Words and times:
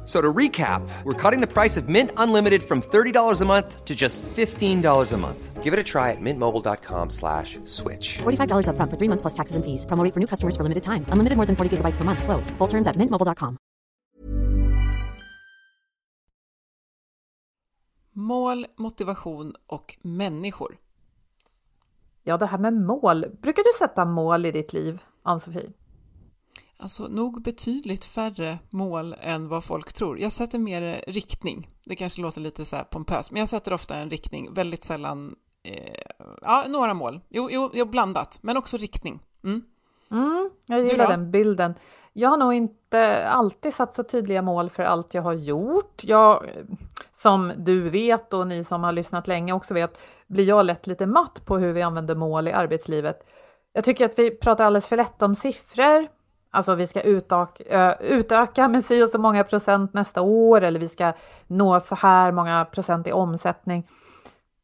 F- 0.00 0.08
So 0.08 0.20
to 0.20 0.32
recap, 0.32 0.82
we're 1.04 1.14
cutting 1.30 1.40
the 1.40 1.46
price 1.46 1.76
of 1.80 1.88
Mint 1.88 2.10
Unlimited 2.16 2.62
from 2.62 2.80
$30 2.82 3.40
a 3.40 3.44
month 3.44 3.84
to 3.84 3.94
just 3.94 4.22
$15 4.36 5.12
a 5.12 5.16
month. 5.16 5.62
Give 5.62 5.72
it 5.72 5.78
a 5.78 5.84
try 5.84 6.10
at 6.10 6.20
mintmobile.com 6.20 7.10
slash 7.10 7.58
switch. 7.64 8.18
$45 8.18 8.66
upfront 8.66 8.90
for 8.90 8.96
three 8.98 9.08
months 9.08 9.22
plus 9.22 9.34
taxes 9.34 9.56
and 9.56 9.64
fees. 9.64 9.84
Promo 9.86 10.02
for 10.12 10.20
new 10.20 10.26
customers 10.26 10.56
for 10.56 10.62
limited 10.64 10.82
time. 10.82 11.04
Unlimited 11.12 11.36
more 11.36 11.46
than 11.46 11.54
40 11.56 11.76
gigabytes 11.76 11.96
per 11.98 12.04
month. 12.04 12.22
Slows. 12.24 12.50
Full 12.58 12.68
terms 12.68 12.86
at 12.88 12.96
mintmobile.com. 12.96 13.56
Mål, 18.12 18.66
motivation 18.76 19.54
och 19.66 19.96
människor. 20.02 20.76
Ja, 22.24 22.36
det 22.36 22.46
här 22.46 22.58
med 22.58 22.74
mål. 22.74 23.24
Brukar 23.42 23.62
du 23.62 23.70
sätta 23.78 24.04
mål 24.04 24.46
i 24.46 24.50
ditt 24.52 24.72
liv, 24.72 25.00
Ann-Sofie? 25.22 25.72
Alltså 26.82 27.08
nog 27.08 27.42
betydligt 27.42 28.04
färre 28.04 28.58
mål 28.70 29.14
än 29.20 29.48
vad 29.48 29.64
folk 29.64 29.92
tror. 29.92 30.18
Jag 30.18 30.32
sätter 30.32 30.58
mer 30.58 31.04
riktning. 31.06 31.68
Det 31.84 31.96
kanske 31.96 32.22
låter 32.22 32.40
lite 32.40 32.64
så 32.64 32.76
här 32.76 32.84
pompöst, 32.84 33.32
men 33.32 33.40
jag 33.40 33.48
sätter 33.48 33.72
ofta 33.72 33.94
en 33.94 34.10
riktning, 34.10 34.54
väldigt 34.54 34.84
sällan, 34.84 35.34
eh, 35.62 36.02
ja, 36.42 36.64
några 36.68 36.94
mål. 36.94 37.20
Jo, 37.28 37.70
jo, 37.74 37.84
blandat, 37.84 38.38
men 38.42 38.56
också 38.56 38.76
riktning. 38.76 39.20
Mm. 39.44 39.62
Mm, 40.10 40.50
jag 40.66 40.86
gillar 40.86 41.08
den 41.08 41.30
bilden. 41.30 41.74
Jag 42.12 42.28
har 42.28 42.36
nog 42.36 42.54
inte 42.54 43.28
alltid 43.28 43.74
satt 43.74 43.94
så 43.94 44.02
tydliga 44.02 44.42
mål 44.42 44.70
för 44.70 44.82
allt 44.82 45.14
jag 45.14 45.22
har 45.22 45.32
gjort. 45.32 46.04
Jag, 46.04 46.46
som 47.12 47.52
du 47.56 47.90
vet 47.90 48.32
och 48.32 48.46
ni 48.46 48.64
som 48.64 48.84
har 48.84 48.92
lyssnat 48.92 49.28
länge 49.28 49.52
också 49.52 49.74
vet, 49.74 49.98
blir 50.26 50.44
jag 50.44 50.66
lätt 50.66 50.86
lite 50.86 51.06
matt 51.06 51.44
på 51.44 51.58
hur 51.58 51.72
vi 51.72 51.82
använder 51.82 52.14
mål 52.14 52.48
i 52.48 52.52
arbetslivet. 52.52 53.26
Jag 53.72 53.84
tycker 53.84 54.04
att 54.04 54.18
vi 54.18 54.30
pratar 54.30 54.64
alldeles 54.64 54.88
för 54.88 54.96
lätt 54.96 55.22
om 55.22 55.34
siffror. 55.34 56.19
Alltså 56.50 56.74
vi 56.74 56.86
ska 56.86 57.00
utöka, 57.00 57.64
eh, 57.64 57.94
utöka 58.00 58.68
med 58.68 58.84
si 58.84 59.02
och 59.02 59.08
så 59.08 59.18
många 59.18 59.44
procent 59.44 59.94
nästa 59.94 60.20
år 60.20 60.60
eller 60.60 60.80
vi 60.80 60.88
ska 60.88 61.12
nå 61.46 61.80
så 61.80 61.94
här 61.94 62.32
många 62.32 62.64
procent 62.64 63.06
i 63.06 63.12
omsättning. 63.12 63.88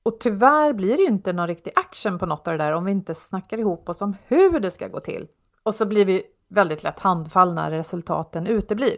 Och 0.03 0.21
tyvärr 0.21 0.73
blir 0.73 0.97
det 0.97 1.03
ju 1.03 1.09
inte 1.09 1.33
någon 1.33 1.47
riktig 1.47 1.73
action 1.77 2.19
på 2.19 2.27
något 2.27 2.49
av 2.49 2.59
det 2.59 2.65
där 2.65 2.73
om 2.73 2.85
vi 2.85 2.93
inte 2.93 3.15
snackar 3.15 3.59
ihop 3.59 3.89
oss 3.89 4.03
om 4.03 4.17
hur 4.27 4.61
det 4.61 4.71
ska 4.71 4.89
gå 4.89 5.01
till. 5.01 5.27
Och 5.63 5.75
så 5.75 5.87
blir 5.87 6.05
vi 6.05 6.23
väldigt 6.49 6.83
lätt 6.83 6.99
handfallna 6.99 7.69
när 7.69 7.71
resultaten 7.71 8.47
uteblir. 8.47 8.97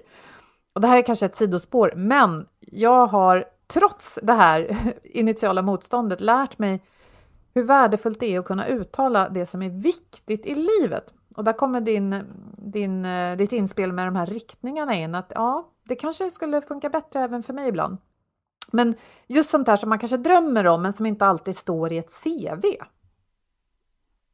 Och 0.74 0.80
det 0.80 0.88
här 0.88 0.98
är 0.98 1.02
kanske 1.02 1.26
ett 1.26 1.34
sidospår, 1.34 1.92
men 1.96 2.46
jag 2.60 3.06
har 3.06 3.44
trots 3.66 4.18
det 4.22 4.32
här 4.32 4.76
initiala 5.04 5.62
motståndet 5.62 6.20
lärt 6.20 6.58
mig 6.58 6.82
hur 7.54 7.62
värdefullt 7.62 8.20
det 8.20 8.34
är 8.34 8.38
att 8.38 8.44
kunna 8.44 8.66
uttala 8.66 9.28
det 9.28 9.46
som 9.46 9.62
är 9.62 9.70
viktigt 9.70 10.46
i 10.46 10.54
livet. 10.54 11.14
Och 11.38 11.44
där 11.44 11.52
kommer 11.52 11.80
din, 11.80 12.24
din, 12.56 13.04
eh, 13.04 13.36
ditt 13.36 13.52
inspel 13.52 13.92
med 13.92 14.06
de 14.06 14.16
här 14.16 14.26
riktningarna 14.26 14.94
in, 14.94 15.14
att 15.14 15.32
ja, 15.34 15.72
det 15.84 15.96
kanske 15.96 16.30
skulle 16.30 16.62
funka 16.62 16.88
bättre 16.88 17.20
även 17.20 17.42
för 17.42 17.52
mig 17.52 17.68
ibland. 17.68 17.98
Men 18.72 18.94
just 19.26 19.50
sånt 19.50 19.66
där 19.66 19.76
som 19.76 19.88
man 19.88 19.98
kanske 19.98 20.16
drömmer 20.16 20.66
om, 20.66 20.82
men 20.82 20.92
som 20.92 21.06
inte 21.06 21.26
alltid 21.26 21.56
står 21.56 21.92
i 21.92 21.98
ett 21.98 22.12
CV. 22.22 22.64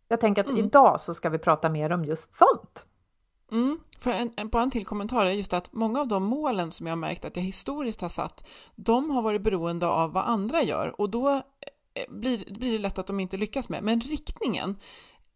Jag 0.08 0.20
tänker 0.20 0.42
att 0.42 0.48
Mm. 0.48 0.64
idag 0.64 1.00
så 1.00 1.14
ska 1.14 1.28
vi 1.28 1.38
prata 1.38 1.68
mer 1.68 1.92
om 1.92 2.04
just 2.04 2.34
sånt. 2.34 2.86
Mm. 3.52 3.78
För 3.98 4.10
en, 4.10 4.30
en, 4.36 4.48
bara 4.48 4.62
en 4.62 4.70
till 4.70 4.86
kommentar 4.86 5.26
är 5.26 5.30
just 5.30 5.52
att 5.52 5.72
många 5.72 6.00
av 6.00 6.08
de 6.08 6.24
målen 6.24 6.70
som 6.70 6.86
jag 6.86 6.98
märkt 6.98 7.24
att 7.24 7.36
jag 7.36 7.42
historiskt 7.42 8.00
har 8.00 8.08
satt, 8.08 8.48
de 8.74 9.10
har 9.10 9.22
varit 9.22 9.42
beroende 9.42 9.86
av 9.86 10.12
vad 10.12 10.24
andra 10.24 10.62
gör 10.62 11.00
och 11.00 11.10
då 11.10 11.28
eh, 11.30 11.40
blir, 12.08 12.54
blir 12.58 12.72
det 12.72 12.78
lätt 12.78 12.98
att 12.98 13.06
de 13.06 13.20
inte 13.20 13.36
lyckas 13.36 13.68
med. 13.68 13.82
Men 13.82 14.00
riktningen, 14.00 14.76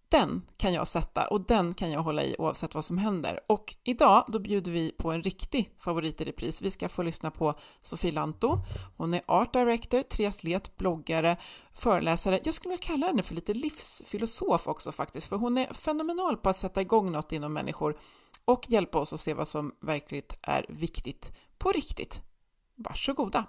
den 0.09 0.43
kan 0.57 0.73
jag 0.73 0.89
sätta 0.89 1.27
och 1.27 1.41
den 1.41 1.75
kan 1.75 1.91
jag 1.91 2.01
hålla 2.01 2.25
i 2.25 2.37
oavsett 2.39 2.75
vad 2.75 2.85
som 2.85 2.99
händer. 2.99 3.41
Och 3.47 3.75
idag 3.85 4.25
då 4.29 4.39
bjuder 4.39 4.73
vi 4.73 4.93
på 4.93 5.13
en 5.13 5.23
riktig 5.23 5.75
favorit 5.79 6.21
i 6.21 6.25
repris. 6.25 6.63
Vi 6.63 6.71
ska 6.71 6.89
få 6.89 7.03
lyssna 7.03 7.31
på 7.31 7.55
Sofie 7.81 8.13
Lanto. 8.13 8.59
Hon 8.97 9.15
är 9.15 9.23
art 9.27 9.53
director, 9.53 10.03
triatlet, 10.03 10.77
bloggare, 10.77 11.37
föreläsare. 11.73 12.41
Jag 12.45 12.55
skulle 12.55 12.71
vilja 12.71 12.87
kalla 12.87 13.07
henne 13.07 13.23
för 13.23 13.35
lite 13.35 13.55
livsfilosof 13.55 14.69
också 14.69 14.93
faktiskt, 14.93 15.29
för 15.29 15.37
hon 15.37 15.59
är 15.59 15.73
fenomenal 15.73 16.37
på 16.37 16.49
att 16.49 16.57
sätta 16.57 16.81
igång 16.81 17.13
något 17.13 17.33
inom 17.33 17.53
människor 17.53 17.99
och 18.45 18.67
hjälpa 18.69 18.99
oss 18.99 19.13
att 19.13 19.21
se 19.21 19.35
vad 19.35 19.49
som 19.49 19.73
verkligen 19.81 20.25
är 20.43 20.67
viktigt 20.69 21.33
på 21.59 21.73
riktigt. 21.73 22.23
Varsågoda! 22.77 23.47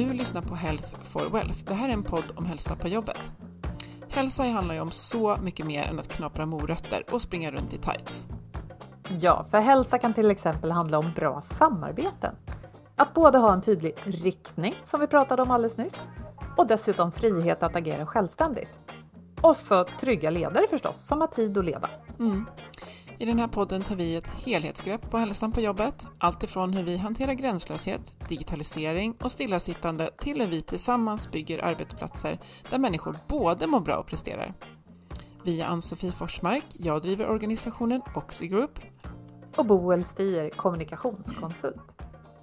Du 0.00 0.12
lyssnar 0.12 0.42
på 0.42 0.54
Health 0.54 0.88
for 1.02 1.30
Wealth. 1.30 1.64
Det 1.64 1.74
här 1.74 1.88
är 1.88 1.92
en 1.92 2.02
podd 2.02 2.32
om 2.34 2.46
hälsa 2.46 2.76
på 2.76 2.88
jobbet. 2.88 3.20
Hälsa 4.08 4.42
handlar 4.42 4.74
ju 4.74 4.80
om 4.80 4.90
så 4.90 5.36
mycket 5.42 5.66
mer 5.66 5.82
än 5.82 5.98
att 5.98 6.08
knapra 6.08 6.46
morötter 6.46 7.04
och 7.10 7.22
springa 7.22 7.50
runt 7.50 7.74
i 7.74 7.78
tights. 7.78 8.26
Ja, 9.20 9.46
för 9.50 9.60
hälsa 9.60 9.98
kan 9.98 10.14
till 10.14 10.30
exempel 10.30 10.70
handla 10.70 10.98
om 10.98 11.12
bra 11.16 11.42
samarbeten. 11.58 12.34
Att 12.96 13.14
både 13.14 13.38
ha 13.38 13.52
en 13.52 13.62
tydlig 13.62 13.94
riktning, 14.04 14.74
som 14.90 15.00
vi 15.00 15.06
pratade 15.06 15.42
om 15.42 15.50
alldeles 15.50 15.76
nyss, 15.76 15.96
och 16.56 16.66
dessutom 16.66 17.12
frihet 17.12 17.62
att 17.62 17.76
agera 17.76 18.06
självständigt. 18.06 18.78
Och 19.40 19.56
så 19.56 19.84
trygga 19.84 20.30
ledare 20.30 20.66
förstås, 20.70 21.06
som 21.06 21.20
har 21.20 21.28
tid 21.28 21.58
att 21.58 21.64
leda. 21.64 21.88
Mm. 22.18 22.46
I 23.20 23.24
den 23.24 23.38
här 23.38 23.48
podden 23.48 23.82
tar 23.82 23.96
vi 23.96 24.16
ett 24.16 24.26
helhetsgrepp 24.26 25.10
på 25.10 25.18
hälsan 25.18 25.52
på 25.52 25.60
jobbet. 25.60 26.06
Allt 26.18 26.42
ifrån 26.42 26.72
hur 26.72 26.84
vi 26.84 26.96
hanterar 26.96 27.32
gränslöshet, 27.32 28.14
digitalisering 28.28 29.16
och 29.22 29.30
stillasittande 29.30 30.10
till 30.18 30.40
hur 30.40 30.48
vi 30.48 30.62
tillsammans 30.62 31.30
bygger 31.30 31.64
arbetsplatser 31.64 32.38
där 32.70 32.78
människor 32.78 33.16
både 33.28 33.66
mår 33.66 33.80
bra 33.80 33.96
och 33.96 34.06
presterar. 34.06 34.54
Vi 35.44 35.60
är 35.60 35.66
Ann-Sofie 35.66 36.12
Forsmark, 36.12 36.64
jag 36.72 37.02
driver 37.02 37.30
organisationen 37.30 38.02
Oxigroup 38.14 38.78
Och 39.56 39.66
Boel 39.66 40.04
Stier, 40.04 40.50
kommunikationskonsult. 40.50 42.02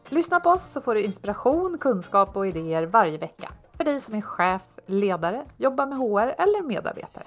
Lyssna 0.09 0.39
på 0.39 0.49
oss 0.49 0.63
så 0.73 0.81
får 0.81 0.95
du 0.95 1.01
inspiration, 1.01 1.77
kunskap 1.77 2.35
och 2.35 2.47
idéer 2.47 2.85
varje 2.85 3.17
vecka. 3.17 3.51
För 3.77 3.83
dig 3.83 4.01
som 4.01 4.15
är 4.15 4.21
chef, 4.21 4.61
ledare, 4.85 5.45
jobbar 5.57 5.85
med 5.85 5.97
HR 5.97 6.41
eller 6.41 6.63
medarbetare. 6.63 7.25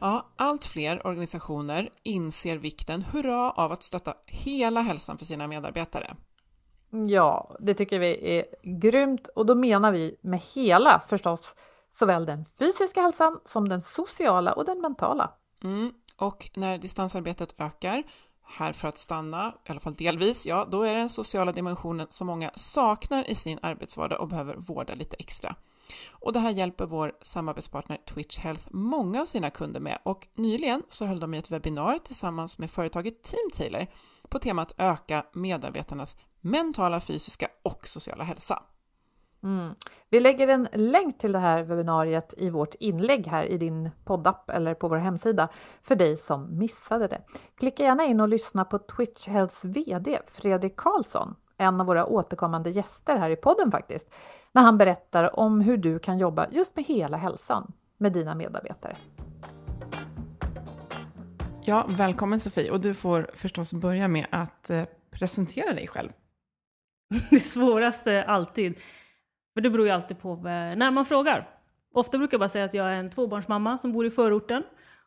Ja, 0.00 0.26
allt 0.36 0.64
fler 0.64 1.06
organisationer 1.06 1.88
inser 2.02 2.56
vikten, 2.56 3.02
hurra, 3.02 3.50
av 3.50 3.72
att 3.72 3.82
stötta 3.82 4.14
hela 4.26 4.80
hälsan 4.80 5.18
för 5.18 5.24
sina 5.24 5.46
medarbetare. 5.46 6.16
Ja, 7.08 7.56
det 7.60 7.74
tycker 7.74 7.98
vi 7.98 8.38
är 8.38 8.44
grymt 8.62 9.28
och 9.28 9.46
då 9.46 9.54
menar 9.54 9.92
vi 9.92 10.16
med 10.20 10.40
hela 10.54 11.02
förstås 11.08 11.54
såväl 11.92 12.26
den 12.26 12.44
fysiska 12.58 13.02
hälsan 13.02 13.40
som 13.44 13.68
den 13.68 13.80
sociala 13.82 14.52
och 14.52 14.64
den 14.64 14.80
mentala. 14.80 15.30
Mm. 15.64 15.92
Och 16.16 16.50
när 16.54 16.78
distansarbetet 16.78 17.60
ökar, 17.60 18.02
här 18.42 18.72
för 18.72 18.88
att 18.88 18.98
stanna, 18.98 19.52
i 19.66 19.70
alla 19.70 19.80
fall 19.80 19.94
delvis, 19.94 20.46
ja, 20.46 20.66
då 20.70 20.82
är 20.82 20.94
det 20.94 21.00
den 21.00 21.08
sociala 21.08 21.52
dimensionen 21.52 22.06
som 22.10 22.26
många 22.26 22.50
saknar 22.54 23.30
i 23.30 23.34
sin 23.34 23.58
arbetsvardag 23.62 24.20
och 24.20 24.28
behöver 24.28 24.56
vårda 24.56 24.94
lite 24.94 25.16
extra. 25.18 25.54
Och 26.12 26.32
det 26.32 26.38
här 26.38 26.50
hjälper 26.50 26.86
vår 26.86 27.12
samarbetspartner 27.22 27.96
Twitch 27.96 28.38
Health 28.38 28.66
många 28.70 29.20
av 29.20 29.26
sina 29.26 29.50
kunder 29.50 29.80
med 29.80 29.98
och 30.02 30.28
nyligen 30.34 30.82
så 30.88 31.04
höll 31.04 31.20
de 31.20 31.34
i 31.34 31.38
ett 31.38 31.50
webbinar 31.50 31.98
tillsammans 31.98 32.58
med 32.58 32.70
företaget 32.70 33.22
Team 33.22 33.50
Taylor 33.54 33.86
på 34.28 34.38
temat 34.38 34.74
öka 34.78 35.24
medarbetarnas 35.32 36.16
mentala, 36.40 37.00
fysiska 37.00 37.48
och 37.62 37.86
sociala 37.86 38.24
hälsa. 38.24 38.62
Mm. 39.44 39.74
Vi 40.10 40.20
lägger 40.20 40.48
en 40.48 40.68
länk 40.72 41.18
till 41.18 41.32
det 41.32 41.38
här 41.38 41.62
webbinariet 41.62 42.34
i 42.36 42.50
vårt 42.50 42.74
inlägg 42.74 43.26
här 43.26 43.44
i 43.44 43.58
din 43.58 43.90
poddapp 44.04 44.50
eller 44.50 44.74
på 44.74 44.88
vår 44.88 44.96
hemsida 44.96 45.48
för 45.82 45.96
dig 45.96 46.16
som 46.16 46.58
missade 46.58 47.08
det. 47.08 47.20
Klicka 47.56 47.82
gärna 47.82 48.04
in 48.04 48.20
och 48.20 48.28
lyssna 48.28 48.64
på 48.64 48.78
Twitch 48.78 49.28
Healths 49.28 49.64
VD 49.64 50.18
Fredrik 50.26 50.76
Karlsson, 50.76 51.36
en 51.56 51.80
av 51.80 51.86
våra 51.86 52.06
återkommande 52.06 52.70
gäster 52.70 53.16
här 53.16 53.30
i 53.30 53.36
podden 53.36 53.70
faktiskt, 53.70 54.10
när 54.54 54.62
han 54.62 54.78
berättar 54.78 55.40
om 55.40 55.60
hur 55.60 55.76
du 55.76 55.98
kan 55.98 56.18
jobba 56.18 56.46
just 56.50 56.76
med 56.76 56.84
hela 56.84 57.16
hälsan 57.16 57.72
med 57.98 58.12
dina 58.12 58.34
medarbetare. 58.34 58.96
Ja, 61.64 61.86
välkommen 61.88 62.40
Sofie 62.40 62.70
och 62.70 62.80
du 62.80 62.94
får 62.94 63.30
förstås 63.34 63.72
börja 63.72 64.08
med 64.08 64.26
att 64.30 64.70
eh, 64.70 64.82
presentera 65.10 65.74
dig 65.74 65.88
själv. 65.88 66.10
Det 67.30 67.38
svåraste 67.38 68.24
alltid 68.24 68.74
för 69.54 69.60
det 69.60 69.70
beror 69.70 69.86
ju 69.86 69.92
alltid 69.92 70.18
på 70.18 70.36
när 70.36 70.90
man 70.90 71.06
frågar. 71.06 71.48
Ofta 71.94 72.18
brukar 72.18 72.34
jag 72.34 72.40
bara 72.40 72.48
säga 72.48 72.64
att 72.64 72.74
jag 72.74 72.86
är 72.86 72.92
en 72.92 73.10
tvåbarnsmamma 73.10 73.78
som 73.78 73.92
bor 73.92 74.06
i 74.06 74.10
förorten. 74.10 74.62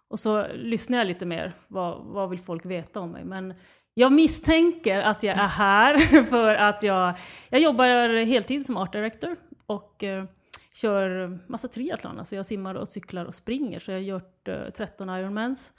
Och 0.10 0.20
så 0.20 0.48
lyssnar 0.54 0.98
jag 0.98 1.08
lite 1.08 1.26
mer. 1.26 1.54
Vad, 1.68 2.06
vad 2.06 2.30
vill 2.30 2.40
folk 2.40 2.66
veta 2.66 3.00
om 3.00 3.12
mig? 3.12 3.24
Men 3.26 3.54
jag 4.00 4.12
misstänker 4.12 5.00
att 5.00 5.24
jag 5.24 5.38
är 5.38 5.48
här 5.48 6.24
för 6.24 6.56
att 6.56 6.84
jag, 6.84 7.14
jag 7.50 7.62
jobbar 7.62 8.26
heltid 8.26 8.66
som 8.66 8.78
art 8.78 8.94
director 8.94 9.36
och 9.66 10.04
eh, 10.04 10.26
kör 10.74 11.40
massa 11.48 11.68
triathlon. 11.68 12.20
Alltså 12.20 12.36
jag 12.36 12.46
simmar 12.46 12.76
och 12.76 12.88
cyklar 12.88 13.26
och 13.26 13.36
springer. 13.36 13.80
Så 13.80 13.92
jag 13.92 13.98
har 13.98 14.02
gjort 14.02 14.48
eh, 14.48 14.70
13 14.78 15.10
Ironmans. 15.10 15.74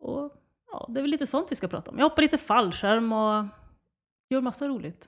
Och 0.00 0.32
ja, 0.72 0.86
det 0.88 1.00
är 1.00 1.02
väl 1.02 1.10
lite 1.10 1.26
sånt 1.26 1.52
vi 1.52 1.56
ska 1.56 1.68
prata 1.68 1.90
om. 1.90 1.98
Jag 1.98 2.04
hoppar 2.04 2.22
lite 2.22 2.38
fallskärm 2.38 3.12
och 3.12 3.44
gör 4.30 4.40
massa 4.40 4.68
roligt. 4.68 5.06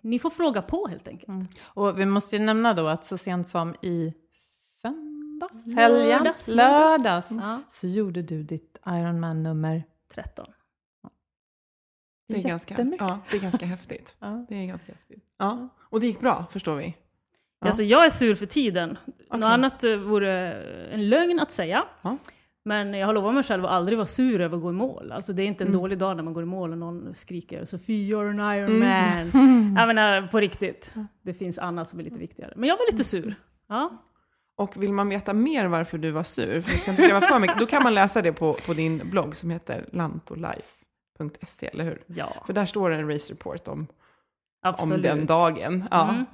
Ni 0.00 0.18
får 0.18 0.30
fråga 0.30 0.62
på 0.62 0.86
helt 0.88 1.08
enkelt. 1.08 1.28
Mm. 1.28 1.46
Och 1.62 1.98
vi 1.98 2.06
måste 2.06 2.36
ju 2.36 2.42
nämna 2.42 2.74
då 2.74 2.86
att 2.86 3.04
så 3.04 3.18
sent 3.18 3.48
som 3.48 3.74
i 3.82 4.14
söndags, 4.82 5.66
helgen, 5.76 6.08
lördags, 6.08 6.48
lördags 6.48 7.26
ja. 7.30 7.62
så 7.70 7.86
gjorde 7.86 8.22
du 8.22 8.42
ditt 8.42 8.76
Ironman 8.86 9.42
nummer 9.42 9.84
13. 10.14 10.46
Det 12.32 12.38
är, 12.38 12.48
ganska, 12.48 12.74
ja, 12.98 13.18
det 13.30 13.36
är 13.36 13.40
ganska 13.40 13.66
häftigt. 13.66 14.16
ja. 14.20 14.46
Det 14.48 14.54
är 14.54 14.66
ganska 14.66 14.92
häftigt. 14.92 15.24
Ja. 15.38 15.68
Och 15.80 16.00
det 16.00 16.06
gick 16.06 16.20
bra, 16.20 16.46
förstår 16.50 16.76
vi. 16.76 16.96
Ja. 17.60 17.66
Alltså, 17.66 17.82
jag 17.82 18.06
är 18.06 18.10
sur 18.10 18.34
för 18.34 18.46
tiden. 18.46 18.90
Okay. 18.90 19.40
Något 19.40 19.46
annat 19.46 19.84
eh, 19.84 19.96
vore 19.96 20.52
en 20.92 21.08
lögn 21.08 21.40
att 21.40 21.52
säga. 21.52 21.84
Ja. 22.02 22.16
Men 22.64 22.94
jag 22.94 23.06
har 23.06 23.14
lovat 23.14 23.34
mig 23.34 23.42
själv 23.42 23.64
att 23.64 23.70
aldrig 23.70 23.98
vara 23.98 24.06
sur 24.06 24.40
över 24.40 24.56
att 24.56 24.62
gå 24.62 24.70
i 24.70 24.72
mål. 24.72 25.12
Alltså 25.12 25.32
det 25.32 25.42
är 25.42 25.46
inte 25.46 25.64
en 25.64 25.68
mm. 25.68 25.80
dålig 25.80 25.98
dag 25.98 26.16
när 26.16 26.22
man 26.22 26.34
går 26.34 26.42
i 26.42 26.46
mål 26.46 26.72
och 26.72 26.78
någon 26.78 27.14
skriker 27.14 27.64
Sofie, 27.64 28.14
you're 28.14 28.30
an 28.30 28.56
Iron 28.56 28.82
mm. 28.82 28.88
Man. 28.88 29.42
Mm. 29.42 29.76
Jag 29.78 29.86
menar 29.86 30.26
på 30.26 30.40
riktigt. 30.40 30.94
Det 31.22 31.34
finns 31.34 31.58
annat 31.58 31.88
som 31.88 32.00
är 32.00 32.04
lite 32.04 32.18
viktigare. 32.18 32.52
Men 32.56 32.68
jag 32.68 32.76
var 32.76 32.92
lite 32.92 33.04
sur. 33.04 33.34
Ja. 33.68 34.02
Och 34.56 34.82
vill 34.82 34.92
man 34.92 35.08
veta 35.08 35.32
mer 35.32 35.66
varför 35.66 35.98
du 35.98 36.10
var 36.10 36.22
sur, 36.22 36.60
för 36.60 36.78
ska 36.78 36.90
inte 36.90 37.26
för 37.26 37.38
mycket, 37.38 37.58
då 37.58 37.66
kan 37.66 37.82
man 37.82 37.94
läsa 37.94 38.22
det 38.22 38.32
på, 38.32 38.52
på 38.52 38.74
din 38.74 39.10
blogg 39.10 39.36
som 39.36 39.50
heter 39.50 39.88
lantolife.se, 41.22 41.66
eller 41.66 41.84
hur? 41.84 42.02
Ja. 42.06 42.42
För 42.46 42.52
där 42.52 42.66
står 42.66 42.90
det 42.90 42.96
en 42.96 43.12
race 43.12 43.32
report 43.32 43.68
om, 43.68 43.86
om 44.62 45.02
den 45.02 45.26
dagen. 45.26 45.84
Ja. 45.90 46.10
Mm. 46.10 46.26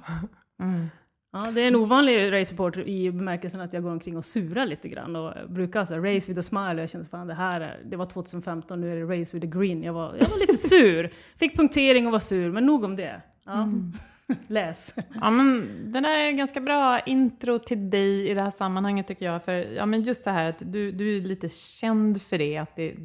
Mm. 0.61 0.89
Ja, 1.31 1.51
det 1.51 1.61
är 1.61 1.67
en 1.67 1.75
ovanlig 1.75 2.31
race 2.31 2.81
i 2.85 3.11
bemärkelsen 3.11 3.61
att 3.61 3.73
jag 3.73 3.83
går 3.83 3.91
omkring 3.91 4.17
och 4.17 4.25
surar 4.25 4.65
lite 4.65 4.89
grann 4.89 5.15
och 5.15 5.49
brukar 5.49 5.85
säga 5.85 5.99
race 5.99 6.31
with 6.31 6.39
a 6.39 6.43
smile 6.43 6.73
och 6.73 6.81
jag 6.81 6.89
kände 6.89 7.07
fan 7.07 7.27
det 7.27 7.33
här 7.33 7.61
är, 7.61 7.79
det 7.85 7.97
var 7.97 8.05
2015, 8.05 8.81
nu 8.81 8.91
är 8.91 8.95
det 8.95 9.21
race 9.21 9.37
with 9.37 9.47
a 9.47 9.59
grin. 9.59 9.83
Jag 9.83 9.93
var, 9.93 10.15
jag 10.19 10.29
var 10.29 10.39
lite 10.39 10.57
sur, 10.67 11.09
fick 11.37 11.57
punktering 11.57 12.05
och 12.05 12.11
var 12.11 12.19
sur, 12.19 12.51
men 12.51 12.65
nog 12.65 12.83
om 12.83 12.95
det. 12.95 13.21
Ja. 13.45 13.63
Mm. 13.63 13.93
Läs. 14.47 14.95
Ja, 15.13 15.29
men 15.29 15.67
det 15.91 15.99
där 15.99 16.17
är 16.17 16.27
en 16.27 16.37
ganska 16.37 16.61
bra 16.61 16.99
intro 16.99 17.59
till 17.59 17.89
dig 17.89 18.29
i 18.29 18.33
det 18.33 18.41
här 18.41 18.51
sammanhanget 18.51 19.07
tycker 19.07 19.25
jag. 19.25 19.43
För 19.43 19.53
ja, 19.53 19.85
men 19.85 20.03
just 20.03 20.23
det 20.23 20.31
här 20.31 20.49
att 20.49 20.59
du, 20.59 20.91
du 20.91 21.17
är 21.17 21.21
lite 21.21 21.49
känd 21.49 22.21
för 22.21 22.37
det, 22.37 22.57
att 22.57 22.75
det 22.75 22.95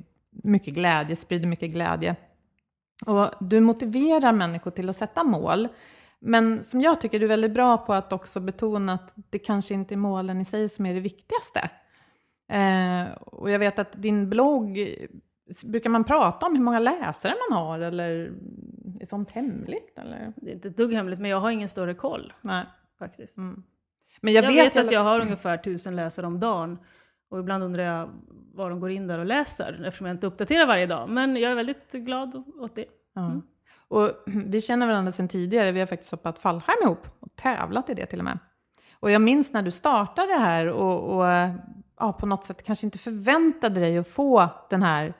mycket 0.42 0.74
glädje, 0.74 1.16
sprider 1.16 1.46
mycket 1.46 1.70
glädje. 1.70 2.16
Och 3.06 3.30
du 3.40 3.60
motiverar 3.60 4.32
människor 4.32 4.70
till 4.70 4.88
att 4.88 4.96
sätta 4.96 5.24
mål. 5.24 5.68
Men 6.18 6.62
som 6.62 6.80
jag 6.80 7.00
tycker 7.00 7.18
du 7.18 7.24
är 7.26 7.28
väldigt 7.28 7.54
bra 7.54 7.78
på 7.78 7.92
att 7.92 8.12
också 8.12 8.40
betona 8.40 8.92
att 8.92 9.12
det 9.30 9.38
kanske 9.38 9.74
inte 9.74 9.94
är 9.94 9.96
målen 9.96 10.40
i 10.40 10.44
sig 10.44 10.68
som 10.68 10.86
är 10.86 10.94
det 10.94 11.00
viktigaste. 11.00 11.70
Eh, 12.48 13.12
och 13.16 13.50
jag 13.50 13.58
vet 13.58 13.78
att 13.78 14.02
din 14.02 14.30
blogg, 14.30 14.78
brukar 15.64 15.90
man 15.90 16.04
prata 16.04 16.46
om 16.46 16.56
hur 16.56 16.62
många 16.62 16.78
läsare 16.78 17.34
man 17.50 17.58
har 17.58 17.80
eller 17.80 18.32
är 19.00 19.06
sånt 19.06 19.30
hemligt? 19.30 19.98
Eller? 19.98 20.32
Det 20.36 20.50
är 20.50 20.54
inte 20.54 20.68
ett 20.68 20.76
dugg 20.76 20.92
hemligt, 20.92 21.20
men 21.20 21.30
jag 21.30 21.40
har 21.40 21.50
ingen 21.50 21.68
större 21.68 21.94
koll. 21.94 22.32
Nej. 22.40 22.64
Faktiskt. 22.98 23.36
Mm. 23.38 23.62
Men 24.20 24.32
jag, 24.32 24.44
jag 24.44 24.52
vet, 24.52 24.76
vet 24.76 24.84
att 24.84 24.92
jag 24.92 25.00
har 25.00 25.20
ungefär 25.20 25.56
tusen 25.56 25.96
läsare 25.96 26.26
om 26.26 26.40
dagen. 26.40 26.78
Och 27.28 27.38
ibland 27.38 27.64
undrar 27.64 27.82
jag 27.82 28.10
var 28.54 28.70
de 28.70 28.80
går 28.80 28.90
in 28.90 29.06
där 29.06 29.18
och 29.18 29.26
läser, 29.26 29.82
eftersom 29.84 30.06
jag 30.06 30.14
inte 30.14 30.26
uppdaterar 30.26 30.66
varje 30.66 30.86
dag. 30.86 31.08
Men 31.08 31.36
jag 31.36 31.50
är 31.50 31.54
väldigt 31.54 31.92
glad 31.92 32.42
åt 32.60 32.76
det. 32.76 32.86
Mm. 33.16 33.42
Och 33.88 34.10
vi 34.26 34.60
känner 34.60 34.86
varandra 34.86 35.12
sedan 35.12 35.28
tidigare, 35.28 35.72
vi 35.72 35.80
har 35.80 35.86
faktiskt 35.86 36.10
hoppat 36.10 36.38
fallskärm 36.38 36.82
ihop 36.82 37.08
och 37.20 37.36
tävlat 37.36 37.90
i 37.90 37.94
det 37.94 38.06
till 38.06 38.18
och 38.18 38.24
med. 38.24 38.38
Och 39.00 39.10
jag 39.10 39.22
minns 39.22 39.52
när 39.52 39.62
du 39.62 39.70
startade 39.70 40.32
det 40.32 40.38
här 40.38 40.66
och, 40.66 41.16
och 41.16 41.24
ja, 41.98 42.12
på 42.12 42.26
något 42.26 42.44
sätt 42.44 42.62
kanske 42.62 42.86
inte 42.86 42.98
förväntade 42.98 43.80
dig 43.80 43.98
att 43.98 44.08
få 44.08 44.48
den 44.70 44.82
här 44.82 45.14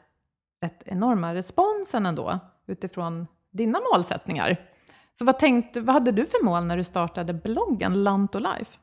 rätt 0.63 0.83
enorma 0.85 1.35
responsen 1.35 2.07
ändå 2.07 2.39
utifrån 2.67 3.27
dina 3.51 3.81
målsättningar. 3.93 4.57
Så 5.19 5.25
vad, 5.25 5.39
tänkte, 5.39 5.81
vad 5.81 5.95
hade 5.95 6.13
du 6.13 6.27
för 6.27 6.45
mål 6.45 6.65
när 6.65 6.77
du 6.77 6.85
startade 6.85 7.35
bloggen 7.35 8.05
Lant 8.05 8.35
Life? 8.35 8.79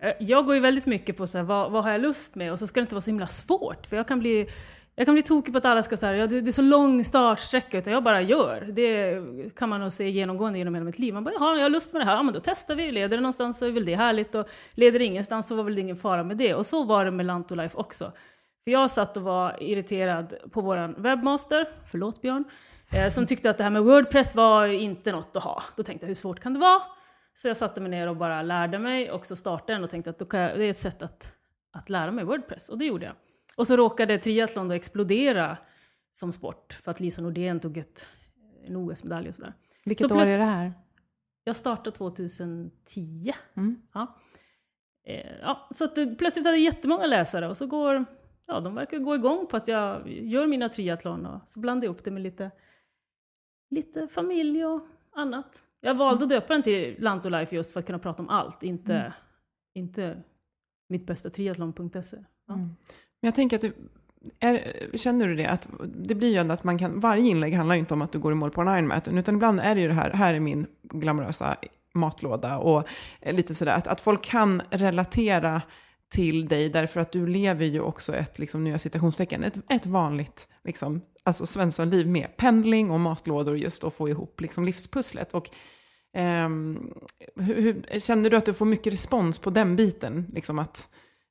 Eh, 0.00 0.12
jag 0.18 0.46
går 0.46 0.54
ju 0.54 0.60
väldigt 0.60 0.86
mycket 0.86 1.16
på 1.16 1.26
så 1.26 1.38
här, 1.38 1.44
vad, 1.44 1.70
vad 1.70 1.84
har 1.84 1.90
jag 1.90 2.00
lust 2.00 2.34
med 2.34 2.52
och 2.52 2.58
så 2.58 2.66
ska 2.66 2.80
det 2.80 2.82
inte 2.82 2.94
vara 2.94 3.02
så 3.02 3.10
himla 3.10 3.26
svårt 3.26 3.86
för 3.86 3.96
jag 3.96 4.08
kan 4.08 4.18
bli 4.18 4.48
jag 4.96 5.06
kan 5.06 5.14
bli 5.14 5.22
tokig 5.22 5.54
på 5.54 5.58
att 5.58 5.64
alla 5.64 5.82
ska 5.82 5.96
säga 5.96 6.16
ja, 6.16 6.26
det, 6.26 6.40
det 6.40 6.50
är 6.50 6.52
så 6.52 6.62
lång 6.62 7.04
startsträcka, 7.04 7.78
utan 7.78 7.92
jag 7.92 8.02
bara 8.02 8.20
gör. 8.20 8.68
Det 8.72 9.20
kan 9.56 9.68
man 9.68 9.80
nog 9.80 9.92
se 9.92 10.10
genomgående 10.10 10.58
genom 10.58 10.74
hela 10.74 10.84
mitt 10.84 10.98
liv. 10.98 11.14
Man 11.14 11.24
bara, 11.24 11.34
jaha, 11.34 11.56
jag 11.56 11.62
har 11.62 11.70
lust 11.70 11.92
med 11.92 12.02
det 12.02 12.06
här, 12.06 12.14
ja 12.14 12.22
men 12.22 12.34
då 12.34 12.40
testar 12.40 12.74
vi. 12.74 12.92
Leder 12.92 13.16
det 13.16 13.22
någonstans 13.22 13.58
så 13.58 13.66
är 13.66 13.70
väl 13.70 13.84
det 13.84 13.94
härligt 13.94 14.34
och 14.34 14.48
leder 14.74 14.98
det 14.98 15.04
ingenstans 15.04 15.48
så 15.48 15.54
var 15.54 15.64
väl 15.64 15.74
det 15.74 15.80
ingen 15.80 15.96
fara 15.96 16.24
med 16.24 16.36
det. 16.36 16.54
Och 16.54 16.66
så 16.66 16.84
var 16.84 17.04
det 17.04 17.10
med 17.10 17.26
Lantolife 17.26 17.76
också. 17.76 18.12
För 18.64 18.70
jag 18.70 18.90
satt 18.90 19.16
och 19.16 19.22
var 19.22 19.62
irriterad 19.62 20.34
på 20.52 20.60
våran 20.60 20.94
webbmaster, 20.98 21.68
förlåt 21.90 22.22
Björn, 22.22 22.44
eh, 22.90 23.08
som 23.08 23.26
tyckte 23.26 23.50
att 23.50 23.58
det 23.58 23.64
här 23.64 23.70
med 23.70 23.82
Wordpress 23.82 24.34
var 24.34 24.66
inte 24.66 25.12
något 25.12 25.36
att 25.36 25.42
ha. 25.42 25.62
Då 25.76 25.82
tänkte 25.82 26.04
jag, 26.04 26.08
hur 26.08 26.14
svårt 26.14 26.40
kan 26.40 26.54
det 26.54 26.60
vara? 26.60 26.82
Så 27.34 27.48
jag 27.48 27.56
satte 27.56 27.80
mig 27.80 27.90
ner 27.90 28.08
och 28.08 28.16
bara 28.16 28.42
lärde 28.42 28.78
mig 28.78 29.10
och 29.10 29.26
så 29.26 29.36
startade 29.36 29.72
den 29.72 29.84
och 29.84 29.90
tänkte 29.90 30.10
att 30.10 30.20
jag, 30.20 30.30
det 30.30 30.64
är 30.64 30.70
ett 30.70 30.76
sätt 30.76 31.02
att, 31.02 31.32
att 31.72 31.88
lära 31.88 32.10
mig 32.10 32.24
Wordpress. 32.24 32.68
Och 32.68 32.78
det 32.78 32.84
gjorde 32.84 33.06
jag. 33.06 33.14
Och 33.56 33.66
så 33.66 33.76
råkade 33.76 34.18
triathlon 34.18 34.68
då 34.68 34.74
explodera 34.74 35.56
som 36.12 36.32
sport 36.32 36.78
för 36.82 36.90
att 36.90 37.00
Lisa 37.00 37.22
Nordén 37.22 37.60
tog 37.60 37.76
ett, 37.76 38.08
en 38.66 38.76
OS-medalj 38.76 39.28
och 39.28 39.34
sådär. 39.34 39.54
Vilket 39.84 40.08
så 40.08 40.16
år 40.16 40.22
är 40.22 40.26
det 40.26 40.44
här? 40.44 40.72
Jag 41.44 41.56
startade 41.56 41.96
2010. 41.96 43.32
Mm. 43.56 43.82
Ja. 43.94 44.18
Eh, 45.06 45.30
ja, 45.42 45.68
så 45.74 45.84
att 45.84 45.94
det, 45.94 46.06
plötsligt 46.06 46.46
hade 46.46 46.56
jag 46.56 46.64
jättemånga 46.64 47.06
läsare 47.06 47.48
och 47.48 47.56
så 47.56 47.66
går, 47.66 48.04
ja 48.46 48.60
de 48.60 48.74
verkar 48.74 48.98
gå 48.98 49.14
igång 49.14 49.46
på 49.46 49.56
att 49.56 49.68
jag 49.68 50.08
gör 50.08 50.46
mina 50.46 50.68
triathlon 50.68 51.26
och 51.26 51.40
så 51.46 51.60
blandar 51.60 51.86
jag 51.86 51.94
upp 51.94 52.04
det 52.04 52.10
med 52.10 52.22
lite, 52.22 52.50
lite 53.70 54.08
familj 54.08 54.64
och 54.64 54.86
annat. 55.12 55.62
Jag 55.84 55.94
valde 55.94 56.24
att 56.24 56.28
döpa 56.28 56.52
den 56.52 56.62
till 56.62 56.96
Lantolife 56.98 57.56
just 57.56 57.72
för 57.72 57.80
att 57.80 57.86
kunna 57.86 57.98
prata 57.98 58.22
om 58.22 58.28
allt, 58.28 58.62
inte, 58.62 58.94
mm. 58.94 59.12
inte 59.74 60.22
mitt 60.88 61.06
bästa 61.06 61.30
triathlon.se. 61.30 62.16
Ja. 62.48 62.54
Mm. 62.54 62.66
Men 63.20 63.28
jag 63.28 63.34
tänker 63.34 63.56
att 63.56 63.62
du, 63.62 63.72
är, 64.40 64.96
känner 64.96 65.28
du 65.28 65.34
det? 65.34 65.46
Att 65.46 65.68
det 65.84 66.14
blir 66.14 66.30
ju 66.30 66.36
ändå 66.36 66.54
att 66.54 66.64
man 66.64 66.78
kan, 66.78 67.00
varje 67.00 67.30
inlägg 67.30 67.54
handlar 67.54 67.74
ju 67.74 67.80
inte 67.80 67.94
om 67.94 68.02
att 68.02 68.12
du 68.12 68.18
går 68.18 68.32
i 68.32 68.34
mål 68.34 68.50
på 68.50 68.60
en 68.60 68.68
Ironman, 68.68 69.18
utan 69.18 69.34
ibland 69.34 69.60
är 69.60 69.74
det 69.74 69.80
ju 69.80 69.88
det 69.88 69.94
här, 69.94 70.10
här 70.10 70.34
är 70.34 70.40
min 70.40 70.66
glamorösa 70.82 71.56
matlåda 71.94 72.58
och 72.58 72.88
lite 73.22 73.54
sådär, 73.54 73.72
att, 73.72 73.86
att 73.86 74.00
folk 74.00 74.24
kan 74.24 74.62
relatera 74.70 75.62
till 76.08 76.48
dig 76.48 76.68
därför 76.68 77.00
att 77.00 77.12
du 77.12 77.26
lever 77.26 77.66
ju 77.66 77.80
också 77.80 78.14
ett, 78.14 78.38
liksom, 78.38 78.64
nya 78.64 78.78
citationstecken, 78.78 79.44
ett, 79.44 79.56
ett 79.68 79.86
vanligt 79.86 80.48
liksom, 80.64 81.00
alltså 81.22 81.46
Svenssonliv 81.46 82.08
med 82.08 82.36
pendling 82.36 82.90
och 82.90 83.00
matlådor 83.00 83.58
just 83.58 83.84
och 83.84 83.94
få 83.94 84.08
ihop 84.08 84.40
liksom, 84.40 84.64
livspusslet. 84.64 85.34
Och, 85.34 85.50
hur, 87.36 87.60
hur, 87.60 88.00
känner 88.00 88.30
du 88.30 88.36
att 88.36 88.46
du 88.46 88.54
får 88.54 88.66
mycket 88.66 88.92
respons 88.92 89.38
på 89.38 89.50
den 89.50 89.76
biten? 89.76 90.26
Liksom 90.32 90.58
att 90.58 90.88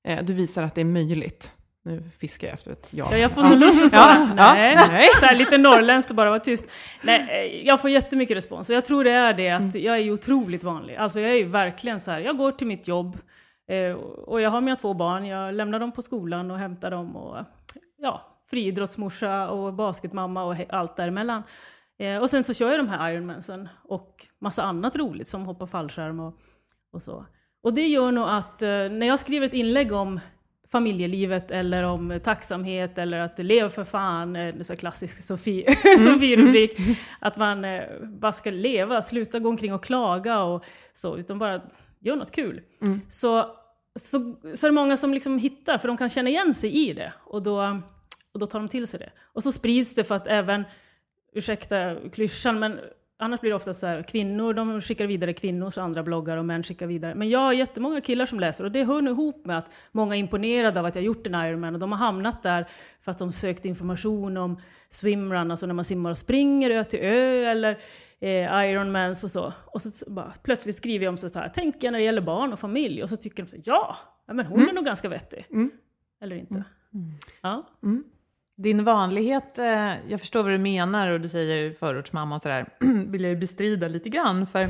uh, 0.10 0.24
du 0.24 0.34
visar 0.34 0.64
att 0.64 0.76
det 0.76 0.82
är 0.82 0.86
möjligt? 0.86 1.54
Nu 1.86 2.04
fiskar 2.18 2.48
jag 2.48 2.54
efter 2.54 2.72
ett 2.72 2.88
ja. 2.92 3.08
Ja, 3.12 3.18
jag 3.18 3.32
får 3.32 3.44
så 3.44 3.56
lust 3.56 3.84
att 3.84 3.92
svara 3.92 4.04
Ja, 4.08 4.28
ja, 4.38 4.54
nej. 4.56 4.76
nej. 4.76 5.08
Så 5.20 5.26
här, 5.26 5.36
lite 5.36 5.58
norrländskt 5.58 6.10
och 6.10 6.16
bara 6.16 6.30
vara 6.30 6.40
tyst. 6.40 6.66
Nej, 7.04 7.28
eh, 7.30 7.68
jag 7.68 7.82
får 7.82 7.90
jättemycket 7.90 8.38
respons 8.38 8.70
och 8.70 8.76
jag 8.76 8.86
tror 8.86 9.04
det 9.04 9.12
är 9.12 9.34
det 9.34 9.48
Mm. 9.48 9.70
att 9.70 9.76
jag 9.76 9.98
är 9.98 10.12
otroligt 10.12 10.64
vanlig. 10.64 10.96
Alltså 10.96 11.20
jag 11.20 11.36
är 11.38 11.46
verkligen 11.46 12.00
så 12.00 12.12
här, 12.12 12.20
jag 12.20 12.38
går 12.38 12.52
till 12.52 12.68
mitt 12.68 12.88
jobb 12.88 13.18
eh, 13.70 13.94
och 14.02 14.42
jag 14.42 14.50
har 14.50 14.62
mina 14.62 14.76
två 14.76 14.94
barn, 14.94 15.26
jag 15.26 15.54
lämnar 15.54 15.80
dem 15.80 15.92
på 15.92 16.02
skolan 16.02 16.52
och 16.52 16.60
hämtar 16.60 16.92
dem 16.92 17.16
och 17.16 17.38
ja, 17.98 18.22
friidrottsmorsa 18.50 19.50
och 19.50 19.74
basketmamma 19.74 20.44
och 20.44 20.56
allt 20.70 20.96
däremellan. 20.96 21.44
Eh, 22.04 22.18
och 22.18 22.30
sen 22.30 22.44
så 22.44 22.54
kör 22.54 22.70
jag 22.70 22.80
de 22.80 22.88
här 22.88 23.12
Ironmansen 23.12 23.70
och 23.84 24.28
massa 24.40 24.64
annat 24.64 24.96
roligt 24.96 25.28
som 25.28 25.46
hoppa 25.46 25.68
fallskärm 25.68 26.20
och, 26.20 26.34
och 26.94 27.02
så. 27.02 27.26
Och 27.64 27.74
det 27.74 27.88
gör 27.88 28.12
nog 28.12 28.30
att 28.30 28.62
eh, 28.62 28.68
när 28.68 29.08
jag 29.08 29.20
skriver 29.20 29.46
ett 29.46 29.54
inlägg 29.54 29.92
om 29.92 30.20
familjelivet 30.72 31.52
eller 31.52 31.84
om 31.84 32.20
tacksamhet 32.24 32.98
eller 32.98 33.20
att 33.20 33.40
leva 33.40 33.70
för 33.70 33.84
fan, 33.84 34.36
eh, 34.36 34.42
en 34.42 34.64
sån 34.64 34.74
här 34.74 34.80
klassisk 34.80 35.24
Sofie, 35.24 35.76
Sofie-rubrik, 35.98 36.72
att 37.20 37.38
man 37.38 37.66
eh, 37.66 37.84
bara 38.20 38.32
ska 38.32 38.52
leva, 38.52 39.02
sluta 39.02 39.40
gå 39.40 39.50
omkring 39.50 39.74
och 39.74 39.84
klaga 39.84 40.44
och 40.44 40.66
så, 40.94 41.18
utan 41.18 41.40
bara 41.40 41.62
gör 42.00 42.16
något 42.16 42.32
kul. 42.32 42.62
Så, 43.10 43.46
så, 44.00 44.36
så 44.56 44.66
är 44.66 44.70
det 44.70 44.76
många 44.76 44.98
som 44.98 45.14
liksom 45.14 45.38
hittar, 45.38 45.78
för 45.78 45.88
de 45.88 45.98
kan 45.98 46.10
känna 46.10 46.30
igen 46.30 46.54
sig 46.54 46.90
i 46.90 46.94
det 46.94 47.14
och 47.26 47.44
då, 47.44 47.82
och 48.34 48.40
då 48.40 48.46
tar 48.46 48.60
de 48.60 48.68
till 48.68 48.88
sig 48.88 49.00
det. 49.00 49.12
Och 49.34 49.44
så 49.44 49.52
sprids 49.52 49.96
det 49.96 50.04
för 50.04 50.16
att 50.16 50.28
även, 50.28 50.64
ursäkta 51.34 51.96
klyschan, 52.12 52.60
men 52.60 52.80
annars 53.20 53.42
blir 53.42 53.50
det 53.52 53.56
ofta 53.56 53.74
så 53.74 53.88
här, 53.88 54.02
kvinnor, 54.02 54.54
de 54.54 54.82
skickar 54.82 55.08
vidare 55.08 55.34
kvinnors 55.34 55.78
andra 55.78 56.04
bloggar 56.04 56.38
och 56.38 56.46
män 56.46 56.64
skickar 56.64 56.88
vidare. 56.88 57.16
Men 57.16 57.30
jag 57.30 57.40
har 57.40 57.54
jättemånga 57.54 58.02
killar 58.02 58.26
som 58.26 58.40
läser 58.40 58.64
och 58.64 58.72
det 58.72 58.84
hör 58.84 59.02
nu 59.02 59.12
ihop 59.12 59.46
med 59.46 59.58
att 59.58 59.72
många 59.92 60.16
är 60.16 60.20
imponerade 60.20 60.80
av 60.80 60.86
att 60.86 60.96
jag 60.96 61.04
gjort 61.04 61.28
en 61.28 61.36
Ironman 61.36 61.74
och 61.74 61.80
de 61.80 61.92
har 61.92 62.00
hamnat 62.00 62.44
där 62.44 62.66
för 63.02 63.12
att 63.12 63.18
de 63.18 63.32
sökt 63.32 63.66
information 63.66 64.38
om 64.38 64.62
swimrun, 64.90 65.52
alltså 65.52 65.66
när 65.66 65.74
man 65.74 65.86
simmar 65.86 66.12
och 66.12 66.18
springer 66.18 66.70
ö 66.70 66.84
till 66.84 67.00
ö 67.00 67.46
eller 67.46 67.78
eh, 68.20 68.70
Ironmans 68.70 69.24
och 69.24 69.32
så. 69.32 69.54
Och 69.66 69.82
så 69.82 70.12
bara, 70.12 70.34
plötsligt 70.44 70.76
skriver 70.76 71.06
jag 71.06 71.12
om 71.12 71.18
så 71.18 71.40
här, 71.40 71.50
tänker 71.50 71.88
jag 71.88 71.92
när 71.92 72.00
det 72.00 72.06
gäller 72.06 72.22
barn 72.22 72.54
och 72.54 72.60
familj 72.60 73.04
och 73.04 73.10
så 73.10 73.18
tycker 73.18 73.44
de 73.44 73.50
så 73.50 73.56
här, 73.56 73.64
ja, 73.66 73.98
men 74.34 74.46
hon 74.46 74.60
är 74.70 74.74
nog 74.74 74.86
ganska 74.86 75.10
vettig. 75.10 75.46
Eller 76.22 76.36
inte. 76.36 76.64
Ja. 77.42 77.68
Din 78.56 78.84
vanlighet, 78.84 79.60
eh, 79.60 80.10
jag 80.10 80.20
förstår 80.20 80.44
vad 80.44 80.52
du 80.52 80.58
menar 80.58 81.08
och 81.08 81.22
du 81.22 81.30
säger 81.30 81.74
förortsmamma 81.74 82.36
och 82.36 82.42
sådär, 82.42 82.66
vill 83.08 83.22
jag 83.22 83.30
ju 83.30 83.38
bestrida 83.38 83.88
lite 83.88 84.10
grann. 84.10 84.48
För 84.48 84.68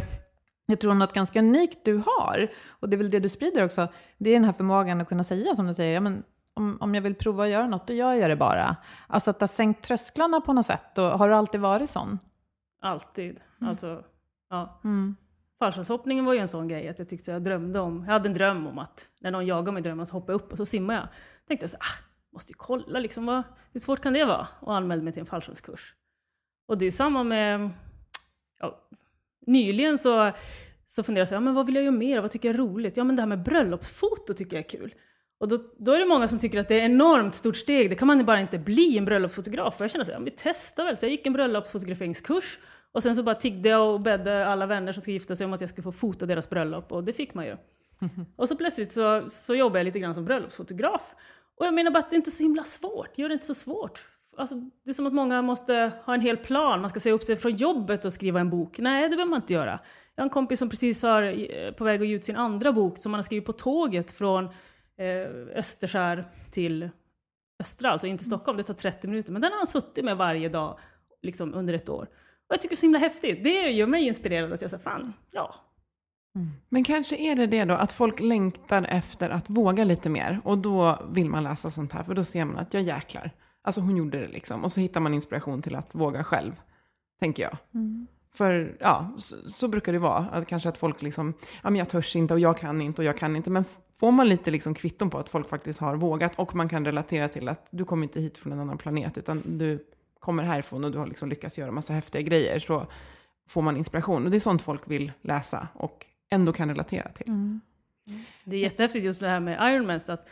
jag 0.65 0.79
tror 0.79 0.93
något 0.93 1.13
ganska 1.13 1.39
unikt 1.39 1.79
du 1.83 1.97
har, 2.05 2.51
och 2.69 2.89
det 2.89 2.95
är 2.95 2.97
väl 2.97 3.09
det 3.09 3.19
du 3.19 3.29
sprider 3.29 3.65
också, 3.65 3.87
det 4.17 4.29
är 4.29 4.33
den 4.33 4.43
här 4.43 4.53
förmågan 4.53 5.01
att 5.01 5.07
kunna 5.07 5.23
säga 5.23 5.55
som 5.55 5.67
du 5.67 5.73
säger, 5.73 5.93
ja, 5.93 5.99
men 5.99 6.23
om, 6.53 6.77
om 6.81 6.95
jag 6.95 7.01
vill 7.01 7.15
prova 7.15 7.43
att 7.43 7.49
göra 7.49 7.67
något, 7.67 7.87
då 7.87 7.93
gör 7.93 8.13
jag 8.13 8.29
det 8.29 8.35
bara. 8.35 8.75
Alltså 9.07 9.29
att 9.29 9.39
ha 9.39 9.47
sänkt 9.47 9.83
trösklarna 9.83 10.41
på 10.41 10.53
något 10.53 10.65
sätt, 10.65 10.97
och 10.97 11.03
har 11.03 11.29
du 11.29 11.35
alltid 11.35 11.61
varit 11.61 11.89
sån? 11.89 12.19
Alltid. 12.81 13.39
Alltså, 13.61 14.03
ja. 14.49 14.79
Mm. 14.83 15.15
Fallskärmshoppningen 15.59 16.25
var 16.25 16.33
ju 16.33 16.39
en 16.39 16.47
sån 16.47 16.67
grej 16.67 16.89
att 16.89 16.99
jag 16.99 17.09
tyckte 17.09 17.31
jag 17.31 17.43
drömde 17.43 17.79
om, 17.79 18.03
jag 18.05 18.13
hade 18.13 18.29
en 18.29 18.33
dröm 18.33 18.67
om 18.67 18.79
att 18.79 19.09
när 19.21 19.31
någon 19.31 19.45
jagade 19.45 19.71
mig 19.71 19.79
i 19.79 19.83
drömmen 19.83 20.05
så 20.05 20.13
hoppade 20.13 20.33
jag 20.33 20.41
upp 20.41 20.51
och 20.51 20.57
så 20.57 20.65
simmade 20.65 20.99
jag. 20.99 21.07
Tänkte 21.47 21.63
jag 21.63 21.69
så 21.69 21.77
ah, 21.77 22.12
måste 22.33 22.51
ju 22.51 22.55
kolla 22.57 22.99
liksom, 22.99 23.25
vad, 23.25 23.43
hur 23.71 23.79
svårt 23.79 24.01
kan 24.01 24.13
det 24.13 24.25
vara? 24.25 24.47
Och 24.59 24.75
anmälde 24.75 25.03
mig 25.03 25.13
till 25.13 25.19
en 25.19 25.25
fallskärmskurs. 25.25 25.93
Och 26.67 26.77
det 26.77 26.85
är 26.85 26.91
samma 26.91 27.23
med, 27.23 27.69
ja, 28.59 28.87
nyligen 29.47 29.97
så, 29.97 30.31
så 30.87 31.03
funderade 31.03 31.21
jag 31.21 31.27
så 31.27 31.35
här, 31.35 31.41
ja, 31.41 31.45
men 31.45 31.53
vad 31.53 31.65
vill 31.65 31.75
jag 31.75 31.83
göra 31.83 31.95
mer? 31.95 32.21
Vad 32.21 32.31
tycker 32.31 32.49
jag 32.49 32.53
är 32.53 32.59
roligt? 32.59 32.97
Ja 32.97 33.03
men 33.03 33.15
det 33.15 33.21
här 33.21 33.27
med 33.27 33.43
bröllopsfoto 33.43 34.33
tycker 34.33 34.55
jag 34.55 34.65
är 34.65 34.69
kul. 34.69 34.93
Och 35.39 35.47
då, 35.47 35.57
då 35.77 35.91
är 35.91 35.99
det 35.99 36.05
många 36.05 36.27
som 36.27 36.39
tycker 36.39 36.59
att 36.59 36.67
det 36.67 36.79
är 36.79 36.85
ett 36.85 36.91
enormt 36.91 37.35
stort 37.35 37.55
steg, 37.55 37.89
det 37.89 37.95
kan 37.95 38.07
man 38.07 38.25
bara 38.25 38.39
inte 38.39 38.59
bli 38.59 38.97
en 38.97 39.05
bröllopsfotograf. 39.05 39.75
Och 39.79 39.83
jag 39.83 39.91
känner 39.91 40.05
så 40.05 40.11
här, 40.11 40.19
vi 40.19 40.33
testar 40.37 40.85
väl. 40.85 40.97
Så 40.97 41.05
jag 41.05 41.11
gick 41.11 41.27
en 41.27 41.33
bröllopsfotograferingskurs 41.33 42.59
och 42.91 43.03
sen 43.03 43.15
så 43.15 43.23
bara 43.23 43.35
tiggde 43.35 43.69
jag 43.69 43.93
och 43.93 44.01
bedde 44.01 44.47
alla 44.47 44.65
vänner 44.65 44.91
som 44.91 45.01
skulle 45.01 45.13
gifta 45.13 45.35
sig 45.35 45.45
om 45.45 45.53
att 45.53 45.61
jag 45.61 45.69
skulle 45.69 45.83
få 45.83 45.91
fota 45.91 46.25
deras 46.25 46.49
bröllop 46.49 46.91
och 46.91 47.03
det 47.03 47.13
fick 47.13 47.33
man 47.33 47.45
ju. 47.45 47.57
Och 48.35 48.49
så 48.49 48.55
plötsligt 48.55 48.91
så, 48.91 49.23
så 49.29 49.55
jobbade 49.55 49.79
jag 49.79 49.85
lite 49.85 49.99
grann 49.99 50.15
som 50.15 50.25
bröllopsfotograf. 50.25 51.15
Och 51.59 51.65
jag 51.65 51.73
menar 51.73 51.91
bara 51.91 51.99
att 51.99 52.09
det 52.09 52.15
är 52.15 52.17
inte 52.17 52.31
så 52.31 52.43
himla 52.43 52.63
svårt, 52.63 53.17
gör 53.17 53.29
det 53.29 53.33
inte 53.33 53.45
så 53.45 53.53
svårt. 53.53 54.07
Alltså, 54.37 54.55
det 54.55 54.89
är 54.89 54.93
som 54.93 55.07
att 55.07 55.13
många 55.13 55.41
måste 55.41 55.91
ha 56.05 56.13
en 56.13 56.21
hel 56.21 56.37
plan, 56.37 56.81
man 56.81 56.89
ska 56.89 56.99
säga 56.99 57.15
upp 57.15 57.23
sig 57.23 57.35
från 57.35 57.55
jobbet 57.55 58.05
och 58.05 58.13
skriva 58.13 58.39
en 58.39 58.49
bok. 58.49 58.79
Nej, 58.79 59.01
det 59.01 59.15
behöver 59.15 59.29
man 59.29 59.41
inte 59.41 59.53
göra. 59.53 59.79
Jag 60.15 60.21
har 60.21 60.25
en 60.25 60.29
kompis 60.29 60.59
som 60.59 60.69
precis 60.69 61.03
har 61.03 61.23
eh, 61.23 61.71
på 61.71 61.83
väg 61.83 62.01
att 62.01 62.07
ge 62.07 62.15
ut 62.15 62.23
sin 62.23 62.35
andra 62.35 62.71
bok 62.71 62.97
som 62.97 63.13
han 63.13 63.17
har 63.17 63.23
skrivit 63.23 63.45
på 63.45 63.53
tåget 63.53 64.11
från 64.11 64.45
eh, 64.97 65.57
Österskär 65.57 66.25
till 66.51 66.89
Östra, 67.59 67.89
alltså 67.89 68.07
inte 68.07 68.23
Stockholm, 68.23 68.57
det 68.57 68.63
tar 68.63 68.73
30 68.73 69.07
minuter. 69.07 69.31
Men 69.31 69.41
den 69.41 69.51
har 69.51 69.57
han 69.57 69.67
suttit 69.67 70.05
med 70.05 70.17
varje 70.17 70.49
dag 70.49 70.79
liksom 71.21 71.53
under 71.53 71.73
ett 71.73 71.89
år. 71.89 72.03
Och 72.47 72.53
jag 72.53 72.61
tycker 72.61 72.75
det 72.75 72.75
är 72.75 72.79
så 72.79 72.85
himla 72.85 72.99
häftigt. 72.99 73.43
Det 73.43 73.71
gör 73.71 73.87
mig 73.87 74.03
inspirerad 74.03 74.53
att 74.53 74.61
jag 74.61 74.71
säger 74.71 74.83
fan, 74.83 75.13
ja. 75.31 75.55
Men 76.69 76.83
kanske 76.83 77.15
är 77.17 77.35
det 77.35 77.47
det 77.47 77.65
då, 77.65 77.73
att 77.73 77.91
folk 77.91 78.19
längtar 78.19 78.85
efter 78.89 79.29
att 79.29 79.49
våga 79.49 79.83
lite 79.83 80.09
mer. 80.09 80.39
Och 80.43 80.57
då 80.57 80.99
vill 81.09 81.29
man 81.29 81.43
läsa 81.43 81.69
sånt 81.69 81.91
här, 81.91 82.03
för 82.03 82.13
då 82.13 82.23
ser 82.23 82.45
man 82.45 82.57
att 82.57 82.73
jag 82.73 82.83
jäklar. 82.83 83.31
Alltså 83.63 83.81
hon 83.81 83.97
gjorde 83.97 84.19
det 84.19 84.27
liksom. 84.27 84.63
Och 84.63 84.71
så 84.71 84.79
hittar 84.79 85.01
man 85.01 85.13
inspiration 85.13 85.61
till 85.61 85.75
att 85.75 85.95
våga 85.95 86.23
själv, 86.23 86.61
tänker 87.19 87.43
jag. 87.43 87.57
För 88.33 88.77
ja, 88.79 89.11
så, 89.17 89.35
så 89.49 89.67
brukar 89.67 89.93
det 89.93 89.99
vara. 89.99 90.25
Att 90.31 90.47
kanske 90.47 90.69
att 90.69 90.77
folk 90.77 91.01
liksom, 91.01 91.33
ja 91.63 91.69
men 91.69 91.75
jag 91.75 91.89
törs 91.89 92.15
inte 92.15 92.33
och 92.33 92.39
jag 92.39 92.57
kan 92.57 92.81
inte 92.81 93.01
och 93.01 93.05
jag 93.05 93.17
kan 93.17 93.35
inte. 93.35 93.49
Men 93.49 93.65
får 93.93 94.11
man 94.11 94.29
lite 94.29 94.51
liksom 94.51 94.73
kvitton 94.73 95.09
på 95.09 95.17
att 95.17 95.29
folk 95.29 95.49
faktiskt 95.49 95.79
har 95.79 95.95
vågat 95.95 96.35
och 96.35 96.55
man 96.55 96.69
kan 96.69 96.85
relatera 96.85 97.27
till 97.27 97.49
att 97.49 97.67
du 97.71 97.85
kommer 97.85 98.03
inte 98.03 98.21
hit 98.21 98.37
från 98.37 98.53
en 98.53 98.59
annan 98.59 98.77
planet 98.77 99.17
utan 99.17 99.41
du 99.45 99.87
kommer 100.19 100.43
härifrån 100.43 100.83
och 100.83 100.91
du 100.91 100.97
har 100.97 101.07
liksom 101.07 101.29
lyckats 101.29 101.57
göra 101.57 101.71
massa 101.71 101.93
häftiga 101.93 102.21
grejer 102.21 102.59
så 102.59 102.87
får 103.49 103.61
man 103.61 103.77
inspiration. 103.77 104.25
Och 104.25 104.31
det 104.31 104.37
är 104.37 104.39
sånt 104.39 104.61
folk 104.61 104.81
vill 104.85 105.11
läsa 105.21 105.67
och 105.73 106.05
ändå 106.33 106.53
kan 106.53 106.69
relatera 106.69 107.09
till. 107.09 107.25
Det 108.43 108.55
är 108.55 108.59
jättehäftigt 108.59 109.05
just 109.05 109.21
med 109.21 109.29
det 109.29 109.33
här 109.33 109.39
med 109.39 109.73
Ironmans. 109.73 110.09
Att 110.09 110.29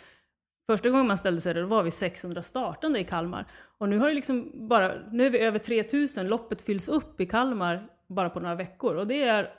första 0.68 0.90
gången 0.90 1.08
man 1.08 1.18
ställde 1.18 1.42
sig 1.42 1.54
där, 1.54 1.64
var 1.64 1.84
vi 1.84 1.92
600 1.92 2.44
startande 2.44 3.00
i 3.00 3.04
Kalmar. 3.04 3.48
Och 3.78 3.90
nu 3.90 3.98
har 3.98 4.08
det 4.08 4.14
liksom 4.14 4.68
bara, 4.68 4.94
nu 5.12 5.26
är 5.26 5.30
vi 5.30 5.40
över 5.40 5.60
3000, 5.60 6.28
loppet 6.28 6.62
fylls 6.62 6.90
upp 6.90 7.22
i 7.22 7.26
Kalmar 7.26 7.88
bara 8.08 8.30
på 8.30 8.40
några 8.40 8.56
veckor. 8.56 8.96
Och 8.96 9.08
det 9.08 9.24
är, 9.24 9.54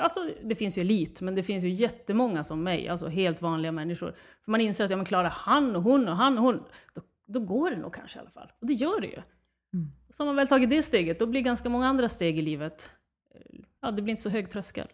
alltså 0.00 0.20
det 0.44 0.54
finns 0.54 0.78
ju 0.78 0.82
elit, 0.82 1.20
men 1.20 1.34
det 1.34 1.42
finns 1.42 1.64
ju 1.64 1.68
jättemånga 1.68 2.44
som 2.44 2.62
mig, 2.62 2.88
alltså 2.88 3.08
helt 3.08 3.42
vanliga 3.42 3.72
människor. 3.72 4.16
För 4.44 4.50
man 4.50 4.60
inser 4.60 4.84
att 4.84 4.90
ja, 4.90 5.04
klarar 5.04 5.30
han 5.30 5.76
och 5.76 5.82
hon 5.82 6.08
och 6.08 6.16
han 6.16 6.38
och 6.38 6.44
hon, 6.44 6.64
då, 6.94 7.02
då 7.26 7.40
går 7.40 7.70
det 7.70 7.76
nog 7.76 7.94
kanske 7.94 8.18
i 8.18 8.20
alla 8.20 8.30
fall. 8.30 8.52
Och 8.60 8.66
det 8.66 8.72
gör 8.72 9.00
det 9.00 9.06
ju. 9.06 9.22
Så 10.10 10.22
har 10.22 10.26
man 10.26 10.36
väl 10.36 10.48
tagit 10.48 10.70
det 10.70 10.82
steget, 10.82 11.18
då 11.18 11.26
blir 11.26 11.40
ganska 11.40 11.68
många 11.68 11.88
andra 11.88 12.08
steg 12.08 12.38
i 12.38 12.42
livet, 12.42 12.90
eh, 13.34 13.60
ja 13.82 13.90
det 13.90 14.02
blir 14.02 14.10
inte 14.10 14.22
så 14.22 14.30
hög 14.30 14.50
tröskel. 14.50 14.86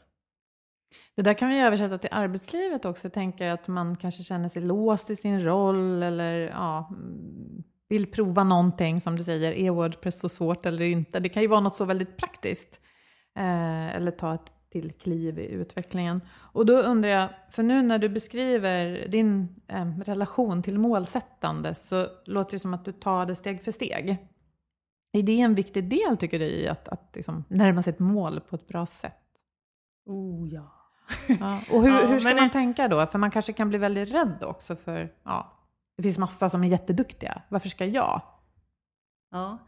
Det 1.15 1.23
där 1.23 1.35
kan 1.35 1.49
vi 1.49 1.61
översätta 1.61 1.99
till 1.99 2.11
arbetslivet 2.13 2.85
också. 2.85 3.05
Jag 3.05 3.13
tänker 3.13 3.51
att 3.51 3.69
man 3.69 3.97
kanske 3.97 4.23
känner 4.23 4.49
sig 4.49 4.63
låst 4.63 5.11
i 5.11 5.17
sin 5.17 5.45
roll 5.45 6.03
eller 6.03 6.51
ja, 6.51 6.89
mm, 6.91 7.63
vill 7.89 8.07
prova 8.07 8.45
någonting 8.45 9.01
som 9.01 9.17
du 9.17 9.25
säger, 9.25 9.53
är 9.53 9.71
Wordpress 9.71 10.21
så 10.21 10.29
svårt 10.29 10.67
eller 10.67 10.85
inte? 10.85 11.21
Det 11.21 11.29
kan 11.29 11.43
ju 11.43 11.49
vara 11.49 11.61
något 11.61 11.77
så 11.77 11.85
väldigt 11.85 12.17
praktiskt. 12.17 12.81
Eh, 13.37 13.97
eller 13.97 14.11
ta 14.11 14.35
ett 14.35 14.53
till 14.75 14.93
kliv 14.93 15.39
i 15.39 15.47
utvecklingen. 15.47 16.21
Och 16.53 16.67
då 16.67 16.79
undrar 16.79 17.11
jag, 17.11 17.29
för 17.51 17.63
nu 17.63 17.83
när 17.83 17.99
du 17.99 18.09
beskriver 18.09 19.09
din 19.09 19.49
eh, 19.69 19.99
relation 19.99 20.63
till 20.63 20.79
målsättande 20.79 21.75
så 21.75 22.07
låter 22.27 22.53
det 22.53 22.59
som 22.59 22.75
att 22.75 22.85
du 22.85 22.93
tar 22.93 23.27
det 23.27 23.37
steg 23.37 23.65
för 23.65 23.73
steg. 23.73 24.17
Är 25.13 25.23
det 25.23 25.41
en 25.41 25.55
viktig 25.55 25.89
del 25.89 26.17
tycker 26.17 26.39
du 26.39 26.45
i 26.45 26.69
att, 26.69 26.89
att 26.89 27.11
liksom 27.15 27.45
närma 27.49 27.83
sig 27.83 27.91
ett 27.91 27.99
mål 27.99 28.41
på 28.41 28.57
ett 28.57 28.69
bra 28.69 28.87
sätt? 28.87 29.23
Oh 30.07 30.49
ja. 30.49 30.74
Ja, 31.41 31.61
och 31.71 31.83
hur, 31.83 31.91
Ja, 32.01 32.07
hur 32.07 32.19
ska 32.19 32.29
men- 32.29 32.37
man 32.37 32.51
tänka 32.51 32.89
då? 32.89 33.07
För 33.07 33.19
man 33.19 33.31
kanske 33.31 33.53
kan 33.53 33.69
bli 33.69 33.79
väldigt 33.79 34.13
rädd 34.13 34.45
också 34.45 34.77
för, 34.77 35.09
ja, 35.25 35.53
det 35.97 36.03
finns 36.03 36.19
massa 36.19 36.49
som 36.49 36.65
är 36.65 36.69
jätteduktiga. 36.69 37.43
Varför 37.49 37.69
ska 37.69 37.85
jag? 37.85 38.21
Ja. 39.31 39.59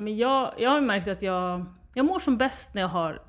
Men 0.00 0.16
jag, 0.16 0.54
jag 0.58 0.70
har 0.70 0.80
märkt 0.80 1.08
att 1.08 1.22
jag, 1.22 1.66
jag 1.94 2.06
mår 2.06 2.18
som 2.18 2.36
bäst 2.36 2.74
när 2.74 2.82
jag 2.82 2.88
har 2.88 3.22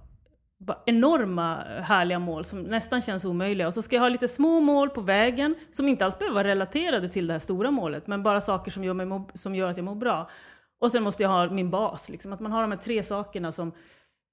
enorma 0.86 1.56
härliga 1.84 2.20
mål 2.20 2.46
som 2.46 2.62
nästan 2.62 3.01
känns 3.01 3.25
omöjliga. 3.25 3.68
Och 3.68 3.74
så 3.74 3.82
ska 3.82 3.96
jag 3.96 4.01
ha 4.04 4.10
lite 4.10 4.28
små 4.28 4.60
mål 4.60 4.90
på 4.90 5.01
vägen 5.01 5.56
som 5.72 5.88
inte 5.88 6.06
alls 6.06 6.20
behöver 6.20 6.36
vara 6.36 6.48
relaterade 6.48 7.10
till 7.10 7.28
det 7.28 7.34
här 7.34 7.40
stora 7.40 7.72
målet, 7.72 8.08
men 8.08 8.24
bara 8.24 8.42
saker 8.42 8.72
som 8.72 8.84
gör, 8.84 8.94
mig 8.94 9.06
må, 9.06 9.30
som 9.34 9.56
gör 9.56 9.70
att 9.70 9.78
jag 9.78 9.84
mår 9.84 9.96
bra. 9.96 10.30
Och 10.80 10.92
sen 10.92 11.04
måste 11.04 11.24
jag 11.24 11.30
ha 11.30 11.50
min 11.50 11.70
bas, 11.70 12.10
liksom, 12.10 12.34
att 12.34 12.40
man 12.40 12.51
har 12.51 12.62
de 12.62 12.72
här 12.72 12.78
tre 12.80 13.04
sakerna 13.04 13.51
som 13.51 13.72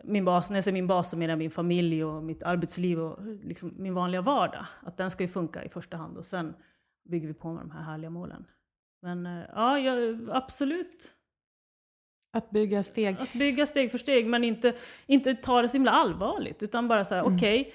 min 0.04 0.24
bas, 0.24 0.50
när 0.50 0.56
jag 0.56 0.64
säger 0.64 0.72
min 0.72 0.86
bas 0.86 1.10
så 1.10 1.16
menar 1.16 1.32
jag 1.32 1.38
min 1.38 1.50
familj 1.50 2.04
och 2.04 2.22
mitt 2.22 2.42
arbetsliv 2.42 3.00
och 3.00 3.18
liksom 3.42 3.74
min 3.76 3.94
vanliga 3.94 4.20
vardag. 4.20 4.66
Att 4.82 4.96
den 4.96 5.10
ska 5.10 5.24
ju 5.24 5.28
funka 5.28 5.64
i 5.64 5.68
första 5.68 5.96
hand 5.96 6.16
och 6.18 6.26
sen 6.26 6.54
bygger 7.08 7.28
vi 7.28 7.34
på 7.34 7.52
med 7.52 7.62
de 7.62 7.70
här 7.70 7.82
härliga 7.82 8.10
målen. 8.10 8.44
Men 9.02 9.26
eh, 9.26 9.44
ja, 9.54 9.78
jag, 9.78 10.28
absolut. 10.30 11.14
Att 12.32 12.50
bygga 12.50 12.82
steg. 12.82 13.16
Att 13.20 13.34
bygga 13.34 13.66
steg 13.66 13.90
för 13.90 13.98
steg, 13.98 14.26
men 14.26 14.44
inte, 14.44 14.74
inte 15.06 15.34
ta 15.34 15.62
det 15.62 15.68
så 15.68 15.72
himla 15.72 15.90
allvarligt. 15.90 16.62
Utan 16.62 16.88
bara 16.88 17.04
så 17.04 17.14
här, 17.14 17.22
okej, 17.22 17.72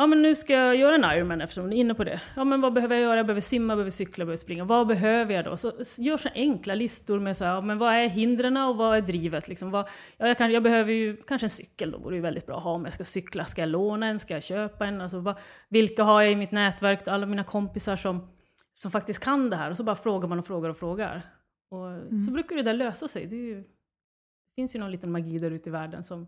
Ja 0.00 0.06
men 0.06 0.22
nu 0.22 0.34
ska 0.34 0.52
jag 0.52 0.76
göra 0.76 0.94
en 0.94 1.04
Ironman 1.18 1.40
eftersom 1.40 1.70
ni 1.70 1.76
är 1.76 1.80
inne 1.80 1.94
på 1.94 2.04
det. 2.04 2.20
Ja 2.36 2.44
men 2.44 2.60
vad 2.60 2.72
behöver 2.72 2.94
jag 2.96 3.02
göra? 3.02 3.16
Jag 3.16 3.26
behöver 3.26 3.40
simma, 3.40 3.70
jag 3.72 3.76
behöver 3.76 3.90
cykla, 3.90 4.22
jag 4.22 4.26
behöver 4.26 4.36
springa. 4.36 4.64
Vad 4.64 4.86
behöver 4.86 5.34
jag 5.34 5.44
då? 5.44 5.56
Så 5.56 5.72
gör 5.98 6.16
så 6.16 6.28
enkla 6.34 6.74
listor 6.74 7.20
med 7.20 7.36
så 7.36 7.44
här, 7.44 7.54
ja, 7.54 7.60
men 7.60 7.78
vad 7.78 7.94
är 7.94 8.08
hindren 8.08 8.56
och 8.56 8.76
vad 8.76 8.96
är 8.96 9.00
drivet? 9.00 9.48
Liksom, 9.48 9.70
vad, 9.70 9.88
ja, 10.16 10.28
jag, 10.28 10.38
kan, 10.38 10.52
jag 10.52 10.62
behöver 10.62 10.92
ju 10.92 11.16
kanske 11.16 11.46
en 11.46 11.50
cykel, 11.50 11.90
då 11.90 11.98
vore 11.98 12.16
det 12.16 12.20
väldigt 12.22 12.46
bra 12.46 12.56
att 12.56 12.62
ha 12.62 12.72
om 12.72 12.84
jag 12.84 12.94
ska 12.94 13.04
cykla. 13.04 13.44
Ska 13.44 13.62
jag 13.62 13.68
låna 13.68 14.06
en? 14.06 14.18
Ska 14.18 14.34
jag 14.34 14.42
köpa 14.42 14.86
en? 14.86 15.00
Alltså, 15.00 15.20
vad, 15.20 15.38
vilka 15.68 16.02
har 16.02 16.22
jag 16.22 16.32
i 16.32 16.36
mitt 16.36 16.52
nätverk? 16.52 17.08
Alla 17.08 17.26
mina 17.26 17.44
kompisar 17.44 17.96
som, 17.96 18.28
som 18.72 18.90
faktiskt 18.90 19.24
kan 19.24 19.50
det 19.50 19.56
här. 19.56 19.70
Och 19.70 19.76
så 19.76 19.82
bara 19.84 19.96
frågar 19.96 20.28
man 20.28 20.38
och 20.38 20.46
frågar 20.46 20.68
och 20.68 20.76
frågar. 20.76 21.22
Och 21.70 21.88
Mm. 21.88 22.20
så 22.20 22.32
brukar 22.32 22.56
det 22.56 22.62
där 22.62 22.74
lösa 22.74 23.08
sig. 23.08 23.26
Det, 23.26 23.36
ju, 23.36 23.54
det 23.60 24.54
finns 24.56 24.76
ju 24.76 24.80
någon 24.80 24.90
liten 24.90 25.12
magi 25.12 25.38
där 25.38 25.50
ute 25.50 25.68
i 25.68 25.72
världen 25.72 26.04
som 26.04 26.26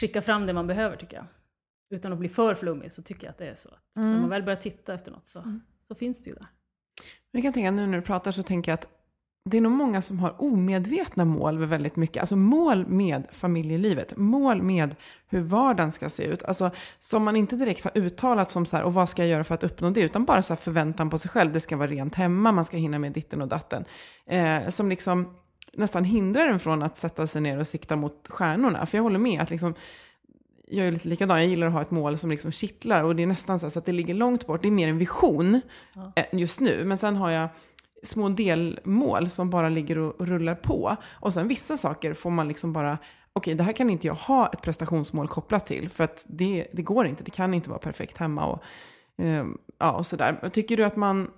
skickar 0.00 0.20
fram 0.20 0.46
det 0.46 0.52
man 0.52 0.66
behöver 0.66 0.96
tycker 0.96 1.16
jag. 1.16 1.26
Utan 1.90 2.12
att 2.12 2.18
bli 2.18 2.28
för 2.28 2.54
flummig 2.54 2.92
så 2.92 3.02
tycker 3.02 3.24
jag 3.26 3.30
att 3.30 3.38
det 3.38 3.48
är 3.48 3.54
så 3.54 3.68
att 3.68 3.96
Mm. 3.96 4.12
när 4.12 4.20
man 4.20 4.30
väl 4.30 4.42
börjar 4.42 4.56
titta 4.56 4.94
efter 4.94 5.10
något 5.10 5.26
så, 5.26 5.60
så 5.88 5.94
finns 5.94 6.22
det 6.22 6.30
ju 6.30 6.34
där. 6.36 6.46
Jag 7.30 7.42
kan 7.42 7.52
tänka, 7.52 7.70
nu 7.70 7.86
när 7.86 7.98
du 7.98 8.02
pratar 8.04 8.32
så 8.32 8.42
tänker 8.42 8.72
jag 8.72 8.74
att 8.74 8.88
det 9.50 9.56
är 9.56 9.60
nog 9.60 9.72
många 9.72 10.02
som 10.02 10.18
har 10.18 10.42
omedvetna 10.42 11.24
mål 11.24 11.58
med 11.58 11.68
väldigt 11.68 11.96
mycket. 11.96 12.20
Alltså 12.20 12.36
mål 12.36 12.86
med 12.86 13.26
familjelivet, 13.30 14.16
mål 14.16 14.62
med 14.62 14.96
hur 15.28 15.40
vardagen 15.40 15.92
ska 15.92 16.10
se 16.10 16.24
ut. 16.24 16.42
Alltså 16.42 16.70
som 16.98 17.24
man 17.24 17.36
inte 17.36 17.56
direkt 17.56 17.84
har 17.84 17.98
uttalat 17.98 18.50
som 18.50 18.66
så 18.66 18.76
här, 18.76 18.84
och 18.84 18.94
vad 18.94 19.08
ska 19.08 19.22
jag 19.22 19.30
göra 19.30 19.44
för 19.44 19.54
att 19.54 19.64
uppnå 19.64 19.90
det? 19.90 20.00
Utan 20.00 20.24
bara 20.24 20.42
så 20.42 20.52
här 20.54 20.58
förväntan 20.60 21.10
på 21.10 21.18
sig 21.18 21.30
själv. 21.30 21.52
Det 21.52 21.60
ska 21.60 21.76
vara 21.76 21.88
rent 21.90 22.14
hemma, 22.14 22.52
man 22.52 22.64
ska 22.64 22.76
hinna 22.76 22.98
med 22.98 23.12
ditten 23.12 23.42
och 23.42 23.48
datten. 23.48 23.84
Eh, 24.26 24.68
som 24.68 24.88
liksom 24.88 25.34
nästan 25.72 26.04
hindrar 26.04 26.46
en 26.48 26.60
från 26.60 26.82
att 26.82 26.96
sätta 26.98 27.26
sig 27.26 27.40
ner 27.42 27.58
och 27.60 27.68
sikta 27.68 27.96
mot 27.96 28.28
stjärnorna. 28.28 28.86
För 28.86 28.98
jag 28.98 29.02
håller 29.02 29.18
med 29.18 29.40
att 29.40 29.50
liksom, 29.50 29.74
jag 30.66 30.86
är 30.86 30.92
lite 30.92 31.08
likadan, 31.08 31.38
jag 31.38 31.46
gillar 31.46 31.66
att 31.66 31.72
ha 31.72 31.82
ett 31.82 31.90
mål 31.90 32.18
som 32.18 32.30
liksom 32.30 32.52
kittlar 32.52 33.02
och 33.02 33.16
det 33.16 33.22
är 33.22 33.26
nästan 33.26 33.60
så, 33.60 33.78
att 33.78 33.84
det 33.84 33.92
ligger 33.92 34.14
långt 34.14 34.46
bort. 34.46 34.62
Det 34.62 34.68
är 34.68 34.72
mer 34.72 34.88
en 34.88 34.98
vision 34.98 35.60
eh, 36.16 36.24
just 36.32 36.60
nu. 36.60 36.84
Men 36.84 36.98
sen 36.98 37.16
har 37.16 37.30
jag 37.30 37.48
små 38.02 38.28
delmål 38.28 39.28
som 39.28 39.50
bara 39.50 39.68
ligger 39.68 39.98
och, 39.98 40.26
rullar 40.26 40.54
på. 40.54 40.96
Och 41.20 41.32
sen 41.32 41.48
vissa 41.48 41.76
saker 41.76 42.14
får 42.14 42.30
man 42.30 42.48
liksom 42.48 42.72
bara, 42.72 42.98
okej 43.32 43.54
det 43.54 43.62
här 43.62 43.72
kan 43.72 43.90
inte 43.90 44.06
jag 44.06 44.14
ha 44.14 44.48
ett 44.52 44.62
prestationsmål 44.62 45.28
kopplat 45.28 45.66
till. 45.66 45.88
För 45.88 46.04
att 46.04 46.24
det, 46.28 46.66
det 46.72 46.82
går 46.82 47.06
inte, 47.06 47.24
det 47.24 47.30
kan 47.30 47.54
inte 47.54 47.70
vara 47.70 47.78
perfekt 47.78 48.18
hemma 48.18 48.46
och, 48.46 48.62
eh, 49.24 49.44
ja, 49.78 49.92
och 49.92 50.06
sådär. 50.06 50.48
Tycker 50.52 50.76
du 50.76 50.84
att 50.84 50.96
man, 50.96 51.30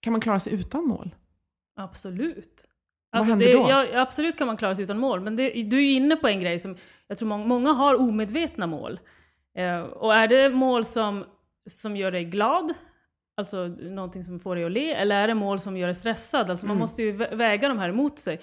kan 0.00 0.12
man 0.12 0.20
klara 0.20 0.40
sig 0.40 0.54
utan 0.54 0.84
mål? 0.84 1.14
Absolut. 1.76 2.64
Vad 3.12 3.20
Alltså 3.20 3.30
händer 3.30 3.46
det, 3.46 3.52
då? 3.52 3.66
Ja, 3.68 4.00
absolut 4.02 4.38
kan 4.38 4.46
man 4.46 4.56
klara 4.56 4.74
sig 4.74 4.84
utan 4.84 4.98
mål, 4.98 5.20
men 5.20 5.36
det, 5.36 5.50
du 5.62 5.76
är 5.76 5.82
ju 5.82 5.92
inne 5.92 6.16
på 6.16 6.28
en 6.28 6.40
grej 6.40 6.58
som 6.58 6.76
jag 7.12 7.18
tror 7.18 7.28
många, 7.28 7.44
många 7.44 7.72
har 7.72 7.94
omedvetna 8.00 8.66
mål. 8.66 9.00
Eh, 9.58 9.80
och 9.80 10.14
är 10.14 10.28
det 10.28 10.48
mål 10.50 10.84
som, 10.84 11.24
som 11.70 11.96
gör 11.96 12.10
dig 12.12 12.24
glad, 12.24 12.74
alltså 13.36 13.66
någonting 13.68 14.22
som 14.22 14.40
får 14.40 14.54
dig 14.56 14.64
att 14.64 14.72
le, 14.72 14.92
eller 14.94 15.16
är 15.22 15.28
det 15.28 15.34
mål 15.34 15.60
som 15.60 15.76
gör 15.76 15.86
dig 15.86 15.94
stressad? 15.94 16.50
Alltså 16.50 16.66
man 16.66 16.76
Mm. 16.76 16.80
måste 16.80 17.02
ju 17.02 17.12
vä- 17.16 17.36
väga 17.36 17.68
de 17.68 17.78
här 17.78 17.88
emot 17.88 18.18
sig. 18.18 18.40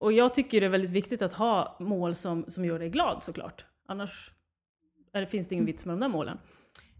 Och 0.00 0.12
jag 0.12 0.34
tycker 0.34 0.60
det 0.60 0.66
är 0.66 0.70
väldigt 0.70 0.90
viktigt 0.90 1.22
att 1.22 1.32
ha 1.32 1.76
mål 1.80 2.14
som, 2.14 2.44
som 2.48 2.64
gör 2.64 2.78
dig 2.78 2.88
glad 2.88 3.22
såklart. 3.22 3.64
Annars 3.88 4.30
det, 5.12 5.26
finns 5.26 5.48
det 5.48 5.54
ingen 5.54 5.66
vits 5.66 5.86
med 5.86 5.92
de 5.92 6.00
där 6.00 6.08
målen. 6.08 6.38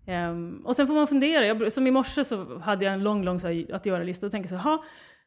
Ehm, 0.07 0.63
och 0.67 0.77
sen 0.77 0.87
får 0.87 0.95
man 0.95 1.07
fundera. 1.07 1.47
Jag, 1.47 1.73
som 1.73 1.87
i 1.87 1.91
morse 1.91 2.25
så 2.25 2.59
hade 2.59 2.85
jag 2.85 2.95
en 2.95 3.03
lång, 3.03 3.25
lång 3.25 3.41
så 3.41 3.47
här, 3.49 3.75
att 3.75 3.87
göra-lista 3.87 4.27
och 4.27 4.33
tänkte 4.33 4.49
så 4.49 4.55
här, 4.55 4.63
"Ha, 4.63 4.85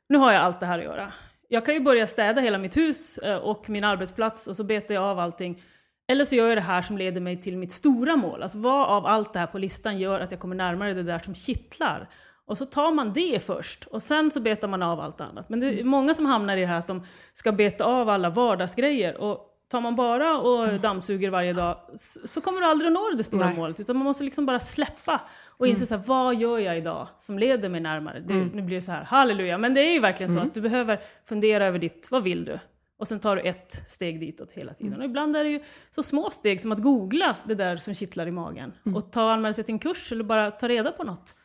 nu 0.09 0.17
har 0.17 0.31
jag 0.31 0.41
allt 0.41 0.59
det 0.59 0.65
här 0.65 0.79
att 0.79 0.85
göra. 0.85 1.13
Jag 1.47 1.65
kan 1.65 1.73
ju 1.73 1.79
börja 1.79 2.07
städa 2.07 2.41
hela 2.41 2.57
mitt 2.57 2.77
hus 2.77 3.17
eh, 3.17 3.37
och 3.37 3.69
min 3.69 3.83
arbetsplats 3.83 4.47
och 4.47 4.55
så 4.55 4.63
betar 4.63 4.95
jag 4.95 5.03
av 5.03 5.19
allting. 5.19 5.63
Eller 6.07 6.25
så 6.25 6.35
gör 6.35 6.47
jag 6.47 6.57
det 6.57 6.61
här 6.61 6.81
som 6.81 6.97
leder 6.97 7.21
mig 7.21 7.41
till 7.41 7.57
mitt 7.57 7.71
stora 7.71 8.15
mål. 8.15 8.43
Alltså 8.43 8.57
vad 8.57 8.87
av 8.87 9.05
allt 9.05 9.33
det 9.33 9.39
här 9.39 9.47
på 9.47 9.57
listan 9.57 9.99
gör 9.99 10.19
att 10.19 10.31
jag 10.31 10.39
kommer 10.39 10.55
närmare 10.55 10.93
det 10.93 11.03
där 11.03 11.19
som 11.19 11.35
kittlar? 11.35 12.09
Och 12.45 12.57
så 12.57 12.65
tar 12.65 12.91
man 12.91 13.13
det 13.13 13.43
först 13.45 13.85
och 13.85 14.01
sen 14.01 14.31
så 14.31 14.39
betar 14.39 14.67
man 14.67 14.83
av 14.83 14.99
allt 14.99 15.21
annat. 15.21 15.49
Men 15.49 15.59
det 15.59 15.79
är 15.79 15.83
många 15.83 16.13
som 16.13 16.25
hamnar 16.25 16.57
i 16.57 16.59
det 16.59 16.65
här 16.65 16.77
att 16.77 16.87
de 16.87 17.03
ska 17.33 17.51
beta 17.51 17.83
av 17.83 18.09
alla 18.09 18.29
vardagsgrejer. 18.29 19.17
Och 19.17 19.53
tar 19.71 19.81
man 19.81 19.95
bara 19.95 20.37
och 20.37 20.79
dammsuger 20.79 21.29
varje 21.29 21.53
dag 21.53 21.77
så 22.25 22.41
kommer 22.41 22.61
du 22.61 22.67
aldrig 22.67 22.87
att 22.87 22.93
nå 22.93 23.09
det 23.17 23.23
stora 23.23 23.45
Nej. 23.45 23.55
målet. 23.55 23.79
Utan 23.79 23.97
man 23.97 24.05
måste 24.05 24.23
liksom 24.23 24.45
bara 24.45 24.59
släppa 24.59 25.21
och 25.59 25.67
inse 25.67 25.85
så 25.85 25.95
här, 25.95 26.03
vad 26.05 26.35
gör 26.35 26.59
jag 26.59 26.77
idag 26.77 27.07
som 27.17 27.39
leder 27.39 27.69
mig 27.69 27.81
närmare? 27.81 28.19
Det, 28.19 28.33
Nu 28.53 28.61
blir 28.61 28.75
det 28.75 28.81
så 28.81 28.91
här, 28.91 29.03
halleluja. 29.03 29.57
Men 29.57 29.73
det 29.73 29.81
är 29.81 29.93
ju 29.93 29.99
verkligen 29.99 30.33
så 30.33 30.39
att 30.39 30.53
du 30.53 30.61
behöver 30.61 30.99
fundera 31.25 31.65
över 31.65 31.79
ditt, 31.79 32.07
vad 32.11 32.23
vill 32.23 32.45
du? 32.45 32.59
Och 32.99 33.07
sen 33.07 33.19
tar 33.19 33.35
du 33.35 33.41
ett 33.41 33.81
steg 33.87 34.19
ditåt 34.19 34.51
hela 34.51 34.73
tiden. 34.73 34.99
Och 34.99 35.05
ibland 35.05 35.35
är 35.35 35.43
det 35.43 35.49
ju 35.49 35.59
så 35.91 36.03
små 36.03 36.29
steg 36.29 36.61
som 36.61 36.71
att 36.71 36.81
googla 36.81 37.35
det 37.45 37.55
där 37.55 37.77
som 37.77 37.93
kittlar 37.93 38.27
i 38.27 38.31
magen. 38.31 38.73
Och 38.95 39.11
ta 39.11 39.23
och 39.23 39.31
anmäla 39.31 39.53
sig 39.53 39.63
till 39.63 39.73
en 39.73 39.79
kurs 39.79 40.11
eller 40.11 40.23
bara 40.23 40.51
ta 40.51 40.67
reda 40.67 40.91
på 40.91 41.03
något. 41.03 41.35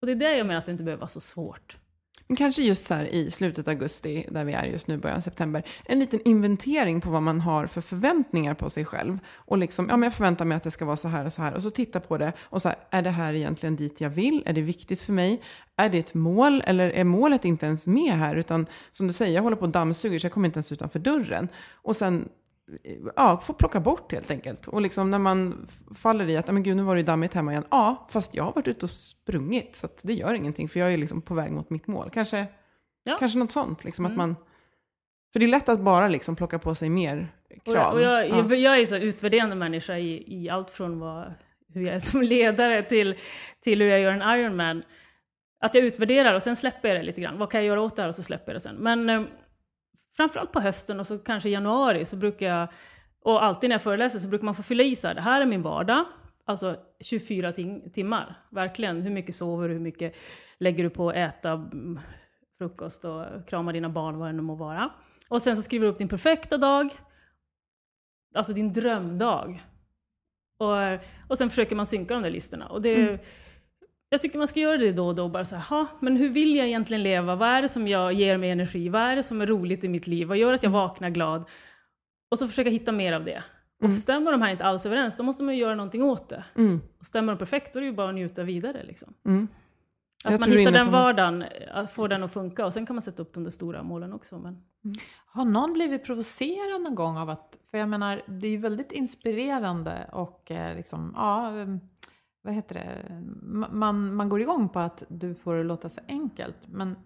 Och 0.00 0.06
det 0.06 0.12
är 0.12 0.16
det 0.16 0.36
jag 0.36 0.46
menar 0.46 0.58
att 0.58 0.66
det 0.66 0.72
inte 0.72 0.84
behöver 0.84 1.00
vara 1.00 1.08
så 1.08 1.20
svårt. 1.20 1.76
Kanske 2.36 2.62
just 2.62 2.86
så 2.86 2.94
här 2.94 3.04
i 3.04 3.30
slutet 3.30 3.68
av 3.68 3.72
augusti, 3.72 4.26
där 4.30 4.44
vi 4.44 4.52
är 4.52 4.64
just 4.64 4.88
nu, 4.88 4.96
början 4.96 5.16
av 5.16 5.20
september, 5.20 5.62
en 5.84 5.98
liten 5.98 6.20
inventering 6.24 7.00
på 7.00 7.10
vad 7.10 7.22
man 7.22 7.40
har 7.40 7.66
för 7.66 7.80
förväntningar 7.80 8.54
på 8.54 8.70
sig 8.70 8.84
själv. 8.84 9.18
Och 9.34 9.58
liksom, 9.58 9.86
ja 9.88 9.96
men 9.96 10.06
jag 10.06 10.14
förväntar 10.14 10.44
mig 10.44 10.56
att 10.56 10.62
det 10.62 10.70
ska 10.70 10.84
vara 10.84 10.96
så 10.96 11.08
här 11.08 11.26
och 11.26 11.32
så 11.32 11.42
här. 11.42 11.54
Och 11.54 11.62
så 11.62 11.70
titta 11.70 12.00
på 12.00 12.18
det 12.18 12.32
och 12.40 12.62
så 12.62 12.68
här, 12.68 12.78
är 12.90 13.02
det 13.02 13.10
här 13.10 13.32
egentligen 13.32 13.76
dit 13.76 14.00
jag 14.00 14.10
vill? 14.10 14.42
Är 14.46 14.52
det 14.52 14.60
viktigt 14.60 15.00
för 15.00 15.12
mig? 15.12 15.42
Är 15.76 15.88
det 15.90 15.98
ett 15.98 16.14
mål? 16.14 16.62
Eller 16.66 16.90
är 16.90 17.04
målet 17.04 17.44
inte 17.44 17.66
ens 17.66 17.86
med 17.86 18.12
här? 18.12 18.36
Utan 18.36 18.66
som 18.92 19.06
du 19.06 19.12
säger, 19.12 19.34
jag 19.34 19.42
håller 19.42 19.56
på 19.56 19.64
och 19.64 19.68
dammsuger 19.68 20.18
så 20.18 20.26
jag 20.26 20.32
kommer 20.32 20.48
inte 20.48 20.56
ens 20.56 20.72
utanför 20.72 20.98
dörren. 20.98 21.48
Och 21.82 21.96
sen 21.96 22.28
ja, 23.16 23.40
få 23.42 23.52
plocka 23.52 23.80
bort 23.80 24.12
helt 24.12 24.30
enkelt. 24.30 24.66
Och 24.68 24.82
liksom 24.82 25.10
när 25.10 25.18
man 25.18 25.66
faller 25.94 26.28
i 26.28 26.36
att, 26.36 26.46
"Ja, 26.46 26.52
men 26.52 26.62
gud 26.62 26.76
nu 26.76 26.82
var 26.82 26.94
det 26.94 27.00
ju 27.00 27.06
dammigt 27.06 27.34
hemma 27.34 27.50
igen. 27.52 27.64
Ja, 27.70 28.06
fast 28.10 28.34
jag 28.34 28.44
har 28.44 28.52
varit 28.52 28.68
ute 28.68 28.86
och 28.86 28.90
sprungit 28.90 29.76
så 29.76 29.86
att 29.86 30.00
det 30.02 30.12
gör 30.12 30.34
ingenting 30.34 30.68
för 30.68 30.80
jag 30.80 30.92
är 30.92 30.96
liksom 30.96 31.22
på 31.22 31.34
väg 31.34 31.52
mot 31.52 31.70
mitt 31.70 31.86
mål. 31.86 32.10
Kanske, 32.10 32.46
Ja. 33.04 33.16
kanske 33.18 33.38
något 33.38 33.52
sånt, 33.52 33.84
liksom 33.84 34.04
att 34.04 34.12
Mm. 34.12 34.18
man... 34.18 34.36
För 35.32 35.40
det 35.40 35.46
är 35.46 35.48
lätt 35.48 35.68
att 35.68 35.80
bara 35.80 36.08
liksom 36.08 36.36
plocka 36.36 36.58
på 36.58 36.74
sig 36.74 36.90
mer 36.90 37.28
Och 37.56 37.64
krav. 37.64 37.74
jag, 37.74 37.92
och 37.94 38.00
jag, 38.00 38.28
Ja. 38.28 38.36
jag, 38.48 38.54
jag 38.58 38.78
är 38.80 38.86
så 38.86 38.96
utvärderande 38.96 39.56
människa 39.56 39.96
i, 39.98 40.24
i 40.44 40.50
allt 40.50 40.70
från 40.70 40.98
vad, 40.98 41.34
hur 41.74 41.82
jag 41.86 41.94
är 41.94 41.98
som 41.98 42.22
ledare 42.22 42.82
till, 42.82 43.14
till 43.60 43.82
hur 43.82 43.88
jag 43.88 44.00
gör 44.00 44.12
en 44.12 44.38
Ironman. 44.40 44.82
Att 45.60 45.74
jag 45.74 45.84
utvärderar 45.84 46.34
och 46.34 46.42
sen 46.42 46.56
släpper 46.56 46.88
jag 46.88 46.96
det 46.98 47.02
lite 47.02 47.20
grann. 47.20 47.38
Vad 47.38 47.50
kan 47.50 47.60
jag 47.60 47.66
göra 47.66 47.80
åt 47.80 47.96
det 47.96 48.02
här 48.02 48.08
och 48.08 48.14
så 48.14 48.22
släpper 48.22 48.52
jag 48.52 48.56
det 48.56 48.60
sen. 48.60 48.76
Men 48.76 49.10
eh, 49.10 49.22
framförallt 50.18 50.52
på 50.52 50.60
hösten 50.60 51.00
och 51.00 51.06
så 51.06 51.18
kanske 51.18 51.48
i 51.48 51.52
januari 51.52 52.04
så 52.04 52.16
brukar 52.16 52.46
jag, 52.46 52.68
och 53.24 53.44
alltid 53.44 53.70
när 53.70 53.74
jag 53.74 53.82
föreläser 53.82 54.18
så 54.18 54.28
brukar 54.28 54.44
man 54.44 54.54
få 54.54 54.62
fylla 54.62 54.82
i 54.82 54.96
så 54.96 55.08
här, 55.08 55.14
det 55.14 55.20
här 55.20 55.40
är 55.40 55.46
min 55.46 55.62
vardag. 55.62 56.04
Alltså 56.44 56.76
24 57.00 57.52
tim- 57.52 57.90
timmar, 57.92 58.34
verkligen. 58.50 59.02
Hur 59.02 59.10
mycket 59.10 59.34
sover 59.34 59.68
du, 59.68 59.74
hur 59.74 59.80
mycket 59.80 60.14
lägger 60.58 60.84
du 60.84 60.90
på 60.90 61.10
att 61.10 61.16
äta 61.16 61.50
mm, 61.50 62.00
frukost 62.58 63.04
och 63.04 63.48
krama 63.48 63.72
dina 63.72 63.88
barn, 63.88 64.18
vad 64.18 64.28
det 64.28 64.32
nu 64.32 64.42
må 64.42 64.54
vara. 64.54 64.90
Och 65.28 65.42
sen 65.42 65.56
så 65.56 65.62
skriver 65.62 65.86
du 65.86 65.92
upp 65.92 65.98
din 65.98 66.08
perfekta 66.08 66.56
dag, 66.56 66.90
alltså 68.34 68.52
din 68.52 68.72
drömdag. 68.72 69.62
Och, 70.58 71.00
och 71.28 71.38
sen 71.38 71.50
försöker 71.50 71.76
man 71.76 71.86
synka 71.86 72.14
de 72.14 72.22
där 72.22 72.30
listorna. 72.30 72.66
Och 72.66 72.82
det, 72.82 73.26
jag 74.10 74.20
tycker 74.20 74.38
man 74.38 74.48
ska 74.48 74.60
göra 74.60 74.76
det 74.76 74.92
då 74.92 75.06
och 75.06 75.14
då, 75.14 75.28
bara 75.28 75.44
så 75.44 75.56
här, 75.56 75.62
"Ha, 75.62 75.86
men 76.00 76.16
hur 76.16 76.28
vill 76.28 76.56
jag 76.56 76.66
egentligen 76.66 77.02
leva? 77.02 77.34
Vad 77.34 77.48
är 77.48 77.62
det 77.62 77.68
som 77.68 77.88
jag 77.88 78.12
ger 78.12 78.38
mig 78.38 78.50
energi? 78.50 78.88
Vad 78.88 79.02
är 79.02 79.16
det 79.16 79.22
som 79.22 79.40
är 79.40 79.46
roligt 79.46 79.84
i 79.84 79.88
mitt 79.88 80.06
liv? 80.06 80.28
Vad 80.28 80.36
gör 80.38 80.54
att 80.54 80.62
jag 80.62 80.70
vaknar 80.70 81.10
glad? 81.10 81.44
Och 82.30 82.38
så 82.38 82.48
försöka 82.48 82.70
hitta 82.70 82.92
mer 82.92 83.12
av 83.12 83.24
det. 83.24 83.42
Och 83.82 83.90
stämmer 83.90 84.32
de 84.32 84.42
här 84.42 84.50
inte 84.50 84.64
alls 84.64 84.86
överens, 84.86 85.16
då 85.16 85.22
måste 85.22 85.42
man 85.44 85.54
ju 85.54 85.60
göra 85.60 85.74
någonting 85.74 86.02
åt 86.02 86.28
det. 86.28 86.44
Mm, 86.56 86.80
Och 86.98 87.06
stämmer 87.06 87.32
de 87.32 87.38
perfekt, 87.38 87.72
då 87.72 87.78
är 87.78 87.80
det 87.80 87.86
ju 87.86 87.92
bara 87.94 88.08
att 88.08 88.14
njuta 88.14 88.42
vidare. 88.42 88.82
Liksom. 88.84 89.14
mm. 89.26 89.48
Jag 90.24 90.34
Att 90.34 90.40
man 90.40 90.52
hittar 90.52 90.72
den 90.72 90.90
vardagen, 90.90 91.44
att 91.74 91.92
få 91.92 92.08
den 92.08 92.22
att 92.22 92.32
funka. 92.32 92.66
Och 92.66 92.72
sen 92.74 92.86
kan 92.86 92.96
man 92.96 93.02
sätta 93.02 93.22
upp 93.22 93.34
de 93.34 93.44
där 93.44 93.50
stora 93.50 93.82
målen 93.82 94.12
också. 94.12 94.38
Men... 94.38 94.62
Har 95.26 95.44
någon 95.44 95.72
blivit 95.72 96.04
provocerad 96.04 96.82
någon 96.82 96.94
gång 96.94 97.16
av 97.18 97.30
att, 97.30 97.56
för 97.70 97.78
jag 97.78 97.88
menar, 97.88 98.22
det 98.26 98.46
är 98.46 98.50
ju 98.50 98.56
väldigt 98.56 98.92
inspirerande 98.92 100.10
och 100.12 100.50
eh, 100.50 100.76
liksom, 100.76 101.12
ja, 101.16 101.50
em, 101.50 101.80
vad 102.42 102.54
heter 102.54 102.74
det, 102.74 103.22
man, 103.70 104.14
man 104.14 104.28
går 104.28 104.40
igång 104.40 104.68
på 104.68 104.78
att 104.78 105.02
du 105.08 105.34
får 105.34 105.54
det 105.54 105.64
låta 105.64 105.88
så 105.88 106.00
enkelt, 106.08 106.56
men 106.66 106.96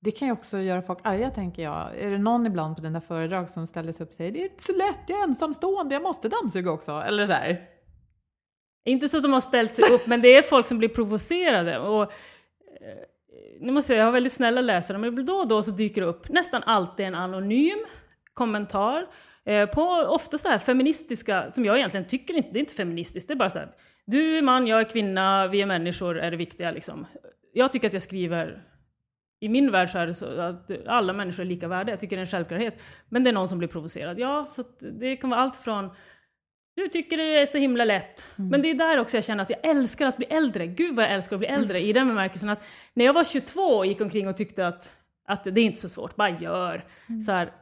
det 0.00 0.10
kan 0.10 0.28
ju 0.28 0.32
också 0.32 0.58
göra 0.58 0.82
folk 0.82 0.98
arga 1.02 1.30
tänker 1.30 1.62
jag. 1.62 1.98
Är 1.98 2.10
det 2.10 2.18
någon 2.18 2.46
ibland 2.46 2.76
på 2.76 2.82
den 2.82 2.92
där 2.92 3.00
föredrag 3.00 3.50
som 3.50 3.66
ställer 3.66 3.92
sig 3.92 4.04
upp 4.04 4.10
och 4.10 4.16
säger 4.16 4.32
det 4.32 4.40
är 4.40 4.50
inte 4.50 4.62
så 4.62 4.72
lätt, 4.72 5.00
jag 5.06 5.18
är 5.18 5.24
ensamstående, 5.24 5.94
jag 5.94 6.02
måste 6.02 6.28
dammsuga 6.28 6.70
också, 6.70 6.92
eller 6.92 7.26
så 7.26 7.32
här. 7.32 7.68
Inte 8.84 9.08
så 9.08 9.16
att 9.16 9.22
de 9.22 9.32
har 9.32 9.40
ställt 9.40 9.74
sig 9.74 9.94
upp, 9.94 10.06
men 10.06 10.20
det 10.20 10.36
är 10.36 10.42
folk 10.42 10.66
som 10.66 10.78
blir 10.78 10.88
provocerade. 10.88 11.78
Och, 11.78 12.02
eh, 12.02 12.08
nu 13.60 13.72
måste 13.72 13.92
jag, 13.92 14.00
jag 14.00 14.04
har 14.04 14.12
väldigt 14.12 14.32
snälla 14.32 14.60
läsare, 14.60 14.98
men 14.98 15.26
då 15.26 15.34
och 15.34 15.48
då 15.48 15.62
så 15.62 15.70
dyker 15.70 16.00
det 16.00 16.06
upp 16.06 16.28
nästan 16.28 16.62
alltid 16.62 17.06
en 17.06 17.14
anonym 17.14 17.78
kommentar. 18.34 19.06
Eh, 19.44 19.68
på 19.68 19.82
ofta 20.08 20.38
så 20.38 20.48
här 20.48 20.58
feministiska, 20.58 21.52
som 21.52 21.64
jag 21.64 21.76
egentligen 21.76 22.06
tycker 22.06 22.34
inte, 22.34 22.48
det 22.52 22.58
är 22.58 22.60
inte 22.60 22.74
feministiskt, 22.74 23.28
det 23.28 23.34
är 23.34 23.36
bara 23.36 23.50
så 23.50 23.58
här. 23.58 23.68
Du 24.06 24.38
är 24.38 24.42
man, 24.42 24.66
jag 24.66 24.80
är 24.80 24.84
kvinna, 24.84 25.46
vi 25.46 25.62
är 25.62 25.66
människor 25.66 26.18
är 26.18 26.30
det 26.30 26.36
viktiga 26.36 26.70
liksom. 26.70 27.06
Jag 27.52 27.72
tycker 27.72 27.86
att 27.86 27.92
jag 27.92 28.02
skriver 28.02 28.62
i 29.40 29.48
min 29.48 29.70
värld 29.70 29.90
så 29.90 29.98
är 29.98 30.06
det 30.06 30.14
så 30.14 30.40
att 30.40 30.70
alla 30.86 31.12
människor 31.12 31.42
är 31.42 31.46
lika 31.46 31.68
värda. 31.68 31.92
Jag 31.92 32.00
tycker 32.00 32.16
det 32.16 32.20
är 32.20 32.24
en 32.24 32.30
självklarhet. 32.30 32.82
Men 33.08 33.24
det 33.24 33.30
är 33.30 33.34
någon 33.34 33.48
som 33.48 33.58
blir 33.58 33.68
provocerad. 33.68 34.18
Ja, 34.18 34.46
så 34.46 34.62
det 35.00 35.16
kan 35.16 35.30
vara 35.30 35.40
allt 35.40 35.56
från 35.56 35.90
du 36.76 36.88
tycker 36.88 37.16
det 37.16 37.38
är 37.38 37.46
så 37.46 37.58
himla 37.58 37.84
lätt. 37.84 38.26
Mm. 38.38 38.50
Men 38.50 38.62
det 38.62 38.70
är 38.70 38.74
där 38.74 38.98
också 38.98 39.16
jag 39.16 39.24
känner 39.24 39.42
att 39.42 39.50
jag 39.50 39.66
älskar 39.66 40.06
att 40.06 40.16
bli 40.16 40.26
äldre. 40.26 40.66
Gud 40.66 40.96
vad 40.96 41.04
jag 41.04 41.12
älskar 41.12 41.36
att 41.36 41.40
bli 41.40 41.48
äldre 41.48 41.80
i 41.80 41.92
den 41.92 42.08
bemärkelsen 42.08 42.48
att 42.48 42.64
när 42.94 43.04
jag 43.04 43.12
var 43.12 43.24
22 43.24 43.60
och 43.60 43.86
gick 43.86 44.00
omkring 44.00 44.28
och 44.28 44.36
tyckte 44.36 44.66
att, 44.66 44.92
att 45.28 45.44
det 45.44 45.60
är 45.60 45.64
inte 45.64 45.80
så 45.80 45.88
svårt, 45.88 46.16
bara 46.16 46.30
gör. 46.30 46.84
Mm. 47.08 47.20
Så 47.20 47.32
här, 47.32 47.52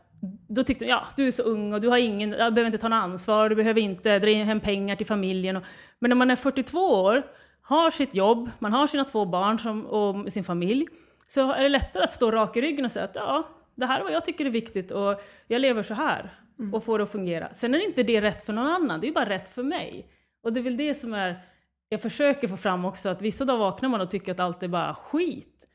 då 0.48 0.62
tyckte 0.62 0.84
jag, 0.84 0.98
ja 0.98 1.06
du 1.16 1.26
är 1.26 1.30
så 1.30 1.42
ung 1.42 1.72
och 1.72 1.80
du 1.80 1.88
har 1.88 1.98
ingen, 1.98 2.30
du 2.30 2.36
behöver 2.36 2.64
inte 2.64 2.78
ta 2.78 2.88
något 2.88 3.04
ansvar, 3.04 3.48
du 3.48 3.54
behöver 3.54 3.80
inte 3.80 4.18
dra 4.18 4.30
in 4.30 4.46
hem 4.46 4.60
pengar 4.60 4.96
till 4.96 5.06
familjen. 5.06 5.56
Och, 5.56 5.64
men 5.98 6.08
när 6.08 6.16
man 6.16 6.30
är 6.30 6.36
42 6.36 6.78
år, 6.78 7.22
har 7.62 7.90
sitt 7.90 8.14
jobb, 8.14 8.50
man 8.58 8.72
har 8.72 8.86
sina 8.86 9.04
två 9.04 9.24
barn 9.24 9.58
som, 9.58 9.86
och 9.86 10.32
sin 10.32 10.44
familj, 10.44 10.86
så 11.26 11.52
är 11.52 11.62
det 11.62 11.68
lättare 11.68 12.04
att 12.04 12.12
stå 12.12 12.30
rak 12.30 12.56
i 12.56 12.60
ryggen 12.60 12.84
och 12.84 12.90
säga 12.90 13.04
att 13.04 13.14
ja, 13.14 13.48
det 13.74 13.86
här 13.86 14.00
är 14.00 14.04
vad 14.04 14.12
jag 14.12 14.24
tycker 14.24 14.44
är 14.44 14.50
viktigt 14.50 14.90
och 14.90 15.22
jag 15.46 15.60
lever 15.60 15.82
så 15.82 15.94
här 15.94 16.30
och 16.72 16.84
får 16.84 16.98
det 16.98 17.04
att 17.04 17.12
fungera. 17.12 17.54
Sen 17.54 17.74
är 17.74 17.78
det 17.78 17.84
inte 17.84 18.02
det 18.02 18.20
rätt 18.20 18.42
för 18.42 18.52
någon 18.52 18.66
annan, 18.66 19.00
det 19.00 19.08
är 19.08 19.12
bara 19.12 19.28
rätt 19.28 19.48
för 19.48 19.62
mig. 19.62 20.06
Och 20.42 20.52
det 20.52 20.60
är 20.60 20.64
väl 20.64 20.76
det 20.76 20.94
som 20.94 21.14
är, 21.14 21.46
jag 21.88 22.02
försöker 22.02 22.48
få 22.48 22.56
fram 22.56 22.84
också, 22.84 23.08
att 23.08 23.22
vissa 23.22 23.44
dagar 23.44 23.58
vaknar 23.58 23.88
man 23.88 24.00
och 24.00 24.10
tycker 24.10 24.32
att 24.32 24.40
allt 24.40 24.62
är 24.62 24.68
bara 24.68 24.94
skit. 24.94 25.66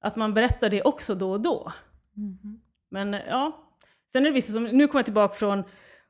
Att 0.00 0.16
man 0.16 0.34
berättar 0.34 0.70
det 0.70 0.82
också 0.82 1.14
då 1.14 1.30
och 1.30 1.40
då. 1.40 1.72
Men 2.90 3.16
ja, 3.28 3.71
sen 4.12 4.22
är 4.22 4.30
det 4.30 4.34
vissa 4.34 4.52
som, 4.52 4.64
nu 4.64 4.86
kommer 4.86 4.98
jag 4.98 5.04
tillbaka 5.04 5.34
från 5.34 5.64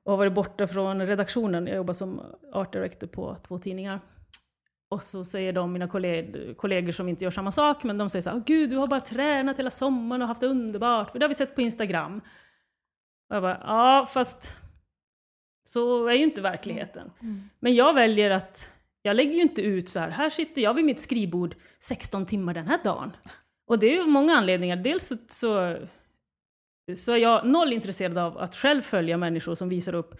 och 0.04 0.12
har 0.12 0.16
varit 0.18 0.32
borta 0.32 0.66
från 0.66 1.06
redaktionen, 1.06 1.66
jag 1.66 1.76
jobbar 1.76 1.94
som 1.94 2.22
art 2.52 2.72
director 2.72 3.06
på 3.06 3.36
två 3.48 3.58
tidningar. 3.58 4.00
Och 4.90 5.02
så 5.02 5.24
säger 5.24 5.52
de, 5.52 5.72
mina 5.72 5.88
kollegor, 5.88 6.54
kollegor 6.54 6.92
som 6.92 7.08
inte 7.08 7.24
gör 7.24 7.30
samma 7.30 7.52
sak, 7.52 7.84
men 7.84 7.98
de 7.98 8.10
säger 8.10 8.22
så 8.22 8.30
här, 8.30 8.36
"Åh, 8.36 8.42
gud 8.46 8.70
du 8.70 8.76
har 8.76 8.86
bara 8.86 9.00
tränat 9.00 9.58
hela 9.58 9.70
sommaren 9.70 10.22
och 10.22 10.28
haft 10.28 10.40
det 10.40 10.46
underbart, 10.46 11.10
för 11.10 11.18
det 11.18 11.24
har 11.24 11.28
vi 11.28 11.34
sett 11.34 11.54
på 11.54 11.60
Instagram. 11.60 12.20
Och 13.30 13.36
jag 13.36 13.42
bara, 13.42 13.60
ja 13.66 14.06
fast 14.12 14.56
så 15.68 16.06
är 16.08 16.12
ju 16.14 16.24
inte 16.24 16.40
verkligen. 16.40 16.88
Men 17.60 17.74
jag 17.74 17.94
väljer 17.94 18.30
att, 18.30 18.70
jag 19.02 19.16
lägger 19.16 19.32
ju 19.32 19.42
inte 19.42 19.62
ut 19.62 19.88
så 19.88 20.00
här, 20.00 20.10
här 20.10 20.30
sitter 20.30 20.62
jag 20.62 20.74
vid 20.74 20.84
mitt 20.84 21.00
skrivbord 21.00 21.54
16 21.80 22.26
timmar 22.26 22.54
den 22.54 22.66
här 22.66 22.78
dagen. 22.84 23.16
Och 23.66 23.78
det 23.78 23.86
är 23.86 23.94
ju 23.94 24.06
många 24.06 24.34
anledningar. 24.36 24.76
Dels 24.76 25.12
så, 25.28 25.76
så, 26.96 27.12
är 27.12 27.16
jag 27.16 27.46
noll 27.46 27.72
intresserad 27.72 28.18
av 28.18 28.38
att 28.38 28.54
själv 28.54 28.82
följa 28.82 29.16
människor 29.16 29.54
som 29.54 29.68
visar 29.68 29.94
upp 29.94 30.14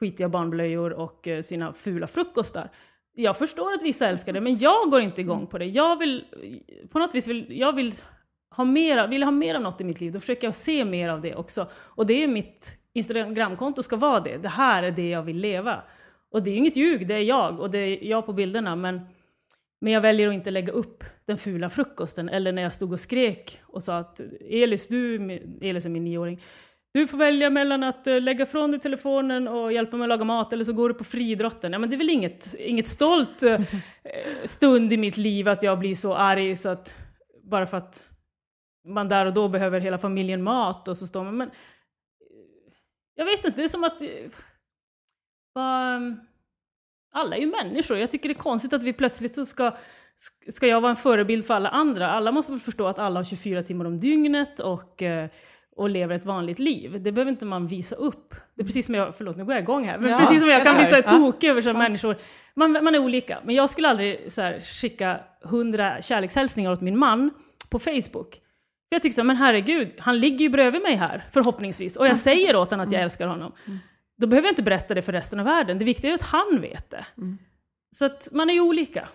skitiga 0.00 0.28
barnblöjor 0.28 0.92
och 0.92 1.28
eh, 1.28 1.42
sina 1.42 1.72
fula 1.72 2.06
frukostar. 2.06 2.70
Jag 3.14 3.38
förstår 3.38 3.72
att 3.72 3.82
vissa 3.82 4.08
älskar 4.08 4.32
det, 4.32 4.40
men 4.40 4.58
jag 4.58 4.90
går 4.90 5.00
inte 5.00 5.20
igång 5.20 5.46
på 5.46 5.58
det. 5.58 5.66
Jag 5.66 5.98
vill, 5.98 6.24
eh, 6.42 6.88
på 6.88 6.98
något 6.98 7.14
vis 7.14 7.28
vill, 7.28 7.46
jag 7.48 7.72
vill 7.72 7.94
ha 8.56 8.64
mer, 8.64 9.08
vill 9.08 9.22
ha 9.22 9.30
mer 9.30 9.54
av 9.54 9.62
något 9.62 9.80
i 9.80 9.84
mitt 9.84 10.00
liv, 10.00 10.12
då 10.12 10.20
försöker 10.20 10.46
jag 10.46 10.54
se 10.54 10.84
mer 10.84 11.08
av 11.08 11.20
det 11.20 11.34
också. 11.34 11.66
Och 11.74 12.06
det 12.06 12.24
är 12.24 12.28
mitt 12.28 12.78
Instagramkonto 12.94 13.82
ska 13.82 13.96
vara 13.96 14.20
det. 14.20 14.36
Det 14.36 14.48
här 14.48 14.82
är 14.82 14.90
det 14.90 15.08
jag 15.08 15.22
vill 15.22 15.36
leva. 15.36 15.82
Och 16.32 16.42
det 16.42 16.50
är 16.50 16.56
inget 16.56 16.76
ljug, 16.76 17.08
det 17.08 17.14
är 17.14 17.22
jag 17.22 17.60
och 17.60 17.70
det 17.70 17.78
är 17.78 18.08
jag 18.10 18.26
på 18.26 18.32
bilderna. 18.32 18.76
Men, 18.76 19.00
men 19.80 19.92
jag 19.92 20.00
väljer 20.00 20.28
att 20.28 20.34
inte 20.34 20.50
lägga 20.50 20.72
upp 20.72 21.04
den 21.26 21.38
fula 21.38 21.70
frukosten. 21.70 22.28
Eller 22.28 22.52
när 22.52 22.62
jag 22.62 22.74
stod 22.74 22.92
och 22.92 23.00
skrek 23.00 23.60
och 23.66 23.82
sa 23.82 23.96
att 23.96 24.20
Elis, 24.40 24.88
du, 24.88 25.16
Elis 25.60 25.84
är 25.86 25.90
min 25.90 26.04
nioåring, 26.04 26.40
du 26.92 27.06
får 27.06 27.18
välja 27.18 27.50
mellan 27.50 27.82
att 27.82 28.06
eh, 28.06 28.20
lägga 28.20 28.46
från 28.46 28.70
dig 28.70 28.80
telefonen 28.80 29.48
och 29.48 29.72
hjälpa 29.72 29.96
mig 29.96 30.04
att 30.04 30.08
laga 30.08 30.24
mat 30.24 30.52
eller 30.52 30.64
så 30.64 30.72
går 30.72 30.88
du 30.88 30.94
på 30.94 31.04
friidrotten. 31.04 31.72
Ja, 31.72 31.78
men 31.78 31.90
det 31.90 31.96
är 31.96 31.98
väl 31.98 32.10
inget, 32.10 32.54
inget 32.58 32.86
stolt 32.86 33.42
eh, 33.42 33.60
stund 34.44 34.92
i 34.92 34.96
mitt 34.96 35.16
liv 35.16 35.48
att 35.48 35.62
jag 35.62 35.78
blir 35.78 35.94
så 35.94 36.14
arg 36.14 36.56
så 36.56 36.68
att 36.68 36.94
bara 37.42 37.66
för 37.66 37.76
att 37.76 38.08
man 38.88 39.08
där 39.08 39.26
och 39.26 39.34
då 39.34 39.48
behöver 39.48 39.80
hela 39.80 39.98
familjen 39.98 40.42
mat 40.42 40.88
och 40.88 40.96
så 40.96 41.06
står 41.06 41.24
man... 41.24 41.36
Men, 41.36 41.50
jag 43.14 43.24
vet 43.24 43.44
inte, 43.44 43.60
det 43.60 43.64
är 43.64 43.68
som 43.68 43.84
att... 43.84 44.02
eh, 44.02 44.08
vad- 45.52 46.27
alla 47.12 47.36
är 47.36 47.40
ju 47.40 47.46
människor. 47.46 47.98
Jag 47.98 48.10
tycker 48.10 48.28
det 48.28 48.32
är 48.32 48.42
konstigt 48.42 48.72
att 48.72 48.82
vi 48.82 48.92
plötsligt 48.92 49.34
så 49.34 49.44
ska, 49.46 49.76
ska 50.48 50.66
jag 50.66 50.80
vara 50.80 50.90
en 50.90 50.96
förebild 50.96 51.46
för 51.46 51.54
alla 51.54 51.68
andra. 51.68 52.10
Alla 52.10 52.32
måste 52.32 52.52
väl 52.52 52.60
förstå 52.60 52.86
att 52.86 52.98
alla 52.98 53.20
har 53.20 53.24
24 53.24 53.62
timmar 53.62 53.84
om 53.84 54.00
dygnet 54.00 54.60
och, 54.60 55.02
eh, 55.02 55.28
och 55.76 55.90
lever 55.90 56.14
ett 56.14 56.24
vanligt 56.24 56.58
liv. 56.58 57.02
Det 57.02 57.12
behöver 57.12 57.30
inte 57.30 57.44
man 57.44 57.66
visa 57.66 57.96
upp. 57.96 58.34
Det 58.54 58.62
är 58.62 58.66
precis 58.66 58.86
som 58.86 58.94
jag, 58.94 59.14
förlåt 59.14 59.36
nu 59.36 59.44
går 59.44 59.54
jag 59.54 59.62
igång 59.62 59.84
här, 59.84 59.98
men 59.98 60.10
Ja, 60.10 60.18
precis 60.18 60.40
som 60.40 60.48
jag 60.48 60.62
kan. 60.62 60.76
Ja. 60.90 61.02
tokig 61.02 61.50
över 61.50 61.62
så 61.62 61.68
här 61.68 61.78
människor. 61.78 62.16
Man, 62.54 62.72
man 62.72 62.94
är 62.94 62.98
olika, 62.98 63.38
men 63.44 63.54
jag 63.54 63.70
skulle 63.70 63.88
aldrig 63.88 64.32
så 64.32 64.42
här, 64.42 64.60
skicka 64.60 65.20
hundra 65.42 66.02
kärlekshälsningar 66.02 66.72
åt 66.72 66.80
min 66.80 66.98
man 66.98 67.30
på 67.70 67.78
Facebook. 67.78 68.40
Jag 68.88 69.02
tycker 69.02 69.14
så 69.14 69.20
här, 69.20 69.26
men 69.26 69.36
herregud, 69.36 69.94
han 69.98 70.18
ligger 70.20 70.38
ju 70.38 70.48
bredvid 70.48 70.82
mig 70.82 70.94
här, 70.96 71.24
förhoppningsvis, 71.32 71.96
och 71.96 72.06
jag 72.06 72.18
säger 72.18 72.56
åt 72.56 72.70
honom 72.70 72.86
att 72.86 72.92
jag 72.92 73.02
älskar 73.02 73.26
honom. 73.26 73.52
Då 74.18 74.26
behöver 74.26 74.48
jag 74.48 74.52
inte 74.52 74.62
berätta 74.62 74.94
det 74.94 75.02
för 75.02 75.12
resten 75.12 75.38
av 75.38 75.44
världen. 75.44 75.78
Det 75.78 75.84
viktiga 75.84 76.10
är 76.10 76.14
att 76.14 76.22
han 76.22 76.60
vet 76.60 76.90
det. 76.90 77.06
Så 77.90 78.04
att 78.04 78.28
man 78.32 78.50
är 78.50 78.54
ju 78.54 78.60
olika. 78.60 79.08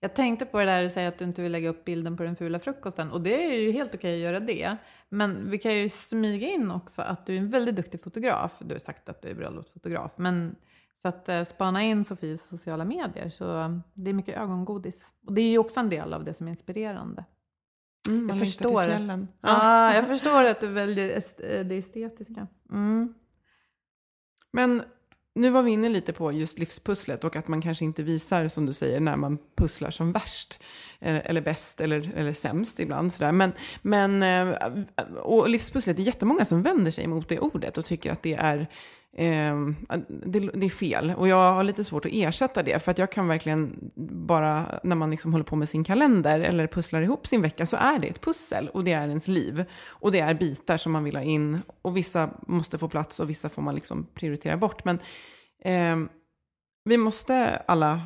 Jag 0.00 0.14
tänkte 0.14 0.46
på 0.46 0.58
det 0.58 0.64
där 0.64 0.82
du 0.82 0.90
säger 0.90 1.08
att 1.08 1.18
du 1.18 1.24
inte 1.24 1.42
vill 1.42 1.52
lägga 1.52 1.68
upp 1.68 1.84
bilden 1.84 2.16
på 2.16 2.22
den 2.22 2.36
fula 2.36 2.58
frukosten 2.60 3.10
och 3.10 3.20
det 3.20 3.44
är 3.54 3.60
ju 3.60 3.70
helt 3.70 3.94
okej 3.94 4.14
att 4.14 4.20
göra 4.20 4.40
det. 4.40 4.76
Men 5.08 5.50
vi 5.50 5.58
kan 5.58 5.74
ju 5.74 5.88
smyga 5.88 6.48
in 6.48 6.70
också 6.70 7.02
att 7.02 7.26
du 7.26 7.34
är 7.34 7.38
en 7.38 7.50
väldigt 7.50 7.76
duktig 7.76 8.02
fotograf. 8.02 8.52
Du 8.60 8.74
har 8.74 8.78
sagt 8.78 9.08
att 9.08 9.22
du 9.22 9.28
är 9.28 9.34
bröllopsfotograf. 9.34 10.12
Men 10.16 10.56
så 11.02 11.08
att 11.08 11.28
eh, 11.28 11.44
spana 11.44 11.82
in 11.82 12.04
Sofies 12.04 12.48
sociala 12.48 12.84
medier 12.84 13.30
så 13.30 13.44
det 13.94 14.10
är 14.10 14.14
mycket 14.14 14.36
ögongodis. 14.36 14.94
Och 15.26 15.32
det 15.32 15.40
är 15.40 15.50
ju 15.50 15.58
också 15.58 15.80
en 15.80 15.88
del 15.90 16.12
av 16.14 16.24
det 16.24 16.34
som 16.34 16.46
är 16.46 16.50
inspirerande. 16.50 17.24
Mm, 18.08 18.28
Jag 18.28 18.38
förstår. 18.38 18.82
Ja, 19.40 19.94
jag 19.94 20.06
förstår 20.06 20.44
att 20.44 20.60
du 20.60 20.66
väljer 20.68 21.22
eh, 21.38 21.66
det 21.66 21.74
estetiska. 21.76 22.46
Mm. 22.72 23.14
Men 24.56 24.82
nu 25.34 25.50
var 25.50 25.62
vi 25.62 25.70
inne 25.70 25.88
lite 25.88 26.12
på 26.12 26.32
just 26.32 26.58
livspusslet 26.58 27.24
och 27.24 27.36
att 27.36 27.48
man 27.48 27.62
kanske 27.62 27.84
inte 27.84 28.02
visar, 28.02 28.48
som 28.48 28.66
du 28.66 28.72
säger, 28.72 29.00
när 29.00 29.16
man 29.16 29.38
pusslar 29.56 29.90
som 29.90 30.12
värst. 30.12 30.60
Eh, 31.00 31.30
eller 31.30 31.40
bäst 31.40 31.80
eller, 31.80 32.12
eller 32.16 32.32
sämst 32.32 32.80
ibland. 32.80 33.12
Sådär. 33.12 33.32
Men, 33.32 33.52
men, 33.82 34.22
eh, 34.22 34.56
och 35.22 35.48
livspusslet, 35.48 35.96
det 35.96 36.02
är 36.02 36.04
jättemånga 36.04 36.44
som 36.44 36.62
vänder 36.62 36.90
sig 36.90 37.06
mot 37.06 37.28
det 37.28 37.38
ordet 37.38 37.78
och 37.78 37.84
tycker 37.84 38.10
att 38.10 38.22
det 38.22 38.34
är 38.34 38.66
Ehm, 39.18 39.74
det, 40.08 40.40
det 40.40 40.66
är 40.66 40.70
fel. 40.70 41.14
Och 41.16 41.28
jag 41.28 41.52
har 41.52 41.64
lite 41.64 41.84
svårt 41.84 42.04
att 42.04 42.12
ersätta 42.14 42.62
det. 42.62 42.78
För 42.78 42.90
att 42.90 42.98
jag 42.98 43.12
kan 43.12 43.28
verkligen 43.28 43.90
bara, 44.26 44.80
när 44.82 44.96
man 44.96 45.10
liksom 45.10 45.32
håller 45.32 45.44
på 45.44 45.56
med 45.56 45.68
sin 45.68 45.84
kalender 45.84 46.40
eller 46.40 46.66
pusslar 46.66 47.00
ihop 47.00 47.26
sin 47.26 47.42
vecka, 47.42 47.66
så 47.66 47.76
är 47.76 47.98
det 47.98 48.08
ett 48.08 48.20
pussel. 48.20 48.68
Och 48.68 48.84
det 48.84 48.92
är 48.92 49.08
ens 49.08 49.28
liv. 49.28 49.64
Och 49.84 50.12
det 50.12 50.20
är 50.20 50.34
bitar 50.34 50.76
som 50.76 50.92
man 50.92 51.04
vill 51.04 51.16
ha 51.16 51.22
in. 51.22 51.60
Och 51.82 51.96
vissa 51.96 52.30
måste 52.46 52.78
få 52.78 52.88
plats 52.88 53.20
och 53.20 53.30
vissa 53.30 53.48
får 53.48 53.62
man 53.62 53.74
liksom 53.74 54.06
prioritera 54.14 54.56
bort. 54.56 54.84
Men 54.84 54.98
eh, 55.64 56.08
vi 56.84 56.96
måste 56.96 57.62
alla 57.66 58.00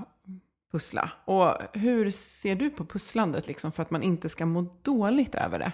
pussla. 0.73 1.11
Och 1.25 1.55
hur 1.73 2.11
ser 2.11 2.55
du 2.55 2.71
på 2.71 2.85
pusslandet 2.85 3.47
liksom, 3.47 3.73
för 3.73 3.83
att 3.83 3.91
man 3.91 4.03
inte 4.03 4.29
ska 4.29 4.47
må 4.47 4.79
dåligt 4.83 5.35
över 5.35 5.59
det? 5.59 5.73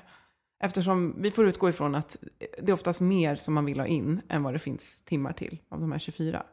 Eftersom 0.59 1.23
vi 1.23 1.31
får 1.31 1.47
utgå 1.47 1.69
ifrån 1.69 1.95
att 1.95 2.17
det 2.39 2.69
är 2.69 2.73
oftast 2.73 3.01
mer 3.01 3.37
som 3.37 3.55
man 3.55 3.65
vill 3.65 3.81
ha 3.81 3.87
in 3.87 4.21
än 4.29 4.43
vad 4.43 4.55
det 4.55 4.59
finns 4.59 5.01
timmar 5.01 5.33
till 5.33 5.59
av 5.69 5.81
de 5.81 5.93
här 5.93 5.99
24. 5.99 6.47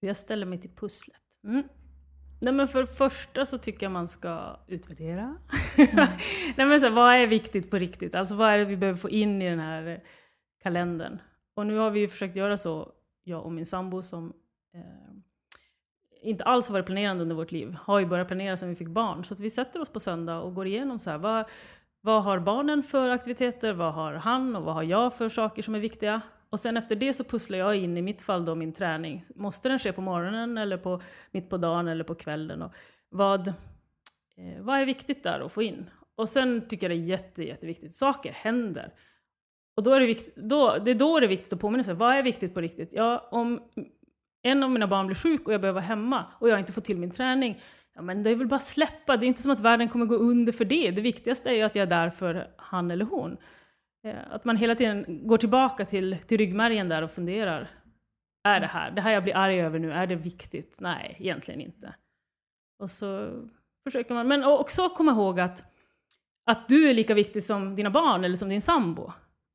Hur 0.00 0.08
jag 0.08 0.16
ställer 0.16 0.46
mig 0.46 0.60
till 0.60 0.70
pusslet. 0.70 1.22
Mm. 1.44 1.62
Nej 2.40 2.52
men 2.54 2.68
för 2.68 2.80
det 2.80 2.86
första 2.86 3.46
så 3.46 3.58
tycker 3.58 3.86
jag 3.86 3.92
man 3.92 4.08
ska 4.08 4.60
utvärdera. 4.68 5.36
Nej 6.56 6.66
men 6.66 6.80
så 6.80 6.86
här, 6.86 6.94
vad 6.94 7.14
är 7.14 7.26
viktigt 7.26 7.70
på 7.70 7.78
riktigt? 7.78 8.14
Alltså 8.14 8.34
vad 8.34 8.50
är 8.50 8.58
det 8.58 8.64
vi 8.64 8.76
behöver 8.76 8.98
få 8.98 9.10
in 9.10 9.42
i 9.42 9.48
den 9.48 9.60
här 9.60 10.04
kalendern? 10.62 11.18
Och 11.54 11.66
nu 11.66 11.76
har 11.76 11.90
vi 11.90 12.00
ju 12.00 12.08
försökt 12.08 12.36
göra 12.36 12.56
så, 12.56 12.92
jag 13.24 13.44
och 13.44 13.52
min 13.52 13.66
sambo 13.66 14.02
som 14.02 14.32
eh, 14.74 15.14
inte 16.22 16.44
alls 16.44 16.68
har 16.68 16.72
varit 16.72 16.86
planerande 16.86 17.22
under 17.22 17.36
vårt 17.36 17.52
liv, 17.52 17.76
har 17.82 17.98
ju 17.98 18.06
börjat 18.06 18.26
planera 18.26 18.56
sedan 18.56 18.68
vi 18.68 18.76
fick 18.76 18.88
barn. 18.88 19.24
Så 19.24 19.34
att 19.34 19.40
vi 19.40 19.50
sätter 19.50 19.80
oss 19.80 19.88
på 19.88 20.00
söndag 20.00 20.40
och 20.40 20.54
går 20.54 20.66
igenom 20.66 20.98
så 20.98 21.10
här, 21.10 21.18
vad, 21.18 21.44
vad 22.00 22.24
har 22.24 22.38
barnen 22.38 22.82
för 22.82 23.10
aktiviteter? 23.10 23.72
Vad 23.72 23.94
har 23.94 24.12
han 24.12 24.56
och 24.56 24.62
vad 24.62 24.74
har 24.74 24.82
jag 24.82 25.14
för 25.14 25.28
saker 25.28 25.62
som 25.62 25.74
är 25.74 25.78
viktiga? 25.78 26.20
Och 26.50 26.60
sen 26.60 26.76
efter 26.76 26.96
det 26.96 27.14
så 27.14 27.24
pusslar 27.24 27.58
jag 27.58 27.76
in, 27.76 27.96
i 27.96 28.02
mitt 28.02 28.22
fall 28.22 28.44
då, 28.44 28.54
min 28.54 28.72
träning. 28.72 29.22
Måste 29.34 29.68
den 29.68 29.78
ske 29.78 29.92
på 29.92 30.00
morgonen 30.00 30.58
eller 30.58 30.76
på, 30.76 31.00
mitt 31.30 31.50
på 31.50 31.56
dagen 31.56 31.88
eller 31.88 32.04
på 32.04 32.14
kvällen? 32.14 32.62
Och 32.62 32.72
vad, 33.08 33.48
eh, 33.48 34.60
vad 34.60 34.78
är 34.78 34.86
viktigt 34.86 35.22
där 35.22 35.40
att 35.40 35.52
få 35.52 35.62
in? 35.62 35.90
Och 36.16 36.28
sen 36.28 36.68
tycker 36.68 36.90
jag 36.90 36.98
det 36.98 37.02
är 37.02 37.06
jätte, 37.06 37.44
jätteviktigt, 37.44 37.96
saker 37.96 38.32
händer. 38.32 38.92
Och 39.76 39.82
då 39.82 39.92
är 39.94 40.00
det, 40.00 40.06
vikt, 40.06 40.36
då, 40.36 40.76
det 40.84 40.90
är 40.90 40.94
då 40.94 41.20
det 41.20 41.26
är 41.26 41.28
viktigt 41.28 41.52
att 41.52 41.60
påminna 41.60 41.84
sig, 41.84 41.94
vad 41.94 42.14
är 42.14 42.22
viktigt 42.22 42.54
på 42.54 42.60
riktigt? 42.60 42.92
Ja, 42.92 43.28
om 43.30 43.60
en 44.42 44.62
av 44.62 44.70
mina 44.70 44.86
barn 44.86 45.06
blir 45.06 45.16
sjuk 45.16 45.46
och 45.46 45.54
jag 45.54 45.60
behöver 45.60 45.80
vara 45.80 45.88
hemma 45.88 46.24
och 46.38 46.48
jag 46.48 46.58
inte 46.58 46.72
får 46.72 46.80
till 46.80 46.98
min 46.98 47.10
träning, 47.10 47.60
ja 47.94 48.02
men 48.02 48.22
det 48.22 48.30
är 48.30 48.36
väl 48.36 48.46
bara 48.46 48.56
att 48.56 48.62
släppa, 48.62 49.16
det 49.16 49.26
är 49.26 49.28
inte 49.28 49.42
som 49.42 49.52
att 49.52 49.60
världen 49.60 49.88
kommer 49.88 50.06
gå 50.06 50.14
under 50.14 50.52
för 50.52 50.64
det. 50.64 50.90
Det 50.90 51.00
viktigaste 51.00 51.50
är 51.50 51.54
ju 51.54 51.62
att 51.62 51.74
jag 51.74 51.82
är 51.82 51.90
där 51.90 52.10
för 52.10 52.50
han 52.56 52.90
eller 52.90 53.04
hon. 53.04 53.36
Eh, 54.04 54.14
att 54.30 54.44
man 54.44 54.56
hela 54.56 54.74
tiden 54.74 55.26
går 55.26 55.38
tillbaka 55.38 55.84
till, 55.84 56.16
till 56.26 56.38
ryggmärgen 56.38 56.88
där 56.88 57.02
och 57.02 57.10
funderar. 57.10 57.68
Är 58.44 58.60
det 58.60 58.66
här, 58.66 58.90
det 58.90 59.00
här 59.00 59.12
jag 59.12 59.22
blir 59.22 59.36
arg 59.36 59.60
över 59.60 59.78
nu, 59.78 59.92
är 59.92 60.06
det 60.06 60.16
viktigt? 60.16 60.76
Nej, 60.80 61.16
egentligen 61.18 61.60
inte. 61.60 61.94
Och 62.78 62.90
så 62.90 63.30
försöker 63.84 64.14
man, 64.14 64.28
men 64.28 64.44
också 64.44 64.88
komma 64.88 65.12
ihåg 65.12 65.40
att, 65.40 65.64
att 66.46 66.68
du 66.68 66.88
är 66.88 66.94
lika 66.94 67.14
viktig 67.14 67.42
som 67.42 67.76
dina 67.76 67.90
barn 67.90 68.24
eller 68.24 68.36
som 68.36 68.48
din 68.48 68.62
sambo. 68.62 69.12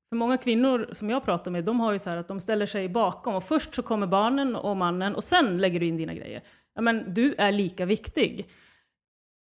För 0.10 0.16
många 0.16 0.38
kvinnor 0.38 0.90
som 0.94 1.10
jag 1.10 1.24
pratar 1.24 1.52
med, 1.52 1.64
de 1.64 1.80
har 1.80 1.94
ju 1.94 2.00
så 2.00 2.10
här 2.10 2.18
att 2.18 2.28
de 2.28 2.40
ställer 2.40 2.66
sig 2.66 2.90
bakom 2.90 3.36
och 3.36 3.44
först 3.44 3.76
så 3.76 3.82
kommer 3.82 4.08
barnen 4.08 4.56
och 4.56 4.78
mannen 4.78 5.16
och 5.16 5.24
sen 5.24 5.58
lägger 5.58 5.80
du 5.80 5.86
in 5.86 5.98
dina 5.98 6.14
grejer. 6.14 6.44
Ja, 6.76 6.82
men 6.82 7.14
du 7.14 7.36
är 7.38 7.52
lika 7.52 7.86
viktig. 7.86 8.50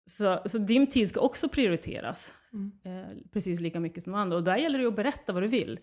Så, 0.05 0.39
så 0.45 0.57
din 0.57 0.87
tid 0.87 1.09
ska 1.09 1.19
också 1.19 1.49
prioriteras. 1.49 2.33
Eh, 2.85 3.17
precis 3.31 3.59
lika 3.59 3.79
mycket 3.79 4.03
som 4.03 4.13
andra. 4.13 4.37
Och 4.37 4.43
där 4.43 4.57
gäller 4.57 4.79
det 4.79 4.87
att 4.87 4.95
berätta 4.95 5.33
vad 5.33 5.43
du 5.43 5.47
vill. 5.47 5.79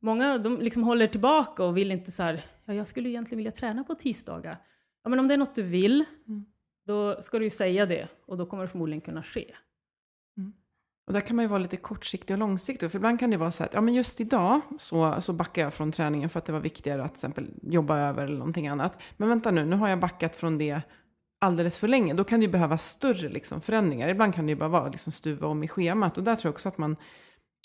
Många 0.00 0.38
de 0.38 0.60
liksom 0.60 0.82
håller 0.82 1.06
tillbaka 1.06 1.64
och 1.64 1.76
vill 1.76 1.90
inte 1.90 2.12
så 2.12 2.22
här, 2.22 2.40
ja, 2.64 2.74
jag 2.74 2.88
skulle 2.88 3.08
egentligen 3.08 3.36
vilja 3.36 3.52
träna 3.52 3.84
på 3.84 3.94
tisdagar. 3.94 4.56
Ja, 5.04 5.10
men 5.10 5.18
om 5.18 5.28
det 5.28 5.34
är 5.34 5.38
något 5.38 5.54
du 5.54 5.62
vill, 5.62 6.04
då 6.86 7.22
ska 7.22 7.38
du 7.38 7.44
ju 7.44 7.50
säga 7.50 7.86
det 7.86 8.08
och 8.26 8.36
då 8.36 8.46
kommer 8.46 8.62
det 8.62 8.68
förmodligen 8.68 9.00
kunna 9.00 9.22
ske. 9.22 9.54
Och 11.06 11.12
där 11.12 11.20
kan 11.20 11.36
man 11.36 11.44
ju 11.44 11.48
vara 11.48 11.58
lite 11.58 11.76
kortsiktig 11.76 12.34
och 12.34 12.38
långsiktig. 12.38 12.90
För 12.90 12.98
ibland 12.98 13.20
kan 13.20 13.30
det 13.30 13.36
vara 13.36 13.50
så 13.50 13.64
att 13.64 13.74
ja, 13.74 13.80
men 13.80 13.94
just 13.94 14.20
idag 14.20 14.60
så, 14.78 15.20
så 15.20 15.32
backar 15.32 15.62
jag 15.62 15.74
från 15.74 15.92
träningen 15.92 16.28
för 16.28 16.38
att 16.38 16.44
det 16.44 16.52
var 16.52 16.60
viktigare 16.60 17.04
att 17.04 17.14
till 17.14 17.16
exempel 17.16 17.50
jobba 17.62 17.98
över 17.98 18.24
eller 18.24 18.38
någonting 18.38 18.68
annat. 18.68 18.98
Men 19.16 19.28
vänta 19.28 19.50
nu, 19.50 19.64
nu 19.64 19.76
har 19.76 19.88
jag 19.88 20.00
backat 20.00 20.36
från 20.36 20.58
det 20.58 20.80
alldeles 21.40 21.78
för 21.78 21.88
länge. 21.88 22.14
Då 22.14 22.24
kan 22.24 22.40
det 22.40 22.46
ju 22.46 22.52
behöva 22.52 22.78
större 22.78 23.28
liksom, 23.28 23.60
förändringar. 23.60 24.08
Ibland 24.08 24.34
kan 24.34 24.46
det 24.46 24.50
ju 24.50 24.56
bara 24.56 24.68
vara 24.68 24.88
liksom, 24.88 25.12
stuva 25.12 25.46
om 25.46 25.62
i 25.62 25.68
schemat. 25.68 26.18
Och 26.18 26.24
där 26.24 26.36
tror 26.36 26.48
jag 26.48 26.52
också 26.52 26.68
att 26.68 26.78
man, 26.78 26.96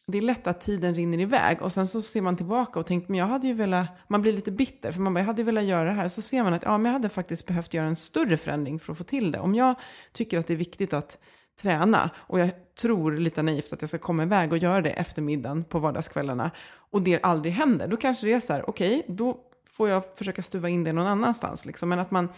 det 0.07 0.17
är 0.17 0.21
lätt 0.21 0.47
att 0.47 0.61
tiden 0.61 0.95
rinner 0.95 1.19
iväg. 1.19 1.61
Och 1.61 1.71
sen 1.71 1.87
så 1.87 2.01
ser 2.01 2.21
man 2.21 2.37
tillbaka 2.37 2.79
och 2.79 2.85
tänker, 2.85 3.09
men 3.09 3.19
jag 3.19 3.27
hade 3.27 3.47
ju 3.47 3.53
velat, 3.53 3.87
man 4.07 4.21
blir 4.21 4.33
lite 4.33 4.51
bitter. 4.51 4.91
För 4.91 5.01
man 5.01 5.13
bara, 5.13 5.19
jag 5.19 5.27
hade 5.27 5.41
ju 5.41 5.45
velat 5.45 5.63
göra 5.63 5.83
det 5.83 5.91
här. 5.91 6.09
Så 6.09 6.21
ser 6.21 6.43
man 6.43 6.53
att 6.53 6.63
ja, 6.63 6.77
men 6.77 6.85
jag 6.85 6.93
hade 6.93 7.09
faktiskt 7.09 7.47
behövt 7.47 7.73
göra 7.73 7.87
en 7.87 7.95
större 7.95 8.37
förändring 8.37 8.79
för 8.79 8.91
att 8.91 8.97
få 8.97 9.03
till 9.03 9.31
det. 9.31 9.39
Om 9.39 9.55
jag 9.55 9.75
tycker 10.13 10.37
att 10.37 10.47
det 10.47 10.53
är 10.53 10.57
viktigt 10.57 10.93
att 10.93 11.17
träna 11.61 12.09
och 12.17 12.39
jag 12.39 12.49
tror 12.81 13.11
lite 13.11 13.41
naivt 13.41 13.73
att 13.73 13.81
jag 13.81 13.89
ska 13.89 13.97
komma 13.97 14.23
iväg 14.23 14.51
och 14.51 14.57
göra 14.57 14.81
det 14.81 14.89
efter 14.89 15.21
middagen 15.21 15.63
på 15.63 15.79
vardagskvällarna 15.79 16.51
och 16.91 17.01
det 17.01 17.21
aldrig 17.23 17.53
händer, 17.53 17.87
då 17.87 17.97
kanske 17.97 18.25
det 18.25 18.33
är 18.33 18.39
så 18.39 18.53
här, 18.53 18.69
okej, 18.69 18.99
okay, 18.99 19.15
då 19.15 19.37
får 19.69 19.89
jag 19.89 20.17
försöka 20.17 20.43
stuva 20.43 20.69
in 20.69 20.83
det 20.83 20.93
någon 20.93 21.07
annanstans. 21.07 21.65
Liksom. 21.65 21.89
Men 21.89 21.99
att 21.99 22.11
man, 22.11 22.29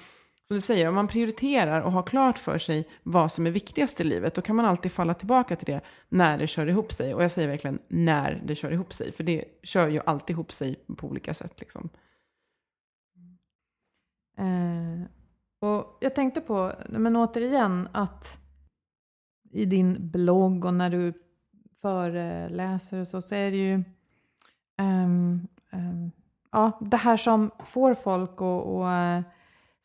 som 0.43 0.55
du 0.55 0.61
säger, 0.61 0.89
om 0.89 0.95
man 0.95 1.07
prioriterar 1.07 1.81
och 1.81 1.91
har 1.91 2.03
klart 2.03 2.37
för 2.37 2.57
sig 2.57 2.87
vad 3.03 3.31
som 3.31 3.47
är 3.47 3.51
viktigast 3.51 4.01
i 4.01 4.03
livet, 4.03 4.35
då 4.35 4.41
kan 4.41 4.55
man 4.55 4.65
alltid 4.65 4.91
falla 4.91 5.13
tillbaka 5.13 5.55
till 5.55 5.65
det 5.65 5.81
när 6.09 6.37
det 6.37 6.47
kör 6.47 6.67
ihop 6.67 6.93
sig. 6.93 7.13
Och 7.13 7.23
jag 7.23 7.31
säger 7.31 7.47
verkligen 7.47 7.79
när 7.87 8.41
det 8.45 8.55
kör 8.55 8.71
ihop 8.71 8.93
sig, 8.93 9.11
för 9.11 9.23
det 9.23 9.45
kör 9.63 9.87
ju 9.87 10.01
alltid 10.05 10.33
ihop 10.33 10.51
sig 10.51 10.75
på 10.97 11.07
olika 11.07 11.33
sätt. 11.33 11.59
Liksom. 11.59 11.89
Eh, 14.37 15.05
och 15.69 15.97
jag 15.99 16.15
tänkte 16.15 16.41
på, 16.41 16.73
men 16.89 17.15
återigen, 17.15 17.87
att 17.91 18.38
i 19.51 19.65
din 19.65 20.09
blogg 20.09 20.65
och 20.65 20.73
när 20.73 20.89
du 20.89 21.13
föreläser 21.81 23.01
och 23.01 23.07
så, 23.07 23.21
så 23.21 23.35
är 23.35 23.51
det 23.51 23.57
ju 23.57 23.73
um, 24.81 25.47
um, 25.71 26.11
ja, 26.51 26.79
det 26.81 26.97
här 26.97 27.17
som 27.17 27.51
får 27.65 27.93
folk 27.93 28.41
och, 28.41 28.75
och 28.75 28.85
uh, 28.85 29.21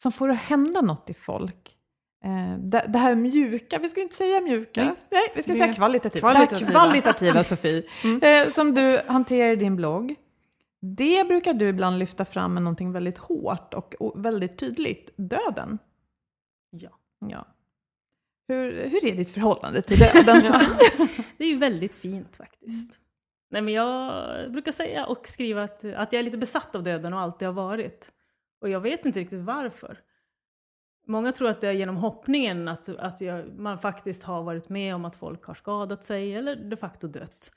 som 0.02 0.12
får 0.12 0.30
att 0.30 0.38
hända 0.38 0.80
något 0.80 1.10
i 1.10 1.14
folk. 1.14 1.76
Uh, 2.24 2.58
det, 2.58 2.84
det, 2.88 2.98
här 2.98 3.14
mjuka, 3.14 3.78
vi 3.78 3.88
ska 3.88 4.00
inte 4.00 4.14
säga 4.14 4.40
mjuka, 4.40 4.84
nej, 4.84 4.94
nej 5.10 5.22
vi 5.34 5.42
ska 5.42 5.52
det 5.52 5.58
säga 5.58 5.74
kvalitativa. 5.74 6.32
Kvalitativa, 6.32 6.70
kvalitativa 6.70 7.44
Sofie, 7.44 7.82
mm. 8.04 8.46
uh, 8.46 8.52
som 8.52 8.74
du 8.74 9.00
hanterar 9.06 9.52
i 9.52 9.56
din 9.56 9.76
blogg. 9.76 10.14
Det 10.80 11.28
brukar 11.28 11.54
du 11.54 11.68
ibland 11.68 11.98
lyfta 11.98 12.24
fram 12.24 12.54
med 12.54 12.62
någonting 12.62 12.92
väldigt 12.92 13.18
hårt 13.18 13.74
och, 13.74 13.94
och 13.94 14.24
väldigt 14.24 14.58
tydligt, 14.58 15.10
döden. 15.16 15.78
Ja. 16.70 16.90
ja. 17.28 17.46
Hur, 18.48 18.88
hur 18.88 19.04
är 19.04 19.16
ditt 19.16 19.30
förhållande 19.30 19.82
till 19.82 19.98
döden? 19.98 20.42
det 21.38 21.44
är 21.44 21.48
ju 21.48 21.58
väldigt 21.58 21.94
fint 21.94 22.36
faktiskt. 22.36 22.98
Nej, 23.50 23.62
men 23.62 23.74
jag 23.74 24.52
brukar 24.52 24.72
säga 24.72 25.06
och 25.06 25.28
skriva 25.28 25.62
att, 25.62 25.84
att 25.84 26.12
jag 26.12 26.20
är 26.20 26.22
lite 26.22 26.38
besatt 26.38 26.76
av 26.76 26.82
döden 26.82 27.12
och 27.12 27.20
alltid 27.20 27.48
har 27.48 27.52
varit. 27.52 28.12
Och 28.60 28.68
jag 28.68 28.80
vet 28.80 29.06
inte 29.06 29.20
riktigt 29.20 29.40
varför. 29.40 29.98
Många 31.06 31.32
tror 31.32 31.48
att 31.48 31.60
det 31.60 31.68
är 31.68 31.72
genom 31.72 31.96
hoppningen 31.96 32.68
att, 32.68 32.88
att 32.88 33.20
jag, 33.20 33.58
man 33.58 33.78
faktiskt 33.78 34.22
har 34.22 34.42
varit 34.42 34.68
med 34.68 34.94
om 34.94 35.04
att 35.04 35.16
folk 35.16 35.44
har 35.44 35.54
skadat 35.54 36.04
sig 36.04 36.34
eller 36.34 36.56
de 36.56 36.76
facto 36.76 37.08
dött. 37.08 37.50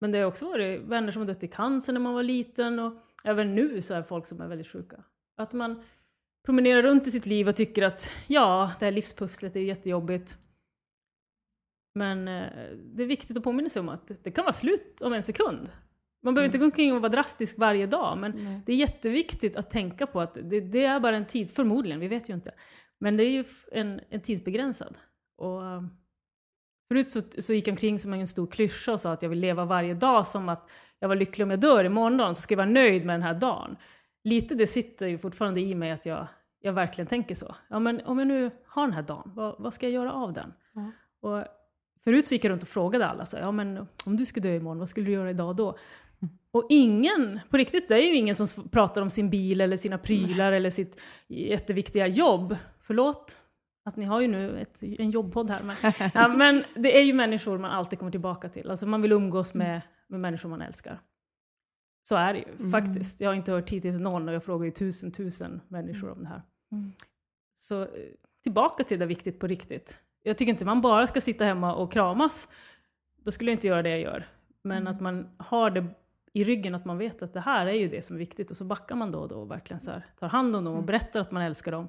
Men 0.00 0.12
det 0.12 0.18
har 0.18 0.26
också 0.26 0.48
varit 0.48 0.80
vänner 0.80 1.12
som 1.12 1.22
har 1.22 1.26
dött 1.26 1.42
i 1.42 1.48
cancer 1.48 1.92
när 1.92 2.00
man 2.00 2.14
var 2.14 2.22
liten 2.22 2.78
och 2.78 2.92
även 3.24 3.54
nu 3.54 3.82
så 3.82 3.94
är 3.94 4.02
folk 4.02 4.26
som 4.26 4.40
är 4.40 4.48
väldigt 4.48 4.68
sjuka. 4.68 5.04
Att 5.36 5.52
man 5.52 5.82
promenerar 6.44 6.82
runt 6.82 7.06
i 7.06 7.10
sitt 7.10 7.26
liv 7.26 7.48
och 7.48 7.56
tycker 7.56 7.82
att 7.82 8.10
ja, 8.26 8.72
det 8.78 8.84
här 8.84 8.92
livspusslet 8.92 9.56
är 9.56 9.60
jättejobbigt. 9.60 10.36
Men 11.94 12.28
eh, 12.28 12.46
det 12.94 13.02
är 13.02 13.06
viktigt 13.06 13.36
att 13.36 13.42
påminna 13.42 13.68
sig 13.68 13.80
om 13.80 13.88
att 13.88 14.10
det 14.22 14.30
kan 14.30 14.44
vara 14.44 14.52
slut 14.52 15.00
om 15.00 15.12
en 15.12 15.22
sekund. 15.22 15.70
Man 16.24 16.34
behöver 16.34 16.46
mm. 16.46 16.48
inte 16.48 16.58
gå 16.58 16.64
omkring 16.64 16.92
och 16.92 17.00
vara 17.00 17.12
drastisk 17.12 17.58
varje 17.58 17.86
dag, 17.86 18.18
men 18.18 18.32
Nej. 18.32 18.60
det 18.66 18.72
är 18.72 18.76
jätteviktigt 18.76 19.56
att 19.56 19.70
tänka 19.70 20.06
på 20.06 20.20
att 20.20 20.34
det, 20.34 20.60
det, 20.60 20.84
är 20.84 21.00
bara 21.00 21.16
en 21.16 21.26
tid, 21.26 21.50
förmodligen, 21.50 22.00
vi 22.00 22.08
vet 22.08 22.28
ju 22.28 22.34
inte. 22.34 22.54
Men 23.00 23.16
det 23.16 23.24
är 23.24 23.30
ju 23.30 23.44
en, 23.72 24.00
en 24.10 24.20
tidsbegränsad. 24.20 24.98
Och, 25.38 25.60
förut 26.88 27.08
så, 27.08 27.20
så 27.38 27.54
gick 27.54 27.68
jag 27.68 27.72
omkring 27.72 27.98
som 27.98 28.12
en 28.12 28.26
stor 28.26 28.46
klyscha 28.46 28.92
och 28.92 29.00
sa 29.00 29.12
att 29.12 29.22
jag 29.22 29.28
vill 29.28 29.38
leva 29.38 29.64
varje 29.64 29.94
dag 29.94 30.26
som 30.26 30.48
att 30.48 30.70
jag 30.98 31.08
var 31.08 31.16
lycklig 31.16 31.44
om 31.44 31.50
jag 31.50 31.60
dör 31.60 31.84
imorgon, 31.84 32.34
så 32.34 32.42
ska 32.42 32.52
jag 32.52 32.56
vara 32.56 32.68
nöjd 32.68 33.04
med 33.04 33.14
den 33.14 33.22
här 33.22 33.34
dagen 33.34 33.76
lite 34.24 34.54
det 34.54 34.66
sitter 34.66 35.06
ju 35.06 35.18
fortfarande 35.18 35.60
i 35.60 35.74
mig 35.74 35.90
att 35.90 36.06
jag, 36.06 36.26
jag 36.60 36.72
verkligen 36.72 37.06
tänker 37.06 37.34
så. 37.34 37.54
Ja, 37.68 37.78
men 37.78 38.00
om 38.04 38.18
jag 38.18 38.28
nu 38.28 38.50
har 38.66 38.86
den 38.86 38.94
här 38.94 39.02
dagen, 39.02 39.32
vad, 39.34 39.54
vad 39.58 39.74
ska 39.74 39.86
jag 39.86 39.92
göra 39.92 40.12
av 40.12 40.32
den? 40.32 40.52
Mm. 40.76 40.92
Och 41.20 41.44
förut 42.04 42.24
så 42.24 42.34
gick 42.34 42.44
jag 42.44 42.50
runt 42.50 42.62
och 42.62 42.68
frågade 42.68 43.06
alla, 43.06 43.26
så, 43.26 43.36
ja, 43.36 43.52
men 43.52 43.86
om 44.04 44.16
du 44.16 44.26
skulle 44.26 44.48
dö 44.48 44.56
imorgon, 44.56 44.78
vad 44.78 44.88
skulle 44.88 45.06
du 45.06 45.12
göra 45.12 45.30
idag 45.30 45.56
då? 45.56 45.68
Mm. 46.22 46.34
Och 46.50 46.66
ingen, 46.68 47.40
på 47.50 47.56
riktigt, 47.56 47.88
det 47.88 47.94
är 47.94 48.06
ju 48.06 48.14
ingen 48.14 48.36
som 48.36 48.68
pratar 48.68 49.02
om 49.02 49.10
sin 49.10 49.30
bil 49.30 49.60
eller 49.60 49.76
sina 49.76 49.98
prylar 49.98 50.46
mm. 50.46 50.56
eller 50.56 50.70
sitt 50.70 51.00
jätteviktiga 51.28 52.06
jobb. 52.06 52.56
Förlåt 52.82 53.36
att 53.84 53.96
ni 53.96 54.04
har 54.04 54.20
ju 54.20 54.28
nu 54.28 54.60
ett, 54.60 54.82
en 54.82 55.10
jobbpodd 55.10 55.50
här. 55.50 55.62
Men, 55.62 55.76
ja, 56.14 56.28
men 56.28 56.64
det 56.74 56.98
är 56.98 57.02
ju 57.02 57.12
människor 57.12 57.58
man 57.58 57.70
alltid 57.70 57.98
kommer 57.98 58.12
tillbaka 58.12 58.48
till. 58.48 58.70
Alltså 58.70 58.86
man 58.86 59.02
vill 59.02 59.12
umgås 59.12 59.54
med, 59.54 59.80
med 60.08 60.20
människor 60.20 60.48
man 60.48 60.62
älskar. 60.62 61.00
Så 62.02 62.16
är 62.16 62.32
det 62.32 62.38
ju 62.38 62.54
mm. 62.58 62.70
faktiskt. 62.70 63.20
Jag 63.20 63.30
har 63.30 63.34
inte 63.34 63.52
hört 63.52 63.70
hittills 63.70 64.00
någon 64.00 64.28
och 64.28 64.34
jag 64.34 64.44
frågar 64.44 64.64
ju 64.64 64.70
tusen, 64.70 65.12
tusen 65.12 65.60
människor 65.68 66.10
om 66.10 66.22
det 66.22 66.28
här. 66.28 66.42
Mm. 66.72 66.92
Så 67.54 67.82
eh, 67.82 67.88
tillbaka 68.42 68.84
till 68.84 68.98
det 68.98 69.06
viktigt 69.06 69.40
på 69.40 69.46
riktigt. 69.46 69.98
Jag 70.22 70.38
tycker 70.38 70.52
inte 70.52 70.64
man 70.64 70.80
bara 70.80 71.06
ska 71.06 71.20
sitta 71.20 71.44
hemma 71.44 71.74
och 71.74 71.92
kramas. 71.92 72.48
Då 73.24 73.30
skulle 73.30 73.50
jag 73.50 73.56
inte 73.56 73.66
göra 73.66 73.82
det 73.82 73.90
jag 73.90 74.00
gör. 74.00 74.26
Men 74.62 74.78
mm. 74.78 74.92
att 74.92 75.00
man 75.00 75.28
har 75.36 75.70
det 75.70 75.86
i 76.32 76.44
ryggen, 76.44 76.74
att 76.74 76.84
man 76.84 76.98
vet 76.98 77.22
att 77.22 77.32
det 77.32 77.40
här 77.40 77.66
är 77.66 77.72
ju 77.72 77.88
det 77.88 78.04
som 78.04 78.16
är 78.16 78.20
viktigt. 78.20 78.50
Och 78.50 78.56
så 78.56 78.64
backar 78.64 78.96
man 78.96 79.10
då 79.10 79.18
och 79.18 79.28
då 79.28 79.34
och 79.34 79.50
verkligen 79.50 79.80
så 79.80 79.90
här, 79.90 80.06
tar 80.18 80.28
hand 80.28 80.56
om 80.56 80.64
dem 80.64 80.72
och 80.72 80.78
mm. 80.78 80.86
berättar 80.86 81.20
att 81.20 81.30
man 81.30 81.42
älskar 81.42 81.72
dem. 81.72 81.88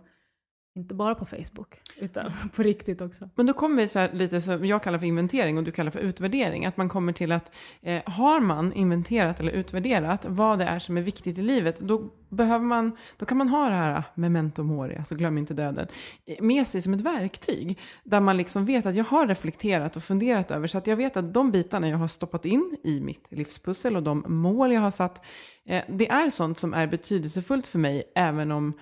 Inte 0.76 0.96
bara 0.96 1.16
på 1.16 1.26
Facebook, 1.26 1.82
utan 1.98 2.32
på 2.56 2.64
riktigt 2.64 3.02
också. 3.02 3.30
Men 3.36 3.46
då 3.46 3.54
kommer 3.54 3.76
vi 3.76 3.88
så 3.88 4.00
här 4.00 4.14
lite 4.14 4.42
som 4.42 4.66
jag 4.66 4.84
kallar 4.84 5.00
för 5.00 5.06
inventering 5.06 5.58
och 5.58 5.64
du 5.64 5.72
kallar 5.72 5.92
för 5.92 6.00
utvärdering. 6.00 6.66
Att 6.66 6.78
man 6.78 6.90
kommer 6.90 7.14
till 7.14 7.32
att 7.32 7.52
eh, 7.82 8.02
har 8.06 8.40
man 8.40 8.74
inventerat 8.74 9.40
eller 9.40 9.52
utvärderat 9.52 10.26
vad 10.26 10.60
det 10.60 10.66
är 10.66 10.80
som 10.80 10.98
är 10.98 11.02
viktigt 11.02 11.38
i 11.38 11.42
livet, 11.42 11.80
då, 11.80 12.10
behöver 12.30 12.66
man, 12.66 12.98
då 13.18 13.26
kan 13.26 13.38
man 13.38 13.50
ha 13.50 13.70
det 13.70 13.76
här 13.76 13.98
ah, 13.98 14.04
memento 14.16 14.64
mori, 14.64 14.96
alltså 14.98 15.16
glöm 15.16 15.38
inte 15.38 15.54
döden, 15.54 15.88
eh, 16.26 16.44
med 16.44 16.68
sig 16.68 16.82
som 16.82 16.94
ett 16.94 17.02
verktyg. 17.02 17.80
Där 18.04 18.20
man 18.20 18.38
liksom 18.38 18.66
vet 18.66 18.86
att 18.86 18.96
jag 18.96 19.06
har 19.06 19.28
reflekterat 19.28 19.96
och 19.96 20.04
funderat 20.04 20.52
över, 20.52 20.68
så 20.68 20.78
att 20.78 20.88
jag 20.88 20.96
vet 20.96 21.18
att 21.18 21.34
de 21.34 21.52
bitarna 21.52 21.90
jag 21.90 21.98
har 21.98 22.08
stoppat 22.08 22.46
in 22.46 22.78
i 22.84 23.02
mitt 23.02 23.28
livspussel 23.30 23.96
och 23.96 24.04
de 24.04 24.24
mål 24.28 24.72
jag 24.72 24.82
har 24.82 24.92
satt, 24.92 25.26
eh, 25.66 25.84
det 25.90 26.10
är 26.10 26.30
sånt 26.30 26.60
som 26.60 26.74
är 26.74 26.88
betydelsefullt 26.88 27.68
för 27.68 27.80
mig, 27.80 28.04
även 28.16 28.52
om 28.52 28.74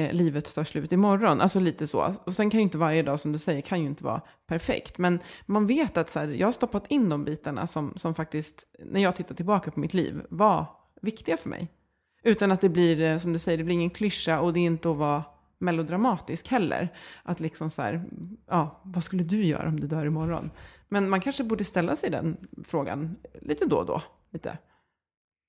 eh, 0.00 0.12
livet 0.12 0.54
tar 0.54 0.64
slut 0.64 0.92
imorgon. 0.92 1.40
Alltså 1.40 1.60
lite 1.60 1.86
så. 1.86 2.14
Och 2.24 2.34
sen 2.34 2.50
kan 2.50 2.60
ju 2.60 2.64
inte 2.64 2.78
varje 2.78 3.02
dag 3.02 3.20
som 3.20 3.32
du 3.32 3.38
säger 3.38 3.62
kan 3.62 3.80
ju 3.80 3.86
inte 3.86 4.04
vara 4.04 4.20
perfekt. 4.46 4.98
Men 4.98 5.18
man 5.46 5.66
vet 5.66 5.96
att 5.96 6.10
så 6.10 6.18
här, 6.18 6.28
jag 6.28 6.46
har 6.46 6.52
stoppat 6.52 6.86
in 6.90 7.08
de 7.08 7.24
bitarna 7.24 7.66
som, 7.66 7.92
som 7.96 8.14
faktiskt, 8.14 8.66
när 8.78 9.00
jag 9.00 9.16
tittar 9.16 9.34
tillbaka 9.34 9.70
på 9.70 9.80
mitt 9.80 9.94
liv, 9.94 10.22
var 10.30 10.66
viktiga 11.02 11.36
för 11.36 11.48
mig. 11.48 11.68
Utan 12.22 12.52
att 12.52 12.60
det 12.60 12.68
blir, 12.68 13.00
eh, 13.00 13.18
som 13.18 13.32
du 13.32 13.38
säger, 13.38 13.58
det 13.58 13.64
blir 13.64 13.74
ingen 13.74 13.90
klyscha 13.90 14.40
och 14.40 14.52
det 14.52 14.60
är 14.60 14.64
inte 14.64 14.90
att 14.90 14.96
vara 14.96 15.24
melodramatisk 15.58 16.48
heller. 16.48 16.88
Att 17.22 17.40
liksom 17.40 17.70
så 17.70 17.82
här, 17.82 18.04
ja, 18.46 18.80
vad 18.84 19.04
skulle 19.04 19.22
du 19.22 19.44
göra 19.44 19.68
om 19.68 19.80
du 19.80 19.86
dör 19.86 20.06
imorgon? 20.06 20.50
Men 20.88 21.08
man 21.08 21.20
kanske 21.20 21.44
borde 21.44 21.64
ställa 21.64 21.96
sig 21.96 22.10
den 22.10 22.36
frågan 22.64 23.16
lite 23.42 23.66
då 23.66 23.76
och 23.76 23.86
då. 23.86 24.02
Lite. 24.30 24.58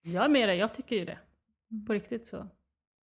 Jag 0.04 0.26
är 0.26 0.30
med 0.30 0.50
dig, 0.50 0.58
jag 0.58 0.74
tycker 0.74 0.96
ju 0.96 1.06
det. 1.06 1.18
På 1.88 1.94
riktigt 1.94 2.26
så. 2.26 2.48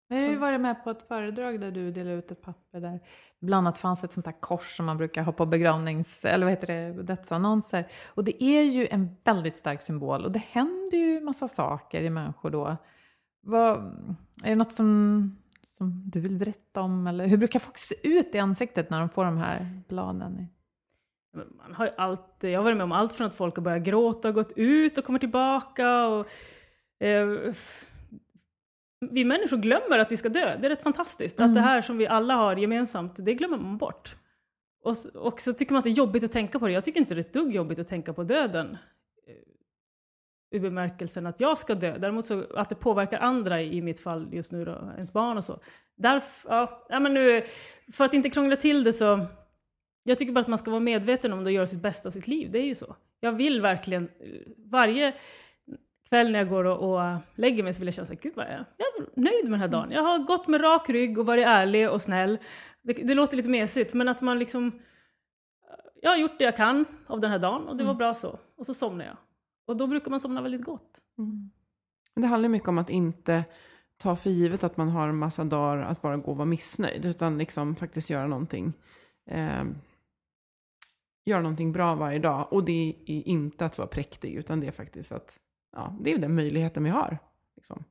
Jag 0.09 0.17
har 0.17 0.29
ju 0.29 0.37
varit 0.37 0.61
med 0.61 0.85
på 0.85 0.91
ett 0.91 1.09
föredrag 1.09 1.61
där 1.61 1.71
du 1.71 1.91
delade 1.91 2.17
ut 2.17 2.31
ett 2.31 2.43
papper 2.43 2.81
där 2.81 3.01
bland 3.41 3.67
annat 3.67 3.79
fanns 3.79 4.05
ett 4.05 4.13
sånt 4.13 4.27
där 4.27 4.41
kors 4.41 4.77
som 4.77 4.87
man 4.87 4.97
brukar 4.97 5.23
ha 5.23 5.33
på 5.33 5.47
begravnings 5.47 6.25
eller 6.25 6.47
vad 6.47 6.53
heter 6.53 6.67
det, 6.67 7.03
dödsannonser. 7.03 7.87
Och 8.07 8.25
det 8.25 8.43
är 8.43 8.63
ju 8.63 8.87
en 8.91 9.17
väldigt 9.25 9.57
stark 9.57 9.83
symbol 9.83 10.25
och 10.25 10.33
det 10.33 10.43
händer 10.51 10.97
ju 10.97 11.21
massa 11.21 11.49
saker 11.49 12.03
i 12.03 12.11
människor 12.11 12.51
då. 12.51 12.77
Vad, 13.43 13.79
är 14.45 14.49
det 14.49 14.55
något 14.55 14.73
som, 14.73 15.39
som 15.79 16.03
du 16.11 16.21
vill 16.21 16.37
berätta 16.37 16.81
om 16.81 17.07
eller 17.07 17.27
hur 17.27 17.37
brukar 17.37 17.59
folk 17.59 17.79
se 17.79 17.95
ut 18.03 18.35
i 18.35 18.39
ansiktet 18.39 18.91
när 18.91 19.01
de 19.01 19.09
får 19.09 19.25
de 19.25 19.37
här 19.37 19.83
bladen? 19.89 20.49
man 21.37 21.75
har 21.75 21.91
allt, 21.97 22.37
jag 22.41 22.59
har 22.59 22.65
varit 22.65 22.77
med 22.77 22.85
om 22.85 22.93
allt 22.93 23.13
från 23.13 23.27
att 23.27 23.35
folk 23.35 23.57
har 23.57 23.63
börjat 23.63 23.83
gråta 23.83 24.29
och 24.29 24.35
gått 24.35 24.53
ut 24.57 24.99
och 24.99 25.05
kommer 25.05 25.19
tillbaka. 25.19 26.07
Och, 26.07 26.27
eh, 27.07 27.53
vi 29.11 29.25
människor 29.25 29.57
glömmer 29.57 29.99
att 29.99 30.13
vi 30.13 30.17
ska 30.17 30.29
dö. 30.29 30.57
Det 30.61 30.67
är 30.67 30.71
rätt 30.71 30.83
fantastiskt. 30.83 31.39
Mm. 31.39 31.51
Att 31.51 31.55
det 31.55 31.61
här 31.61 31.83
som 31.83 31.99
vi 31.99 32.07
alla 32.07 32.35
har 32.35 32.57
gemensamt, 32.57 33.15
det 33.19 33.35
glömmer 33.35 33.59
man 33.59 33.79
bort. 33.79 34.17
Och, 34.83 34.97
och 35.15 35.41
så 35.41 35.53
tycker 35.53 35.73
man 35.73 35.79
att 35.79 35.85
det 35.85 35.91
är 35.91 35.93
jobbigt 35.93 36.25
att 36.25 36.33
tänka 36.33 36.59
på 36.59 36.67
det. 36.67 36.73
Jag 36.73 36.85
tycker 36.85 37.01
inte 37.01 37.15
det 37.15 37.21
är 37.21 37.25
ett 37.25 37.33
dugg 37.33 37.55
jobbigt 37.55 37.79
att 37.79 37.89
tänka 37.89 38.13
på 38.13 38.23
döden. 38.23 38.79
eh, 39.29 40.57
I 40.57 40.61
bemärkelsen 40.61 41.27
att 41.27 41.41
jag 41.41 41.59
ska 41.59 41.75
dö. 41.75 41.99
Däremot 41.99 42.27
så 42.27 42.45
att 42.55 42.69
det 42.69 42.75
påverkar 42.75 43.19
andra, 43.19 43.63
i 43.63 43.83
mitt 43.83 44.01
fall 44.01 44.29
just 44.33 44.53
nu 44.53 44.65
då, 44.65 44.93
ens 44.97 45.13
barn 45.13 45.37
och 45.37 45.45
så. 45.45 45.61
Därför, 45.97 46.51
ja, 46.51 46.87
ja, 46.89 47.01
men 47.01 47.15
nu, 47.15 47.43
för 47.93 48.05
att 48.05 48.15
inte 48.15 48.31
krångla 48.31 48.57
till 48.57 48.85
det 48.85 48.93
så... 48.93 49.27
Jag 50.03 50.19
tycker 50.19 50.33
bara 50.33 50.41
att 50.41 50.49
man 50.49 50.59
ska 50.59 50.71
vara 50.71 50.81
medveten 50.81 51.33
om 51.33 51.45
det 51.45 51.49
och 51.49 51.53
göra 51.53 51.67
sitt 51.67 51.83
bästa 51.83 52.09
av 52.09 52.11
sitt 52.11 52.27
liv. 52.29 52.51
Det 52.53 52.59
är 52.59 52.67
ju 52.67 52.75
så. 52.75 52.97
Jag 53.21 53.33
vill 53.33 53.61
verkligen, 53.61 54.05
eh, 54.05 54.29
varje 54.57 55.15
kväll 56.09 56.33
när 56.33 56.39
jag 56.39 56.49
går 56.49 56.65
och, 56.65 56.93
och 56.93 57.19
lägger 57.35 57.63
mig 57.63 57.73
så 57.73 57.81
vill 57.81 57.87
jag 57.87 57.95
känna 57.95 58.07
så 58.07 58.13
här, 58.13 58.21
gud 58.21 58.33
vad 58.37 58.47
jag, 58.47 58.65
jag 58.77 58.87
är 58.87 59.21
nöjd 59.21 59.45
med 59.45 59.53
den 59.53 59.61
här 59.61 59.69
dagen. 59.69 59.91
Jag 59.91 60.03
har 60.03 60.19
gått 60.19 60.49
med 60.49 60.63
rak 60.63 60.91
rygg 60.91 61.19
och 61.19 61.27
varit 61.27 61.47
ärlig 61.47 61.91
och 61.91 62.03
snäll. 62.03 62.39
Det, 62.83 62.93
det 62.93 63.15
låter 63.15 63.37
lite 63.37 63.49
mesigt, 63.49 63.95
men 63.95 64.09
att 64.09 64.21
man 64.21 64.39
liksom... 64.39 64.73
Jag 66.03 66.11
har 66.11 66.17
gjort 66.17 66.39
det 66.39 66.45
jag 66.45 66.57
kan 66.57 66.85
av 67.07 67.21
den 67.21 67.31
här 67.31 67.39
dagen 67.39 67.69
och 67.69 67.77
det 67.77 67.85
var 67.85 67.95
bra 67.95 68.15
så. 68.15 68.39
Och 68.57 68.67
så 68.67 68.75
somnar 68.75 69.05
jag. 69.05 69.17
Och 69.67 69.77
då 69.77 69.87
brukar 69.87 70.11
man 70.11 70.21
somna 70.21 70.43
väldigt 70.43 70.65
gott. 70.65 71.01
Men 72.15 72.23
det 72.23 72.29
handlar 72.29 72.49
mycket 72.49 72.69
om 72.69 72.79
att 72.79 72.91
inte 72.91 73.45
ta 73.99 74.17
för 74.17 74.31
givet 74.31 74.65
att 74.65 74.77
man 74.77 74.89
har 74.89 75.09
en 75.09 75.19
massa 75.19 75.45
dagar 75.45 75.83
att 75.83 76.03
bara 76.03 76.17
gå 76.17 76.31
och 76.31 76.37
vara 76.37 76.47
missnöjd. 76.47 77.05
Utan 77.05 77.39
liksom 77.39 77.77
faktiskt 77.77 78.11
göra 78.11 78.27
någonting. 78.27 78.73
Eh, 79.31 79.65
göra 81.25 81.41
någonting 81.43 81.73
bra 81.73 81.95
varje 81.95 82.19
dag. 82.19 82.53
Och 82.53 82.65
det 82.65 82.97
är 83.07 83.29
inte 83.29 83.67
att 83.67 83.79
vara 83.79 83.89
präktig. 83.89 84.35
Utan 84.35 84.61
det 84.61 84.67
är 84.67 84.73
faktiskt 84.73 85.13
att, 85.13 85.39
ja, 85.77 85.97
det 86.01 86.13
är 86.13 86.19
den 86.19 86.35
möjligheten 86.35 86.85
vi 86.85 86.91
har. 86.91 87.19
Liksom. 87.57 87.85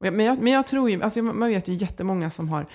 Men, 0.00 0.20
jag, 0.20 0.38
men 0.38 0.52
jag 0.52 0.66
tror 0.66 0.90
ju, 0.90 1.02
alltså 1.02 1.22
man 1.22 1.48
vet 1.48 1.68
ju 1.68 1.74
jättemånga 1.74 2.30
som 2.30 2.48
har 2.48 2.66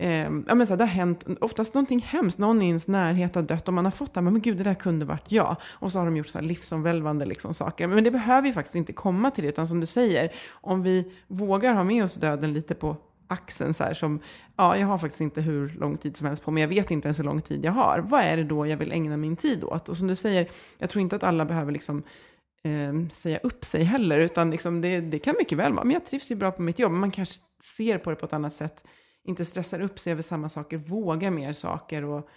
Eh, 0.00 0.30
ja, 0.46 0.54
men 0.54 0.66
så 0.66 0.72
här, 0.72 0.76
det 0.76 0.84
har 0.84 0.88
hänt 0.88 1.24
oftast 1.40 1.74
någonting 1.74 2.00
hemskt, 2.00 2.38
någon 2.38 2.62
i 2.62 2.66
ens 2.66 2.88
närhet 2.88 3.34
har 3.34 3.42
dött 3.42 3.68
och 3.68 3.74
man 3.74 3.84
har 3.84 3.92
fått 3.92 4.14
det 4.14 4.20
här, 4.20 4.30
men 4.30 4.40
gud 4.42 4.56
det 4.56 4.64
där 4.64 4.74
kunde 4.74 5.04
varit 5.04 5.32
jag. 5.32 5.56
Och 5.62 5.92
så 5.92 5.98
har 5.98 6.06
de 6.06 6.16
gjort 6.16 6.26
så 6.26 6.38
här 6.38 6.44
livsomvälvande 6.44 7.24
liksom, 7.24 7.54
saker. 7.54 7.86
Men 7.86 8.04
det 8.04 8.10
behöver 8.10 8.48
ju 8.48 8.54
faktiskt 8.54 8.74
inte 8.74 8.92
komma 8.92 9.30
till 9.30 9.44
det, 9.44 9.48
utan 9.48 9.68
som 9.68 9.80
du 9.80 9.86
säger, 9.86 10.32
om 10.50 10.82
vi 10.82 11.12
vågar 11.26 11.74
ha 11.74 11.84
med 11.84 12.04
oss 12.04 12.14
döden 12.14 12.52
lite 12.52 12.74
på 12.74 12.96
axeln 13.28 13.74
så 13.74 13.84
här 13.84 13.94
som, 13.94 14.20
ja 14.56 14.76
jag 14.76 14.86
har 14.86 14.98
faktiskt 14.98 15.20
inte 15.20 15.40
hur 15.40 15.68
lång 15.68 15.96
tid 15.96 16.16
som 16.16 16.26
helst 16.26 16.44
på 16.44 16.50
mig, 16.50 16.60
jag 16.60 16.68
vet 16.68 16.90
inte 16.90 17.08
ens 17.08 17.18
hur 17.18 17.24
lång 17.24 17.40
tid 17.40 17.64
jag 17.64 17.72
har. 17.72 17.98
Vad 17.98 18.20
är 18.20 18.36
det 18.36 18.44
då 18.44 18.66
jag 18.66 18.76
vill 18.76 18.92
ägna 18.92 19.16
min 19.16 19.36
tid 19.36 19.64
åt? 19.64 19.88
Och 19.88 19.96
som 19.96 20.06
du 20.06 20.14
säger, 20.14 20.48
jag 20.78 20.90
tror 20.90 21.02
inte 21.02 21.16
att 21.16 21.22
alla 21.22 21.44
behöver 21.44 21.72
liksom 21.72 22.02
eh, 22.64 23.08
säga 23.12 23.38
upp 23.38 23.64
sig 23.64 23.82
heller, 23.82 24.18
utan 24.18 24.50
liksom 24.50 24.80
det, 24.80 25.00
det 25.00 25.18
kan 25.18 25.34
mycket 25.38 25.58
väl 25.58 25.72
vara, 25.72 25.84
men 25.84 25.94
jag 25.94 26.06
trivs 26.06 26.30
ju 26.30 26.34
bra 26.34 26.50
på 26.50 26.62
mitt 26.62 26.78
jobb, 26.78 26.92
man 26.92 27.10
kanske 27.10 27.40
ser 27.76 27.98
på 27.98 28.10
det 28.10 28.16
på 28.16 28.26
ett 28.26 28.32
annat 28.32 28.54
sätt, 28.54 28.84
inte 29.24 29.44
stressar 29.44 29.80
upp 29.80 29.98
sig 29.98 30.12
över 30.12 30.22
samma 30.22 30.48
saker, 30.48 30.76
vågar 30.76 31.30
mer 31.30 31.52
saker 31.52 32.04
och 32.04 32.28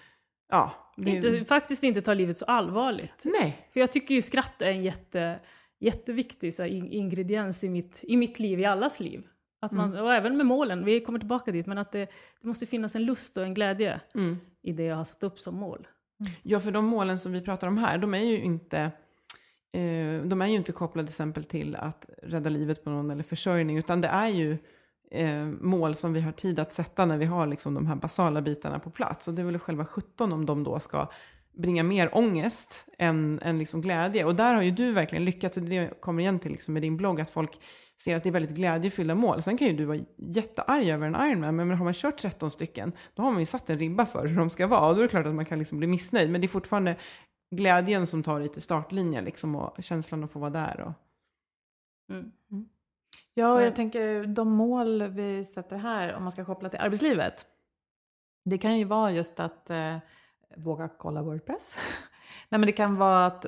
ja. 0.50 0.94
Det, 0.98 1.10
Inte, 1.10 1.46
faktiskt 1.46 1.84
inte 1.84 2.02
ta 2.02 2.14
livet 2.14 2.38
så 2.38 2.46
allvarligt. 2.46 3.24
nej, 3.24 3.70
För 3.74 3.80
jag 3.80 3.92
tycker 3.92 4.16
ju 4.16 4.22
skratt 4.22 4.62
är 4.62 4.72
en 4.72 4.84
jätte, 4.84 5.40
jätteviktig 5.80 6.54
så 6.54 6.62
här, 6.62 6.70
in- 6.70 6.92
ingrediens 6.92 7.64
i 7.64 7.70
mitt, 7.70 8.04
i 8.04 8.18
mitt 8.18 8.40
liv, 8.40 8.60
i 8.60 8.66
allas 8.66 9.00
liv. 9.00 9.24
Att 9.62 9.72
man, 9.72 9.98
Och 9.98 10.14
även 10.14 10.38
med 10.38 10.46
målen, 10.46 10.86
vi 10.86 11.00
kommer 11.00 11.20
tillbaka 11.20 11.52
dit, 11.52 11.68
men 11.68 11.78
att 11.78 11.92
det, 11.92 12.06
det 12.42 12.48
måste 12.48 12.66
finnas 12.66 12.96
en 12.96 13.06
lust 13.06 13.38
och 13.38 13.44
en 13.44 13.54
glädje 13.54 14.02
mm. 14.16 14.38
i 14.64 14.72
det 14.74 14.84
jag 14.84 14.96
har 14.96 15.04
satt 15.04 15.24
upp 15.24 15.40
som 15.40 15.56
mål. 15.56 15.88
Ja, 16.44 16.60
för 16.60 16.72
de 16.72 16.86
målen 16.86 17.20
som 17.20 17.34
vi 17.34 17.42
pratar 17.42 17.68
om 17.68 17.78
här, 17.78 17.98
de 17.98 18.14
är 18.14 18.24
ju 18.24 18.42
inte, 18.42 18.92
eh, 19.74 20.22
de 20.24 20.42
är 20.42 20.48
ju 20.48 20.56
inte 20.56 20.72
kopplade 20.72 21.08
till 21.08 21.14
exempel 21.14 21.44
till 21.44 21.76
att 21.76 22.06
rädda 22.24 22.50
livet 22.50 22.84
på 22.84 22.90
någon 22.90 23.12
eller 23.12 23.24
försörjning, 23.24 23.78
utan 23.78 24.02
det 24.02 24.08
är 24.08 24.28
ju 24.28 24.58
eh, 25.12 25.46
mål 25.46 25.96
som 25.96 26.14
vi 26.14 26.22
har 26.22 26.32
tid 26.32 26.60
att 26.60 26.74
sätta 26.74 27.06
när 27.06 27.18
vi 27.18 27.26
har 27.26 27.48
liksom 27.48 27.74
de 27.74 27.88
här 27.88 27.96
basala 27.96 28.42
bitarna 28.42 28.80
på 28.80 28.90
plats. 28.90 29.28
Och 29.28 29.34
det 29.34 29.42
är 29.42 29.46
väl 29.46 29.60
själva 29.60 29.86
17 29.86 30.34
om 30.34 30.46
de 30.46 30.64
då 30.64 30.80
ska 30.80 31.08
bringa 31.58 31.84
mer 31.84 32.18
ångest 32.18 32.88
än, 32.98 33.40
än 33.42 33.58
liksom 33.58 33.82
glädje. 33.82 34.26
Och 34.26 34.36
där 34.36 34.54
har 34.54 34.62
ju 34.62 34.72
du 34.72 34.94
verkligen 34.94 35.26
lyckats, 35.26 35.58
och 35.58 35.64
det 35.64 36.02
kommer 36.02 36.24
igen 36.24 36.40
till 36.40 36.52
liksom 36.52 36.74
med 36.74 36.84
din 36.84 36.98
blogg, 36.98 37.22
att 37.22 37.30
folk 37.30 37.60
ser 38.04 38.16
att 38.16 38.24
det 38.24 38.30
är 38.30 38.34
väldigt 38.34 38.56
glädjefyllda 38.56 39.16
mål. 39.16 39.42
Sen 39.42 39.58
kan 39.58 39.68
ju 39.68 39.74
du 39.74 39.86
vara 39.86 40.00
jättearg 40.18 40.90
över 40.90 41.08
en 41.08 41.16
Ironman, 41.16 41.56
men 41.56 41.72
har 41.72 41.86
man 41.86 41.94
kört 41.94 42.18
13 42.18 42.52
stycken, 42.52 42.92
då 43.14 43.24
har 43.24 43.32
man 43.32 43.40
ju 43.40 43.46
satt 43.46 43.70
en 43.70 43.80
ribba 43.80 44.06
för 44.06 44.28
hur 44.28 44.38
de 44.38 44.50
ska 44.50 44.68
vara. 44.68 44.90
Och 44.90 44.96
då 44.96 45.00
är 45.00 45.04
det 45.04 45.10
klart 45.10 45.26
att 45.26 45.36
man 45.36 45.46
kan 45.46 45.60
liksom 45.60 45.78
bli 45.78 45.88
missnöjd, 45.88 46.30
men 46.30 46.42
det 46.42 46.46
är 46.46 46.50
fortfarande 46.50 46.96
glädjen 47.52 48.08
som 48.08 48.24
tar 48.24 48.40
dig 48.40 48.50
till 48.50 48.62
startlinjen 48.62 49.24
liksom, 49.24 49.56
och 49.56 49.84
känslan 49.84 50.24
att 50.24 50.32
få 50.32 50.40
vara 50.40 50.50
där. 50.50 50.82
Och... 50.82 50.94
Mm. 52.10 52.32
Ja, 53.34 53.54
och 53.54 53.62
jag 53.62 53.76
tänker 53.76 54.24
de 54.24 54.52
mål 54.52 55.04
vi 55.04 55.46
sätter 55.46 55.78
här, 55.78 56.14
om 56.14 56.24
man 56.24 56.32
ska 56.32 56.46
koppla 56.46 56.70
till 56.70 56.80
arbetslivet. 56.80 57.46
Det 58.46 58.58
kan 58.58 58.78
ju 58.78 58.86
vara 58.86 59.12
just 59.12 59.40
att 59.40 59.70
eh, 59.70 59.98
våga 60.58 60.88
kolla 60.88 61.22
Wordpress. 61.22 61.78
Nej, 62.50 62.60
men 62.60 62.66
det 62.66 62.72
kan 62.72 62.96
vara 62.96 63.26
att 63.26 63.46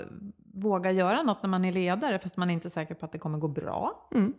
våga 0.54 0.92
göra 0.92 1.24
något 1.24 1.44
när 1.44 1.50
man 1.50 1.66
är 1.66 1.72
ledare, 1.72 2.20
fast 2.20 2.38
man 2.38 2.50
är 2.50 2.54
inte 2.54 2.70
säker 2.70 2.96
på 2.96 3.06
att 3.06 3.12
det 3.12 3.18
kommer 3.18 3.38
gå 3.38 3.48
bra. 3.48 4.10
Mm. 4.12 4.34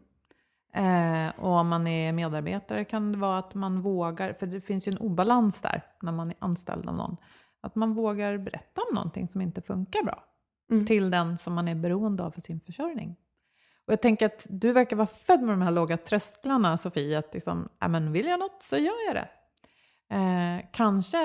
Eh, 0.75 1.33
och 1.41 1.53
om 1.53 1.69
man 1.69 1.87
är 1.87 2.13
medarbetare 2.13 2.85
kan 2.85 3.13
det 3.13 3.19
vara 3.19 3.39
att 3.39 3.55
man 3.55 3.83
vågar, 3.83 4.33
för 4.33 4.47
det 4.47 4.61
finns 4.61 4.89
ju 4.89 4.93
en 4.93 4.99
obalans 4.99 5.61
där 5.61 5.83
när 6.03 6.13
man 6.13 6.31
är 6.31 6.37
anställd 6.39 6.89
av 6.89 6.95
någon. 6.95 7.17
Att 7.65 7.75
man 7.75 7.95
vågar 7.95 8.39
berätta 8.39 8.81
om 8.81 8.95
någonting 8.95 9.29
som 9.29 9.41
inte 9.41 9.63
funkar 9.63 10.03
bra 10.03 10.25
Mm. 10.71 10.87
till 10.87 11.11
den 11.11 11.39
som 11.39 11.55
man 11.55 11.69
är 11.69 11.75
beroende 11.75 12.23
av 12.23 12.31
för 12.31 12.41
sin 12.41 12.61
försörjning. 12.61 13.17
Och 13.87 13.93
jag 13.93 14.03
tänker 14.03 14.27
att 14.27 14.47
du 14.49 14.73
verkar 14.73 14.97
vara 14.97 15.07
född 15.07 15.41
med 15.41 15.53
de 15.53 15.63
här 15.63 15.71
låga 15.71 15.97
trösklarna, 15.97 16.79
Sofie, 16.79 17.19
att 17.19 17.35
liksom, 17.35 17.69
men 17.89 18.13
vill 18.13 18.27
jag 18.27 18.41
något 18.41 18.63
så 18.63 18.77
gör 18.77 19.07
jag 19.07 19.15
det. 19.15 19.29
Eh, 20.17 20.65
kanske 20.73 21.19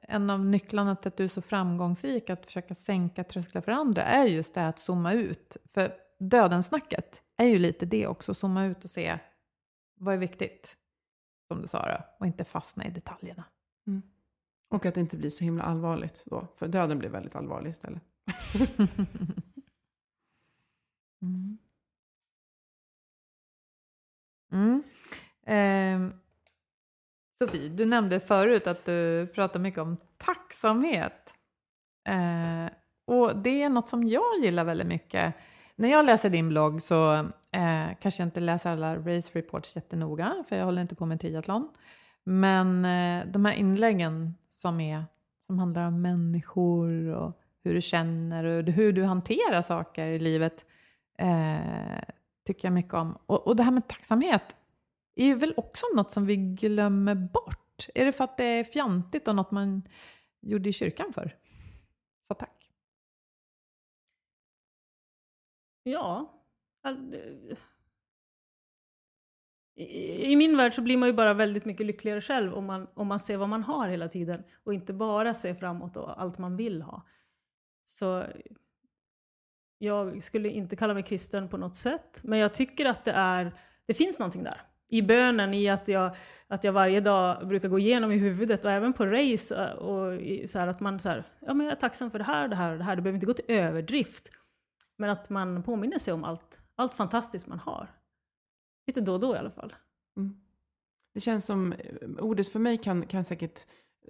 en 0.00 0.30
av 0.30 0.44
nycklarna 0.44 0.96
till 0.96 1.08
att 1.08 1.16
du 1.16 1.24
är 1.24 1.28
så 1.28 1.42
framgångsrik 1.42 2.30
att 2.30 2.46
försöka 2.46 2.74
sänka 2.74 3.24
trösklar 3.24 3.62
för 3.62 3.72
andra 3.72 4.02
är 4.02 4.24
just 4.24 4.54
det 4.54 4.60
här 4.60 4.68
att 4.68 4.78
zooma 4.78 5.12
ut. 5.12 5.56
För 5.74 5.94
dödensnacket 6.18 7.22
är 7.36 7.46
ju 7.46 7.58
lite 7.58 7.86
det 7.86 8.06
också, 8.06 8.34
zooma 8.34 8.64
ut 8.64 8.84
och 8.84 8.90
se 8.90 9.18
vad 9.96 10.14
är 10.14 10.18
viktigt, 10.18 10.76
som 11.48 11.62
du 11.62 11.68
sa 11.68 11.86
då, 11.86 11.98
och 12.18 12.26
inte 12.26 12.44
fastna 12.44 12.86
i 12.86 12.90
detaljerna. 12.90 13.44
Och 14.68 14.86
att 14.86 14.94
det 14.94 15.00
inte 15.00 15.16
blir 15.16 15.30
så 15.30 15.44
himla 15.44 15.62
allvarligt 15.62 16.22
då, 16.24 16.46
för 16.56 16.68
döden 16.68 16.98
blir 16.98 17.08
väldigt 17.08 17.36
allvarlig 17.36 17.70
istället. 17.70 18.02
Mm. 21.22 21.58
Mm. 24.52 24.82
Eh, 25.46 26.14
Sofie, 27.42 27.68
du 27.68 27.84
nämnde 27.84 28.20
förut 28.20 28.66
att 28.66 28.84
du 28.84 29.26
pratar 29.34 29.60
mycket 29.60 29.80
om 29.80 29.96
tacksamhet. 30.16 31.34
Eh, 32.08 32.72
och 33.04 33.36
det 33.36 33.62
är 33.62 33.68
något 33.68 33.88
som 33.88 34.04
jag 34.04 34.38
gillar 34.42 34.64
väldigt 34.64 34.86
mycket. 34.86 35.34
När 35.76 35.88
jag 35.88 36.04
läser 36.04 36.30
din 36.30 36.48
blogg 36.48 36.82
så 36.82 37.14
eh, 37.52 37.86
kanske 38.00 38.22
jag 38.22 38.26
inte 38.26 38.40
läser 38.40 38.70
alla 38.70 38.96
race 38.96 39.28
reports 39.32 39.76
jättenoga, 39.76 40.44
för 40.48 40.56
jag 40.56 40.64
håller 40.64 40.82
inte 40.82 40.94
på 40.94 41.06
med 41.06 41.20
triathlon. 41.20 41.68
Men 42.24 42.84
eh, 42.84 43.26
de 43.26 43.44
här 43.44 43.52
inläggen 43.52 44.34
som, 44.58 44.80
är, 44.80 45.04
som 45.46 45.58
handlar 45.58 45.86
om 45.86 46.02
människor 46.02 47.08
och 47.08 47.40
hur 47.64 47.74
du 47.74 47.80
känner 47.80 48.44
och 48.44 48.72
hur 48.72 48.92
du 48.92 49.04
hanterar 49.04 49.62
saker 49.62 50.06
i 50.06 50.18
livet 50.18 50.66
eh, 51.18 52.02
tycker 52.46 52.68
jag 52.68 52.72
mycket 52.72 52.94
om. 52.94 53.18
Och, 53.26 53.46
och 53.46 53.56
det 53.56 53.62
här 53.62 53.70
med 53.70 53.88
tacksamhet 53.88 54.56
är 55.14 55.24
ju 55.24 55.34
väl 55.34 55.54
också 55.56 55.86
något 55.96 56.10
som 56.10 56.26
vi 56.26 56.36
glömmer 56.36 57.14
bort. 57.14 57.86
Är 57.94 58.04
det 58.04 58.12
för 58.12 58.24
att 58.24 58.36
det 58.36 58.44
är 58.44 58.64
fjantigt 58.64 59.28
och 59.28 59.36
något 59.36 59.50
man 59.50 59.88
gjorde 60.40 60.68
i 60.68 60.72
kyrkan 60.72 61.12
för? 61.12 61.36
Så 62.28 62.34
tack. 62.34 62.70
Ja. 65.82 66.34
I, 69.78 70.32
I 70.32 70.36
min 70.36 70.56
värld 70.56 70.74
så 70.74 70.82
blir 70.82 70.96
man 70.96 71.08
ju 71.08 71.12
bara 71.12 71.34
väldigt 71.34 71.64
mycket 71.64 71.86
lyckligare 71.86 72.20
själv 72.20 72.54
om 72.54 72.64
man, 72.64 72.86
om 72.94 73.06
man 73.06 73.20
ser 73.20 73.36
vad 73.36 73.48
man 73.48 73.62
har 73.62 73.88
hela 73.88 74.08
tiden 74.08 74.42
och 74.64 74.74
inte 74.74 74.92
bara 74.92 75.34
ser 75.34 75.54
framåt 75.54 75.96
och 75.96 76.22
allt 76.22 76.38
man 76.38 76.56
vill 76.56 76.82
ha. 76.82 77.06
Så 77.84 78.24
jag 79.78 80.22
skulle 80.22 80.48
inte 80.48 80.76
kalla 80.76 80.94
mig 80.94 81.02
kristen 81.02 81.48
på 81.48 81.56
något 81.56 81.76
sätt, 81.76 82.20
men 82.22 82.38
jag 82.38 82.54
tycker 82.54 82.86
att 82.86 83.04
det, 83.04 83.12
är, 83.12 83.52
det 83.86 83.94
finns 83.94 84.18
någonting 84.18 84.42
där. 84.42 84.60
I 84.88 85.02
bönen, 85.02 85.54
i 85.54 85.68
att 85.68 85.88
jag, 85.88 86.16
att 86.48 86.64
jag 86.64 86.72
varje 86.72 87.00
dag 87.00 87.48
brukar 87.48 87.68
gå 87.68 87.78
igenom 87.78 88.12
i 88.12 88.18
huvudet 88.18 88.64
och 88.64 88.70
även 88.70 88.92
på 88.92 89.06
race 89.06 89.56
eh, 89.56 89.70
och 89.70 90.20
så 90.48 90.58
här, 90.58 90.66
att 90.66 90.80
man 90.80 91.00
så 91.00 91.08
här, 91.08 91.24
ja 91.40 91.54
men 91.54 91.66
jag 91.66 91.72
är 91.72 91.80
tacksam 91.80 92.10
för 92.10 92.18
det 92.18 92.24
här 92.24 92.44
och 92.44 92.50
det 92.50 92.56
här 92.56 92.72
och 92.72 92.78
det 92.78 92.84
här. 92.84 92.96
Det 92.96 93.02
behöver 93.02 93.16
inte 93.16 93.26
gå 93.26 93.32
till 93.32 93.56
överdrift. 93.56 94.30
Men 94.96 95.10
att 95.10 95.30
man 95.30 95.62
påminner 95.62 95.98
sig 95.98 96.14
om 96.14 96.24
allt, 96.24 96.60
allt 96.76 96.94
fantastiskt 96.94 97.46
man 97.46 97.58
har. 97.58 97.97
Lite 98.88 99.00
då 99.00 99.12
och 99.12 99.20
då 99.20 99.34
i 99.34 99.38
alla 99.38 99.50
fall. 99.50 99.72
Mm. 100.16 100.36
Det 101.14 101.20
känns 101.20 101.44
som, 101.44 101.74
ordet 102.18 102.48
för 102.48 102.58
mig 102.58 102.78
kan, 102.78 103.06
kan 103.06 103.24
säkert 103.24 103.66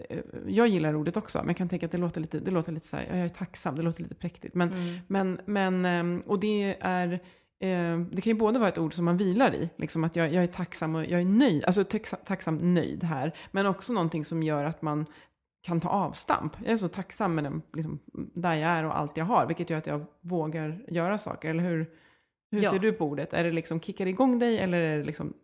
eh, 0.09 0.21
jag 0.47 0.69
gillar 0.69 0.95
ordet 0.95 1.17
också, 1.17 1.39
men 1.39 1.47
jag 1.47 1.57
kan 1.57 1.69
tänka 1.69 1.87
att 1.87 1.93
det 1.93 1.99
låter 1.99 2.21
lite, 2.21 2.39
det 2.41 2.51
låter 2.51 2.73
lite 2.73 2.87
så 2.89 2.97
här, 2.97 3.07
jag 3.09 3.19
är 3.19 3.29
tacksam, 3.29 3.77
det 3.77 3.83
låter 3.83 4.03
lite 4.03 4.15
präktigt. 4.15 4.55
Men, 4.55 4.73
Mm. 4.73 4.99
men, 5.07 5.41
men 5.47 5.85
ehm, 5.85 6.23
och 6.27 6.41
det 6.41 6.77
är, 6.81 7.13
eh, 7.61 7.99
det 8.13 8.21
kan 8.23 8.33
ju 8.33 8.39
både 8.39 8.59
vara 8.59 8.69
ett 8.69 8.79
ord 8.79 8.95
som 8.95 9.05
man 9.05 9.17
vilar 9.17 9.55
i, 9.55 9.71
liksom 9.77 10.05
att 10.05 10.17
jag, 10.17 10.33
jag 10.33 10.43
är 10.43 10.49
tacksam 10.49 10.95
och 10.95 11.05
jag 11.05 11.21
är 11.21 11.25
nöjd, 11.25 11.65
alltså 11.65 11.85
tacksam, 11.85 12.19
tacksam 12.25 12.75
nöjd 12.75 13.05
här, 13.05 13.33
men 13.51 13.67
också 13.67 13.93
någonting 13.93 14.25
som 14.25 14.43
gör 14.43 14.65
att 14.65 14.83
man 14.83 15.07
kan 15.63 15.81
ta 15.81 15.89
avstamp. 15.89 16.53
Jag 16.65 16.73
är 16.73 16.77
så 16.77 16.89
tacksam 16.89 17.35
med 17.35 17.45
den, 17.45 17.63
liksom, 17.73 17.99
där 18.35 18.55
jag 18.55 18.71
är 18.71 18.85
och 18.85 18.99
allt 18.99 19.17
jag 19.17 19.25
har, 19.25 19.47
vilket 19.47 19.71
gör 19.71 19.79
att 19.79 19.87
jag 19.87 20.07
vågar 20.21 20.85
göra 20.89 21.19
saker, 21.19 21.51
eller 21.51 21.63
hur? 21.63 21.87
Hur 22.51 22.63
Ja. 22.63 22.71
ser 22.71 22.79
du 22.79 22.93
på 22.93 23.05
ordet? 23.05 23.33
Är 23.33 23.45
det 23.45 23.53
liksom 23.53 23.81
kickar 23.81 24.07
igång 24.07 24.39
dig 24.39 24.59
eller 24.59 24.79
är 24.81 24.99
det 24.99 25.05
liksom 25.05 25.35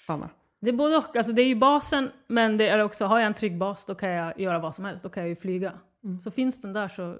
stanna? 0.00 0.30
Det 0.60 0.68
är 0.68 0.74
både 0.74 0.96
och. 0.96 1.16
Alltså 1.16 1.32
det 1.32 1.42
är 1.42 1.46
ju 1.46 1.54
basen, 1.54 2.10
men 2.26 2.56
det 2.56 2.68
är 2.68 2.82
också, 2.82 3.04
har 3.04 3.18
jag 3.18 3.26
en 3.26 3.34
trygg 3.34 3.58
bas 3.58 3.86
då 3.86 3.94
kan 3.94 4.08
jag 4.08 4.40
göra 4.40 4.58
vad 4.58 4.74
som 4.74 4.84
helst. 4.84 5.02
Då 5.02 5.08
kan 5.08 5.22
jag 5.22 5.28
ju 5.28 5.36
flyga. 5.36 5.80
Mm. 6.04 6.20
Så 6.20 6.30
finns 6.30 6.60
den 6.60 6.72
där 6.72 6.88
så 6.88 7.18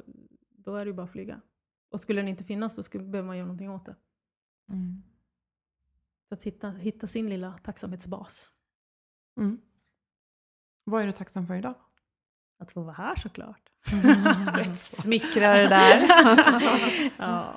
då 0.51 0.75
är 0.77 0.85
det 0.85 0.89
ju 0.89 0.95
bara 0.95 1.05
att 1.05 1.13
flyga. 1.13 1.41
Och 1.91 2.01
skulle 2.01 2.21
den 2.21 2.29
inte 2.29 2.45
finnas 2.45 2.77
då 2.77 2.83
skulle, 2.83 3.05
behöver 3.05 3.27
man 3.27 3.37
göra 3.37 3.47
någonting 3.47 3.71
åt 3.71 3.87
det. 3.87 3.97
Mm. 4.71 5.03
Så 6.29 6.35
att 6.35 6.43
hitta, 6.43 6.71
hitta 6.71 7.07
sin 7.07 7.29
lilla 7.29 7.53
tacksamhetsbas. 7.63 8.51
Mm. 9.41 9.61
Vad 10.85 11.03
är 11.03 11.07
du 11.07 11.13
tacksam 11.13 11.47
för 11.47 11.55
idag? 11.55 11.75
Att 12.59 12.73
få 12.73 12.83
vara 12.83 12.95
här 12.95 13.17
såklart. 13.17 13.71
Smickrar 14.77 15.57
det 15.57 15.69
där. 15.69 16.03
ja. 17.19 17.55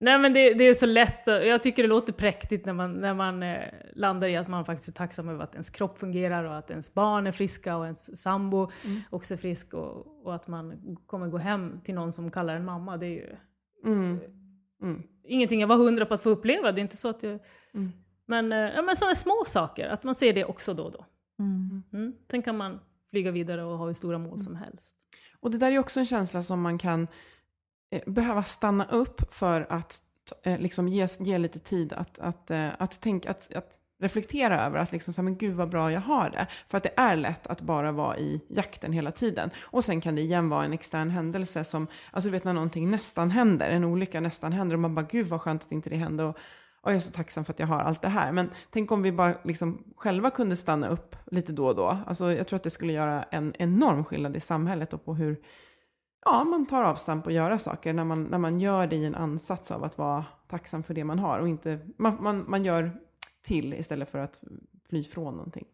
Nej 0.00 0.18
men 0.18 0.32
det, 0.32 0.54
det 0.54 0.64
är 0.64 0.74
så 0.74 0.86
lätt, 0.86 1.26
jag 1.26 1.62
tycker 1.62 1.82
det 1.82 1.88
låter 1.88 2.12
präktigt 2.12 2.66
när 2.66 2.72
man, 2.72 2.92
när 2.96 3.14
man 3.14 3.42
eh, 3.42 3.60
landar 3.94 4.28
i 4.28 4.36
att 4.36 4.48
man 4.48 4.64
faktiskt 4.64 4.88
är 4.88 4.92
tacksam 4.92 5.28
över 5.28 5.44
att 5.44 5.54
ens 5.54 5.70
kropp 5.70 5.98
fungerar 5.98 6.44
och 6.44 6.56
att 6.58 6.70
ens 6.70 6.94
barn 6.94 7.26
är 7.26 7.32
friska 7.32 7.76
och 7.76 7.84
ens 7.84 8.22
sambo 8.22 8.70
Mm. 8.84 9.00
också 9.10 9.34
är 9.34 9.38
frisk 9.38 9.74
och, 9.74 10.26
och 10.26 10.34
att 10.34 10.48
man 10.48 10.96
kommer 11.06 11.28
gå 11.28 11.38
hem 11.38 11.80
till 11.84 11.94
någon 11.94 12.12
som 12.12 12.30
kallar 12.30 12.56
en 12.56 12.64
mamma. 12.64 12.96
Det 12.96 13.06
är 13.06 13.10
ju 13.10 13.36
Mm. 13.86 14.18
Mm. 14.82 15.02
ingenting 15.24 15.60
jag 15.60 15.68
var 15.68 15.76
hundra 15.76 16.06
på 16.06 16.14
att 16.14 16.22
få 16.22 16.30
uppleva. 16.30 16.72
Det 16.72 16.80
är 16.80 16.82
inte 16.82 16.96
så 16.96 17.08
att 17.08 17.22
jag... 17.22 17.38
Mm. 17.74 17.92
Men, 18.26 18.52
eh, 18.52 18.58
ja, 18.58 18.82
men 18.82 18.96
sådana 18.96 19.14
små 19.14 19.42
saker, 19.46 19.88
att 19.88 20.04
man 20.04 20.14
ser 20.14 20.32
det 20.32 20.44
också 20.44 20.74
då 20.74 20.82
och 20.84 20.92
då. 20.92 21.06
Mm. 21.38 21.82
Mm. 21.92 22.12
Sen 22.30 22.42
kan 22.42 22.56
man 22.56 22.80
flyga 23.10 23.30
vidare 23.30 23.64
och 23.64 23.78
ha 23.78 23.86
hur 23.86 23.94
stora 23.94 24.18
mål 24.18 24.42
som 24.42 24.56
helst. 24.56 24.96
Och 25.40 25.50
det 25.50 25.58
där 25.58 25.72
är 25.72 25.78
också 25.78 26.00
en 26.00 26.06
känsla 26.06 26.42
som 26.42 26.62
man 26.62 26.78
kan 26.78 27.08
Eh, 27.90 28.00
behöva 28.06 28.44
stanna 28.44 28.84
upp 28.84 29.34
för 29.34 29.66
att 29.70 30.02
eh, 30.42 30.58
liksom 30.58 30.88
ge, 30.88 31.08
ge 31.18 31.38
lite 31.38 31.58
tid 31.58 31.92
att, 31.92 32.18
att, 32.18 32.50
eh, 32.50 32.68
att, 32.78 33.00
tänka, 33.00 33.30
att, 33.30 33.54
att 33.54 33.78
reflektera 34.00 34.66
över 34.66 34.78
att 34.78 34.92
liksom, 34.92 35.14
så 35.14 35.20
här, 35.20 35.24
men 35.24 35.36
gud 35.36 35.54
vad 35.54 35.68
bra 35.70 35.92
jag 35.92 36.00
har 36.00 36.30
det. 36.30 36.46
För 36.68 36.78
att 36.78 36.82
det 36.82 36.92
är 36.96 37.16
lätt 37.16 37.46
att 37.46 37.60
bara 37.60 37.92
vara 37.92 38.18
i 38.18 38.40
jakten 38.48 38.92
hela 38.92 39.10
tiden. 39.10 39.50
Och 39.60 39.84
sen 39.84 40.00
kan 40.00 40.14
det 40.14 40.20
igen 40.20 40.48
vara 40.48 40.64
en 40.64 40.72
extern 40.72 41.10
händelse 41.10 41.64
som, 41.64 41.86
alltså 42.10 42.28
du 42.28 42.32
vet 42.32 42.44
när 42.44 42.52
någonting 42.52 42.90
nästan 42.90 43.30
händer, 43.30 43.68
en 43.68 43.84
olycka 43.84 44.20
nästan 44.20 44.52
händer 44.52 44.74
och 44.74 44.80
man 44.80 44.94
bara 44.94 45.06
gud 45.10 45.26
vad 45.26 45.40
skönt 45.40 45.64
att 45.64 45.72
inte 45.72 45.90
det 45.90 45.96
hände. 45.96 46.24
Och, 46.24 46.38
och 46.82 46.90
jag 46.90 46.96
är 46.96 47.00
så 47.00 47.10
tacksam 47.10 47.44
för 47.44 47.52
att 47.52 47.58
jag 47.58 47.66
har 47.66 47.80
allt 47.80 48.02
det 48.02 48.08
här. 48.08 48.32
Men 48.32 48.50
tänk 48.70 48.92
om 48.92 49.02
vi 49.02 49.12
bara 49.12 49.34
liksom 49.44 49.84
själva 49.96 50.30
kunde 50.30 50.56
stanna 50.56 50.88
upp 50.88 51.16
lite 51.26 51.52
då 51.52 51.66
och 51.66 51.76
då. 51.76 51.98
Alltså, 52.06 52.32
jag 52.32 52.46
tror 52.46 52.56
att 52.56 52.62
det 52.62 52.70
skulle 52.70 52.92
göra 52.92 53.22
en 53.22 53.54
enorm 53.58 54.04
skillnad 54.04 54.36
i 54.36 54.40
samhället 54.40 54.92
och 54.92 55.04
på 55.04 55.14
hur 55.14 55.36
ja, 56.24 56.44
man 56.44 56.66
tar 56.66 56.84
avstamp 56.84 57.26
och 57.26 57.32
göra 57.32 57.58
saker 57.58 57.92
när 57.92 58.04
man, 58.04 58.24
när 58.24 58.38
man 58.38 58.60
gör 58.60 58.86
det 58.86 58.96
i 58.96 59.04
en 59.04 59.14
ansats 59.14 59.70
av 59.70 59.84
att 59.84 59.98
vara 59.98 60.24
tacksam 60.48 60.82
för 60.82 60.94
det 60.94 61.04
man 61.04 61.18
har 61.18 61.38
och 61.38 61.48
inte, 61.48 61.80
man, 61.96 62.22
man, 62.22 62.44
man 62.48 62.64
gör 62.64 62.90
till 63.42 63.74
istället 63.74 64.08
för 64.08 64.18
att 64.18 64.42
fly 64.88 65.04
från 65.04 65.34
någonting. 65.34 65.66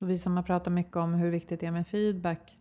Och 0.00 0.10
vi 0.10 0.18
som 0.18 0.36
har 0.36 0.42
pratat 0.42 0.72
mycket 0.72 0.96
om 0.96 1.14
hur 1.14 1.30
viktigt 1.30 1.60
det 1.60 1.66
är 1.66 1.70
med 1.70 1.86
feedback, 1.86 2.58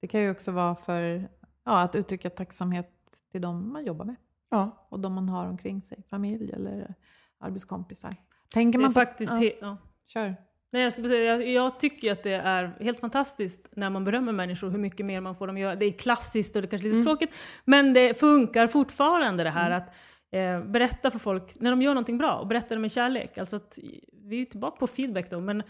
det 0.00 0.08
kan 0.08 0.20
ju 0.20 0.30
också 0.30 0.52
vara 0.52 0.74
för 0.74 1.28
ja, 1.64 1.82
att 1.82 1.94
uttrycka 1.94 2.30
tacksamhet 2.30 2.90
till 3.32 3.40
de 3.40 3.72
man 3.72 3.84
jobbar 3.84 4.04
med 4.04 4.16
Ja, 4.50 4.86
och 4.88 5.00
de 5.00 5.12
man 5.12 5.28
har 5.28 5.46
omkring 5.46 5.82
sig, 5.82 6.02
familj 6.10 6.52
eller 6.52 6.94
arbetskompisar. 7.38 8.16
Tänker 8.54 8.78
Det 8.78 8.82
är 8.82 8.86
man 8.86 8.94
på, 8.94 9.00
faktiskt... 9.00 9.32
ja, 9.32 9.50
ja. 9.60 9.76
Kör. 10.06 10.36
Nej, 10.74 10.82
jag, 10.82 10.92
ska 10.92 11.02
säga, 11.02 11.36
jag, 11.36 11.48
jag 11.48 11.80
tycker 11.80 12.12
att 12.12 12.22
det 12.22 12.32
är 12.34 12.76
helt 12.80 13.00
fantastiskt 13.00 13.68
när 13.70 13.90
man 13.90 14.04
berömmer 14.04 14.32
människor, 14.32 14.70
hur 14.70 14.78
mycket 14.78 15.06
mer 15.06 15.20
man 15.20 15.34
får 15.34 15.46
dem 15.46 15.58
göra. 15.58 15.74
Det 15.74 15.84
är 15.84 15.92
klassiskt 15.92 16.56
och 16.56 16.62
det 16.62 16.66
är 16.66 16.70
kanske 16.70 16.88
lite 16.88 16.94
Mm. 16.96 17.04
tråkigt, 17.06 17.34
men 17.64 17.92
det 17.92 18.20
funkar 18.20 18.66
fortfarande 18.66 19.44
det 19.44 19.50
här 19.50 19.70
att 19.70 19.94
eh, 20.32 20.64
berätta 20.64 21.10
för 21.10 21.18
folk 21.18 21.60
när 21.60 21.70
de 21.70 21.82
gör 21.82 21.94
någonting 21.94 22.18
bra 22.18 22.34
och 22.34 22.46
berätta 22.46 22.74
det 22.74 22.80
med 22.80 22.92
kärlek. 22.92 23.38
Alltså 23.38 23.56
att, 23.56 23.78
vi 24.12 24.36
är 24.36 24.38
ju 24.38 24.44
tillbaka 24.44 24.76
på 24.76 24.86
feedback 24.86 25.30
då, 25.30 25.40
men 25.40 25.62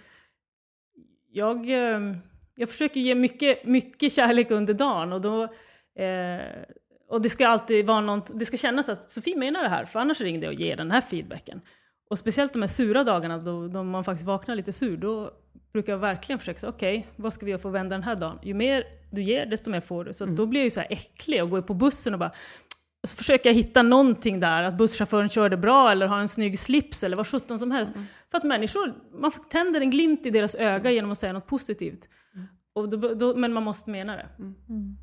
jag, 1.32 1.70
eh, 1.70 2.00
jag 2.56 2.68
försöker 2.68 3.00
ge 3.00 3.14
mycket, 3.14 3.66
mycket 3.66 4.12
kärlek 4.12 4.50
under 4.50 4.74
dagen 4.74 5.12
och 5.12 5.20
då 5.20 5.42
eh, 6.02 6.40
och 7.08 7.22
det 7.22 7.28
ska 7.30 7.48
alltid 7.48 7.86
vara 7.86 8.00
något, 8.00 8.38
det 8.38 8.46
ska 8.46 8.56
kännas 8.56 8.88
att 8.88 9.10
Sofie 9.10 9.36
menar 9.36 9.62
det 9.62 9.68
här, 9.68 9.84
för 9.84 10.00
annars 10.00 10.20
är 10.20 10.24
det 10.24 10.30
ingen 10.30 10.42
idé 10.42 10.48
att 10.52 10.60
ge 10.60 10.74
den 10.74 10.90
här 10.90 11.00
feedbacken. 11.00 11.60
Och 12.10 12.18
speciellt 12.18 12.52
de 12.52 12.62
här 12.62 12.66
sura 12.68 13.04
dagarna 13.04 13.38
då, 13.38 13.68
då 13.68 13.82
man 13.82 14.04
faktiskt 14.04 14.26
vaknar 14.26 14.54
lite 14.56 14.72
sur, 14.72 14.96
då 14.96 15.30
brukar 15.72 15.92
jag 15.92 15.98
verkligen 15.98 16.38
försöka 16.38 16.58
säga 16.58 16.70
okej, 16.70 17.06
vad 17.16 17.32
ska 17.32 17.44
vi 17.46 17.50
göra 17.52 17.60
för 17.62 17.68
att 17.68 17.74
vända 17.74 17.94
den 17.96 18.02
här 18.02 18.16
dagen? 18.16 18.38
Ju 18.42 18.54
mer 18.54 18.84
du 19.10 19.22
ger, 19.22 19.46
desto 19.46 19.70
mer 19.70 19.80
får 19.80 20.04
du. 20.04 20.12
Så 20.14 20.24
att 20.24 20.36
då 20.36 20.46
blir 20.46 20.60
jag 20.60 20.64
ju 20.64 20.70
så 20.70 20.80
här 20.80 20.92
äcklig 20.92 21.42
och 21.42 21.50
går 21.50 21.62
på 21.62 21.74
bussen 21.74 22.12
och 22.12 22.18
bara 22.20 22.32
och 23.02 23.08
så 23.08 23.16
försöker 23.16 23.50
jag 23.50 23.54
hitta 23.54 23.82
någonting 23.82 24.40
där, 24.40 24.62
att 24.62 24.78
busschauffören 24.78 25.28
körde 25.28 25.56
bra 25.56 25.90
eller 25.90 26.06
har 26.06 26.18
en 26.18 26.28
snygg 26.28 26.58
slips 26.58 27.02
eller 27.04 27.16
vad 27.16 27.26
sjutton 27.26 27.58
som 27.58 27.70
helst. 27.70 27.92
För 28.30 28.38
att 28.38 28.44
människor, 28.44 28.94
man 29.20 29.30
tänder 29.50 29.80
en 29.80 29.90
glimt 29.90 30.26
i 30.26 30.30
deras 30.30 30.54
öga 30.54 30.90
genom 30.90 31.10
att 31.10 31.18
säga 31.18 31.32
något 31.32 31.46
positivt. 31.46 32.08
Och 32.74 32.88
då, 32.88 33.14
då, 33.14 33.34
men 33.36 33.52
man 33.52 33.62
måste 33.62 33.90
mena 33.90 34.16
det. 34.16 34.26
Mm. 34.38 34.96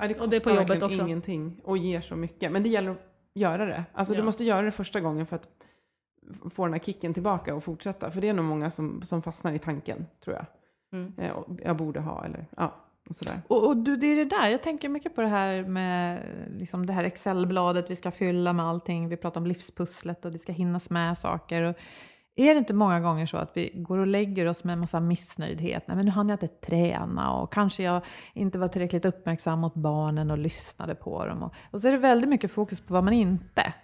Ja, 0.00 0.08
det 0.08 0.20
och 0.20 0.28
det 0.28 0.36
är 0.36 0.40
på 0.40 0.50
kostar 0.50 0.54
jobbet 0.54 0.82
också. 0.82 1.02
ingenting 1.02 1.60
och 1.64 1.78
ger 1.78 2.00
så 2.00 2.16
mycket. 2.16 2.52
Men 2.52 2.62
det 2.62 2.68
gäller 2.68 2.90
att 2.90 2.98
göra 3.34 3.66
det. 3.66 3.84
Alltså 3.92 4.14
du 4.14 4.18
Ja. 4.20 4.24
måste 4.24 4.44
göra 4.44 4.62
det 4.62 4.70
första 4.70 5.00
gången 5.00 5.26
för 5.26 5.36
att 5.36 5.48
få 6.50 6.64
den 6.64 6.72
här 6.72 6.80
kicken 6.80 7.14
tillbaka 7.14 7.54
och 7.54 7.64
fortsätta. 7.64 8.10
För 8.10 8.20
det 8.20 8.28
är 8.28 8.34
nog 8.34 8.44
många 8.44 8.70
som, 8.70 9.02
som 9.02 9.22
fastnar 9.22 9.52
i 9.52 9.58
tanken, 9.58 10.06
tror 10.24 10.36
jag. 10.36 10.46
Mm. 10.92 11.12
Eh, 11.18 11.32
jag 11.64 11.76
borde 11.76 12.00
ha, 12.00 12.24
eller 12.24 12.46
ja, 12.56 12.74
och 13.08 13.16
sådär. 13.16 13.42
Och, 13.48 13.66
och 13.66 13.76
du, 13.76 13.96
det 13.96 14.06
är 14.06 14.16
det 14.16 14.24
där, 14.24 14.48
jag 14.48 14.62
tänker 14.62 14.88
mycket 14.88 15.14
på 15.14 15.20
det 15.20 15.28
här 15.28 15.62
med 15.62 16.22
liksom 16.56 16.86
det 16.86 16.92
här 16.92 17.04
Excel-bladet 17.04 17.90
vi 17.90 17.96
ska 17.96 18.10
fylla 18.10 18.52
med 18.52 18.66
allting. 18.66 19.08
Vi 19.08 19.16
pratar 19.16 19.40
om 19.40 19.46
livspusslet 19.46 20.24
och 20.24 20.32
det 20.32 20.38
ska 20.38 20.52
hinnas 20.52 20.90
med 20.90 21.18
saker. 21.18 21.62
Och 21.62 21.76
är 22.36 22.54
det 22.54 22.58
inte 22.58 22.74
många 22.74 23.00
gånger 23.00 23.26
så 23.26 23.36
att 23.36 23.56
vi 23.56 23.72
går 23.74 23.98
och 23.98 24.06
lägger 24.06 24.46
oss 24.46 24.64
med 24.64 24.72
en 24.72 24.78
massa 24.78 25.00
missnöjdhet? 25.00 25.84
Nej, 25.86 25.96
men 25.96 26.06
nu 26.06 26.10
hann 26.10 26.28
jag 26.28 26.34
inte 26.34 26.48
träna 26.48 27.32
och 27.32 27.52
kanske 27.52 27.82
jag 27.82 28.02
inte 28.34 28.58
var 28.58 28.68
tillräckligt 28.68 29.04
uppmärksam 29.04 29.58
mot 29.58 29.74
barnen 29.74 30.30
och 30.30 30.38
lyssnade 30.38 30.94
på 30.94 31.26
dem. 31.26 31.42
Och, 31.42 31.54
och 31.70 31.80
så 31.80 31.88
är 31.88 31.92
det 31.92 31.98
väldigt 31.98 32.30
mycket 32.30 32.50
fokus 32.50 32.80
på 32.80 32.94
vad 32.94 33.04
man 33.04 33.12
inte. 33.12 33.74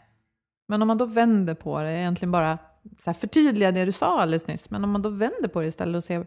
Men 0.67 0.83
om 0.83 0.89
man 0.89 0.99
då 0.99 1.07
vänder 1.07 1.55
på 1.55 1.83
det, 1.83 1.91
egentligen 1.91 2.33
bara 2.33 2.59
så 2.83 3.11
här 3.11 3.13
förtydliga 3.13 3.73
det 3.73 3.85
du 3.85 3.93
sa 3.93 4.21
alldeles 4.21 4.47
nyss, 4.47 4.71
men 4.71 4.85
om 4.85 4.91
man 4.91 5.03
då 5.03 5.09
vänder 5.09 5.49
på 5.49 5.61
det 5.61 5.67
istället 5.67 5.97
och 5.97 6.05
ser 6.05 6.27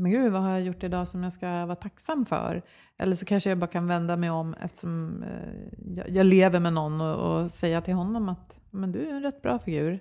men 0.00 0.10
gud, 0.10 0.32
vad 0.32 0.42
har 0.42 0.50
jag 0.50 0.62
gjort 0.62 0.84
idag 0.84 1.08
som 1.08 1.22
jag 1.22 1.32
ska 1.32 1.66
vara 1.66 1.76
tacksam 1.76 2.26
för? 2.26 2.62
Eller 2.98 3.16
så 3.16 3.24
kanske 3.24 3.48
jag 3.48 3.58
bara 3.58 3.66
kan 3.66 3.86
vända 3.86 4.16
mig 4.16 4.30
om 4.30 4.54
eftersom 4.54 5.22
eh, 5.22 5.96
jag, 5.96 6.10
jag 6.10 6.26
lever 6.26 6.60
med 6.60 6.72
någon 6.72 7.00
och, 7.00 7.42
och 7.42 7.50
säga 7.50 7.80
till 7.80 7.94
honom 7.94 8.28
att 8.28 8.54
men 8.70 8.92
du 8.92 9.08
är 9.08 9.10
en 9.10 9.22
rätt 9.22 9.42
bra 9.42 9.58
figur. 9.58 10.00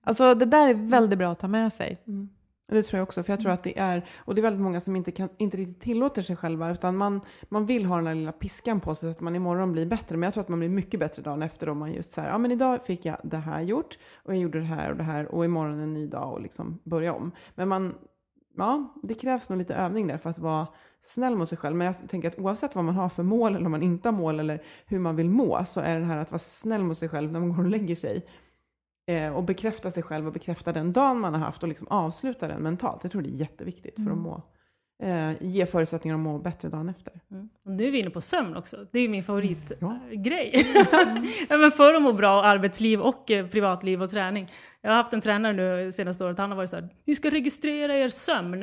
Alltså 0.00 0.34
det 0.34 0.44
där 0.44 0.68
är 0.68 0.74
väldigt 0.74 1.18
bra 1.18 1.32
att 1.32 1.38
ta 1.38 1.48
med 1.48 1.72
sig. 1.72 2.02
Mm. 2.06 2.28
Det 2.70 2.82
tror 2.82 2.98
jag 2.98 3.02
också, 3.02 3.22
för 3.22 3.32
jag 3.32 3.40
tror 3.40 3.52
att 3.52 3.62
det 3.62 3.78
är, 3.78 4.08
och 4.18 4.34
det 4.34 4.40
är 4.40 4.42
väldigt 4.42 4.62
många 4.62 4.80
som 4.80 4.96
inte, 4.96 5.12
kan, 5.12 5.28
inte 5.38 5.56
riktigt 5.56 5.80
tillåter 5.80 6.22
sig 6.22 6.36
själva, 6.36 6.70
utan 6.70 6.96
man, 6.96 7.20
man 7.48 7.66
vill 7.66 7.84
ha 7.84 7.96
den 7.96 8.04
där 8.04 8.14
lilla 8.14 8.32
piskan 8.32 8.80
på 8.80 8.94
sig 8.94 9.08
så 9.08 9.10
att 9.10 9.20
man 9.20 9.36
imorgon 9.36 9.72
blir 9.72 9.86
bättre. 9.86 10.16
Men 10.16 10.22
jag 10.22 10.34
tror 10.34 10.42
att 10.42 10.48
man 10.48 10.58
blir 10.58 10.68
mycket 10.68 11.00
bättre 11.00 11.22
dagen 11.22 11.42
efter 11.42 11.68
om 11.68 11.78
man 11.78 11.92
just 11.92 12.12
så 12.12 12.20
här, 12.20 12.28
ja 12.28 12.38
men 12.38 12.50
idag 12.50 12.84
fick 12.84 13.04
jag 13.04 13.16
det 13.22 13.36
här 13.36 13.60
gjort, 13.60 13.98
och 14.24 14.34
jag 14.34 14.40
gjorde 14.40 14.58
det 14.58 14.64
här 14.64 14.90
och 14.90 14.96
det 14.96 15.02
här, 15.02 15.34
och 15.34 15.44
imorgon 15.44 15.80
en 15.80 15.94
ny 15.94 16.06
dag 16.06 16.32
och 16.32 16.40
liksom 16.40 16.80
börja 16.84 17.12
om. 17.12 17.30
Men 17.54 17.68
man, 17.68 17.94
ja, 18.56 18.94
det 19.02 19.14
krävs 19.14 19.48
nog 19.48 19.58
lite 19.58 19.74
övning 19.74 20.06
där 20.06 20.18
för 20.18 20.30
att 20.30 20.38
vara 20.38 20.66
snäll 21.04 21.36
mot 21.36 21.48
sig 21.48 21.58
själv. 21.58 21.76
Men 21.76 21.86
jag 21.86 22.08
tänker 22.08 22.28
att 22.28 22.38
oavsett 22.38 22.74
vad 22.74 22.84
man 22.84 22.94
har 22.94 23.08
för 23.08 23.22
mål, 23.22 23.54
eller 23.54 23.66
om 23.66 23.72
man 23.72 23.82
inte 23.82 24.08
har 24.08 24.16
mål, 24.16 24.40
eller 24.40 24.62
hur 24.86 24.98
man 24.98 25.16
vill 25.16 25.30
må, 25.30 25.64
så 25.64 25.80
är 25.80 25.98
det 25.98 26.04
här 26.04 26.18
att 26.18 26.30
vara 26.30 26.38
snäll 26.38 26.84
mot 26.84 26.98
sig 26.98 27.08
själv 27.08 27.32
när 27.32 27.40
man 27.40 27.48
går 27.48 27.64
och 27.64 27.70
lägger 27.70 27.96
sig. 27.96 28.26
Eh, 29.08 29.36
och 29.36 29.44
bekräfta 29.44 29.90
sig 29.90 30.02
själv 30.02 30.26
och 30.26 30.32
bekräfta 30.32 30.72
den 30.72 30.92
dagen 30.92 31.20
man 31.20 31.34
har 31.34 31.40
haft 31.40 31.62
och 31.62 31.68
liksom 31.68 31.88
avsluta 31.88 32.48
den 32.48 32.62
mentalt. 32.62 32.98
Jag 33.02 33.12
tror 33.12 33.22
det 33.22 33.28
är 33.28 33.30
jätteviktigt 33.30 33.94
för 33.94 34.10
att 34.10 34.18
må, 34.18 34.42
eh, 35.02 35.32
ge 35.40 35.66
förutsättningar 35.66 36.14
att 36.14 36.20
må 36.20 36.38
bättre 36.38 36.68
dagen 36.68 36.88
efter. 36.88 37.20
Mm. 37.30 37.48
Och 37.64 37.70
nu 37.70 37.86
är 37.86 37.90
vi 37.90 37.98
inne 37.98 38.10
på 38.10 38.20
sömn 38.20 38.56
också. 38.56 38.86
Det 38.92 38.98
är 38.98 39.08
min 39.08 39.22
favoritgrej. 39.22 40.66
ja, 41.48 41.56
men 41.56 41.70
för 41.70 41.94
att 41.94 42.02
må 42.02 42.12
bra 42.12 42.42
arbetsliv 42.42 43.00
och 43.00 43.30
eh, 43.30 43.46
privatliv 43.46 44.02
och 44.02 44.10
träning. 44.10 44.48
Jag 44.80 44.90
har 44.90 44.96
haft 44.96 45.12
en 45.12 45.20
tränare 45.20 45.52
nu 45.52 45.92
senaste 45.92 46.24
året, 46.24 46.38
han 46.38 46.50
har 46.50 46.56
varit 46.56 46.70
så 46.70 46.76
här, 46.76 46.88
ni 47.04 47.14
ska 47.14 47.30
registrera 47.30 47.94
er 47.94 48.08
sömn. 48.08 48.62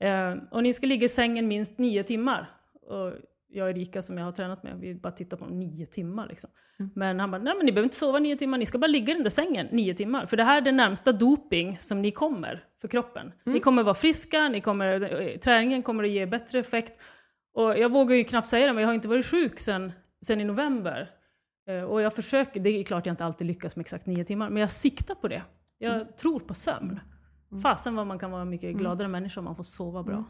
Eh, 0.00 0.34
och 0.50 0.62
ni 0.62 0.72
ska 0.72 0.86
ligga 0.86 1.04
i 1.04 1.08
sängen 1.08 1.48
minst 1.48 1.78
nio 1.78 2.02
timmar. 2.02 2.50
Och 2.86 3.12
jag 3.52 3.64
och 3.64 3.70
Erika 3.70 4.02
som 4.02 4.18
jag 4.18 4.24
har 4.24 4.32
tränat 4.32 4.62
med, 4.62 4.78
vi 4.80 4.94
bara 4.94 5.12
tittar 5.12 5.36
på 5.36 5.46
nio 5.46 5.86
timmar. 5.86 6.26
Liksom. 6.28 6.50
Men 6.94 7.20
han 7.20 7.30
bara, 7.30 7.42
nej 7.42 7.54
men 7.56 7.66
ni 7.66 7.72
behöver 7.72 7.84
inte 7.86 7.96
sova 7.96 8.18
nio 8.18 8.36
timmar, 8.36 8.58
ni 8.58 8.66
ska 8.66 8.78
bara 8.78 8.86
ligga 8.86 9.10
i 9.10 9.14
den 9.14 9.22
där 9.22 9.30
sängen 9.30 9.66
nio 9.70 9.94
timmar. 9.94 10.26
För 10.26 10.36
det 10.36 10.44
här 10.44 10.56
är 10.56 10.60
den 10.60 10.76
närmsta 10.76 11.12
doping 11.12 11.78
som 11.78 12.02
ni 12.02 12.10
kommer 12.10 12.64
för 12.80 12.88
kroppen. 12.88 13.32
Ni 13.44 13.60
kommer 13.60 13.82
vara 13.82 13.94
friska, 13.94 14.48
ni 14.48 14.60
kommer, 14.60 15.20
eh, 15.20 15.38
träningen 15.38 15.82
kommer 15.82 16.04
att 16.04 16.10
ge 16.10 16.26
bättre 16.26 16.58
effekt. 16.58 17.00
Och 17.54 17.78
jag 17.78 17.92
vågar 17.92 18.16
ju 18.16 18.24
knappt 18.24 18.46
säga 18.48 18.66
det, 18.66 18.72
men 18.72 18.80
jag 18.82 18.88
har 18.88 18.94
inte 18.94 19.08
varit 19.08 19.26
sjuk 19.26 19.58
sen, 19.58 19.92
sen 20.26 20.40
i 20.40 20.44
november. 20.44 21.10
Eh, 21.68 21.82
Och 21.82 22.00
jag 22.02 22.14
försöker, 22.14 22.60
det 22.60 22.70
är 22.70 22.82
klart 22.82 23.06
jag 23.06 23.12
inte 23.12 23.24
alltid 23.24 23.46
lyckas 23.46 23.76
med 23.76 23.80
exakt 23.80 24.06
nio 24.06 24.24
timmar, 24.24 24.50
men 24.50 24.60
jag 24.60 24.70
siktar 24.70 25.14
på 25.14 25.28
det. 25.28 25.42
Jag 25.78 26.16
tror 26.16 26.40
på 26.40 26.54
sömn. 26.54 27.00
Fasen 27.62 27.94
vad 27.94 28.06
man 28.06 28.18
kan 28.18 28.30
vara 28.30 28.44
mycket 28.44 28.76
gladare 28.76 29.08
människa 29.08 29.40
om 29.40 29.44
man 29.44 29.56
får 29.56 29.62
sova 29.62 30.02
bra. 30.02 30.24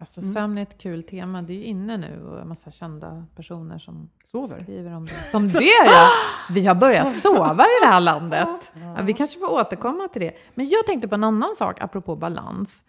Alltså 0.00 0.22
sömn 0.22 0.58
är 0.58 0.62
ett 0.62 0.78
kul 0.78 1.02
tema. 1.02 1.42
Det 1.42 1.52
är 1.52 1.56
ju 1.56 1.64
inne 1.64 1.96
nu 1.96 2.26
och 2.26 2.40
en 2.40 2.48
massa 2.48 2.70
kända 2.70 3.26
personer 3.36 3.78
som 3.78 4.10
Sover. 4.30 4.62
skriver 4.62 4.94
om 4.94 5.04
det. 5.04 5.30
Som 5.30 5.48
det 5.48 5.64
ja! 5.64 6.08
Vi 6.50 6.66
har 6.66 6.74
börjat 6.74 7.16
sova 7.16 7.64
i 7.64 7.84
det 7.84 7.88
här 7.88 8.00
landet. 8.00 8.72
Ja, 8.74 9.02
vi 9.02 9.12
kanske 9.12 9.38
får 9.38 9.52
återkomma 9.52 10.08
till 10.08 10.22
det. 10.22 10.32
Men 10.54 10.68
jag 10.68 10.86
tänkte 10.86 11.08
på 11.08 11.14
en 11.14 11.24
annan 11.24 11.56
sak 11.56 11.80
apropå 11.80 12.16
balans. 12.16 12.82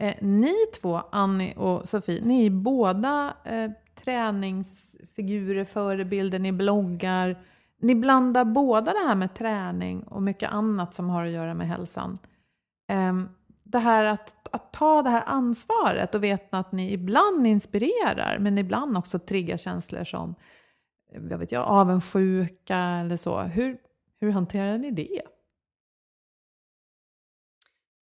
Eh, 0.00 0.14
ni 0.20 0.54
två, 0.80 1.02
Annie 1.12 1.54
och 1.54 1.88
Sofie, 1.88 2.24
ni 2.24 2.46
är 2.46 2.50
båda 2.50 3.34
eh, 3.44 3.70
träningsfigurer, 4.04 5.64
förebilder, 5.64 6.38
ni 6.38 6.52
bloggar. 6.52 7.36
Ni 7.80 7.94
blandar 7.94 8.44
båda 8.44 8.92
det 8.92 9.08
här 9.08 9.14
med 9.14 9.34
träning 9.34 10.02
och 10.02 10.22
mycket 10.22 10.50
annat 10.50 10.94
som 10.94 11.10
har 11.10 11.24
att 11.24 11.30
göra 11.30 11.54
med 11.54 11.68
hälsan. 11.68 12.18
Ehm, 12.88 13.28
det 13.72 13.78
här 13.78 14.04
att, 14.04 14.48
att 14.50 14.72
ta 14.72 15.02
det 15.02 15.10
här 15.10 15.22
ansvaret 15.26 16.14
och 16.14 16.24
veta 16.24 16.58
att 16.58 16.72
ni 16.72 16.92
ibland 16.92 17.46
inspirerar 17.46 18.38
men 18.38 18.58
ibland 18.58 18.96
också 18.96 19.18
triggar 19.18 19.56
känslor 19.56 20.04
som 20.04 20.34
jag 21.12 21.38
vet 21.38 21.52
jag, 21.52 21.62
avundsjuka 21.62 22.76
eller 22.76 23.16
så. 23.16 23.40
Hur, 23.40 23.78
hur 24.20 24.30
hanterar 24.30 24.78
ni 24.78 24.90
det? 24.90 25.22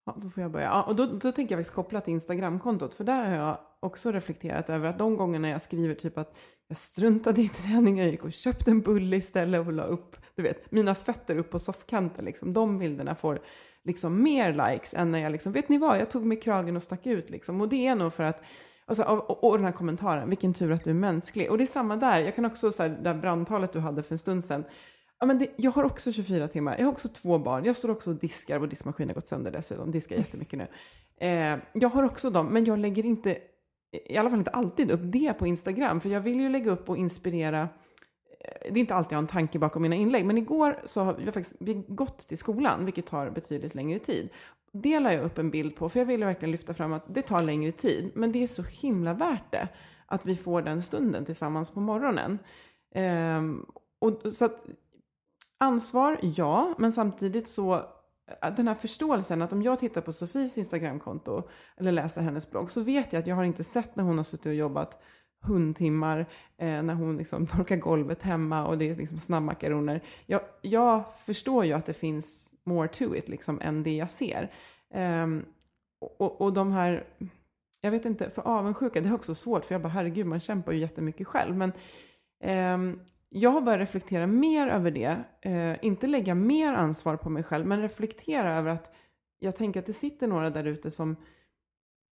Ja, 0.05 0.18
då 0.22 0.30
får 0.30 0.43
jag 0.43 0.51
börja. 0.51 0.65
Ja, 0.65 0.84
och 0.84 0.95
då, 0.95 1.05
då 1.05 1.32
tänker 1.32 1.55
jag 1.55 1.59
faktiskt 1.59 1.76
koppla 1.76 2.01
till 2.01 2.13
Instagramkontot, 2.13 2.95
för 2.95 3.03
där 3.03 3.26
har 3.26 3.36
jag 3.36 3.57
också 3.80 4.11
reflekterat 4.11 4.70
över 4.70 4.89
att 4.89 4.99
de 4.99 5.18
gångerna 5.18 5.49
jag 5.49 5.61
skriver 5.61 5.95
typ 5.95 6.18
att 6.18 6.36
jag 6.68 6.78
struntade 6.78 7.41
i 7.41 7.49
träningen, 7.49 8.05
jag 8.05 8.11
gick 8.11 8.24
och 8.24 8.34
köpte 8.34 8.72
en 8.72 8.82
bulle 8.82 9.18
istället 9.18 9.68
och 9.68 9.74
la 9.74 9.84
upp, 9.84 10.15
du 10.36 10.43
vet, 10.43 10.72
mina 10.72 10.95
fötter 10.95 11.38
upp 11.38 11.51
på 11.51 11.59
soffkanten, 11.59 12.26
liksom, 12.26 12.53
de 12.53 12.80
bilderna 12.80 13.15
får 13.15 13.39
liksom 13.88 14.23
mer 14.23 14.71
likes 14.71 14.93
än 14.93 15.11
när 15.11 15.19
jag 15.19 15.31
liksom, 15.31 15.51
vet 15.51 15.69
ni 15.69 15.77
vad, 15.77 15.99
jag 15.99 16.09
tog 16.09 16.25
mig 16.25 16.39
kragen 16.39 16.75
och 16.75 16.83
stack 16.83 17.05
ut 17.05 17.29
liksom. 17.29 17.61
Och 17.61 17.69
det 17.69 17.88
är 17.88 17.95
nog 17.95 18.13
för 18.13 18.23
att, 18.23 18.41
alltså, 18.85 19.03
och, 19.03 19.43
och 19.43 19.57
den 19.57 19.65
här 19.65 19.71
kommentaren, 19.71 20.29
vilken 20.29 20.53
tur 20.53 20.71
att 20.71 20.83
du 20.83 20.89
är 20.89 20.93
mänsklig. 20.93 21.51
Och 21.51 21.57
det 21.57 21.63
är 21.63 21.65
samma 21.65 21.97
där, 21.97 22.21
jag 22.21 22.35
kan 22.35 22.45
också, 22.45 22.71
så 22.71 22.83
här, 22.83 22.89
det 22.89 23.01
där 23.03 23.13
brandtalet 23.13 23.73
du 23.73 23.79
hade 23.79 24.03
för 24.03 24.13
en 24.13 24.19
stund 24.19 24.43
sedan, 24.43 24.63
Ja, 25.19 25.25
men 25.25 25.39
det, 25.39 25.47
jag 25.55 25.71
har 25.71 25.83
också 25.83 26.11
24 26.11 26.47
timmar. 26.47 26.75
Jag 26.77 26.85
har 26.85 26.91
också 26.91 27.07
två 27.07 27.38
barn. 27.38 27.65
Jag 27.65 27.75
står 27.75 27.89
också 27.89 28.09
och 28.09 28.15
diskar. 28.15 28.59
Vår 28.59 28.67
diskmaskin 28.67 29.07
har 29.07 29.15
gått 29.15 29.27
sönder 29.27 29.51
dessutom. 29.51 29.91
Diskar 29.91 30.15
jättemycket 30.15 30.59
nu. 30.59 30.67
Eh, 31.27 31.57
jag 31.73 31.89
har 31.89 32.03
också 32.03 32.29
dem, 32.29 32.47
men 32.47 32.65
jag 32.65 32.79
lägger 32.79 33.05
inte, 33.05 33.38
i 34.09 34.17
alla 34.17 34.29
fall 34.29 34.39
inte 34.39 34.51
alltid 34.51 34.91
upp 34.91 35.01
det 35.03 35.33
på 35.33 35.47
Instagram. 35.47 36.01
För 36.01 36.09
jag 36.09 36.21
vill 36.21 36.39
ju 36.39 36.49
lägga 36.49 36.71
upp 36.71 36.89
och 36.89 36.97
inspirera. 36.97 37.69
Eh, 38.39 38.71
det 38.73 38.79
är 38.79 38.81
inte 38.81 38.95
alltid 38.95 39.11
jag 39.11 39.17
har 39.17 39.21
en 39.23 39.27
tanke 39.27 39.59
bakom 39.59 39.81
mina 39.81 39.95
inlägg. 39.95 40.25
Men 40.25 40.38
igår 40.38 40.79
så 40.85 41.01
har 41.01 41.13
vi 41.13 41.31
faktiskt 41.31 41.55
vi 41.59 41.73
gått 41.88 42.27
till 42.27 42.38
skolan, 42.38 42.85
vilket 42.85 43.05
tar 43.05 43.29
betydligt 43.29 43.75
längre 43.75 43.99
tid. 43.99 44.29
Det 44.71 44.99
la 44.99 45.13
jag 45.13 45.23
upp 45.23 45.38
en 45.38 45.51
bild 45.51 45.75
på, 45.75 45.89
för 45.89 45.99
jag 45.99 46.05
ville 46.05 46.25
verkligen 46.25 46.51
lyfta 46.51 46.73
fram 46.73 46.93
att 46.93 47.15
det 47.15 47.21
tar 47.21 47.41
längre 47.41 47.71
tid. 47.71 48.11
Men 48.15 48.31
det 48.31 48.43
är 48.43 48.47
så 48.47 48.63
himla 48.63 49.13
värt 49.13 49.51
det. 49.51 49.67
Att 50.05 50.25
vi 50.25 50.35
får 50.35 50.61
den 50.61 50.81
stunden 50.81 51.25
tillsammans 51.25 51.69
på 51.69 51.79
morgonen. 51.79 52.39
Ehm, 52.95 53.65
och 53.99 54.21
så 54.33 54.45
att 54.45 54.65
Ansvar, 55.59 56.19
ja, 56.21 56.75
men 56.77 56.91
samtidigt 56.91 57.47
så 57.47 57.75
eh, 57.75 58.53
den 58.55 58.67
här 58.67 58.75
förståelsen 58.75 59.41
att 59.41 59.53
om 59.53 59.63
jag 59.63 59.79
tittar 59.79 60.01
på 60.01 60.13
Sofies 60.13 60.57
Instagramkonto 60.57 61.43
eller 61.77 61.91
läser 61.91 62.21
hennes 62.21 62.51
blogg 62.51 62.71
så 62.71 62.81
vet 62.81 63.13
jag 63.13 63.19
att 63.19 63.27
jag 63.27 63.35
har 63.35 63.43
inte 63.43 63.63
sett 63.63 63.95
när 63.95 64.03
hon 64.03 64.17
har 64.17 64.23
suttit 64.23 64.45
och 64.45 64.53
jobbat 64.53 65.01
hundtimmar, 65.47 66.19
eh, 66.57 66.81
när 66.81 66.93
hon 66.93 67.17
liksom 67.17 67.47
torkar 67.47 67.75
golvet 67.75 68.21
hemma 68.21 68.65
och 68.67 68.77
det 68.77 68.89
är 68.89 68.95
liksom 68.95 69.19
snabbmakaroner. 69.19 70.01
Jag, 70.25 70.41
jag 70.61 71.03
förstår 71.17 71.65
ju 71.65 71.73
att 71.73 71.85
det 71.85 71.93
finns 71.93 72.49
more 72.65 72.87
to 72.87 73.15
it 73.15 73.29
liksom 73.29 73.61
än 73.61 73.83
det 73.83 73.95
jag 73.95 74.09
ser. 74.09 74.51
Eh, 74.93 75.27
och, 76.17 76.41
och 76.41 76.53
de 76.53 76.71
här, 76.71 77.03
jag 77.81 77.91
vet 77.91 78.05
inte, 78.05 78.29
för 78.29 78.47
avundsjuka, 78.47 79.01
det 79.01 79.09
är 79.09 79.13
också 79.13 79.35
svårt 79.35 79.65
för 79.65 79.75
jag 79.75 79.81
bara 79.81 79.89
herregud 79.89 80.25
man 80.25 80.39
kämpar 80.39 80.71
ju 80.71 80.79
jättemycket 80.79 81.27
själv. 81.27 81.55
Men 81.55 81.71
eh, 82.43 82.97
jag 83.29 83.49
har 83.49 83.61
börjat 83.61 83.81
reflektera 83.81 84.27
mer 84.27 84.67
över 84.67 84.91
det. 84.91 85.17
Eh, 85.41 85.85
inte 85.85 86.07
lägga 86.07 86.35
mer 86.35 86.71
ansvar 86.71 87.15
på 87.15 87.29
mig 87.29 87.43
själv, 87.43 87.65
men 87.65 87.81
reflektera 87.81 88.53
över 88.53 88.71
att 88.71 88.93
jag 89.39 89.55
tänker 89.55 89.79
att 89.79 89.85
det 89.85 89.93
sitter 89.93 90.27
några 90.27 90.49
där 90.49 90.63
ute 90.63 90.91
som 90.91 91.15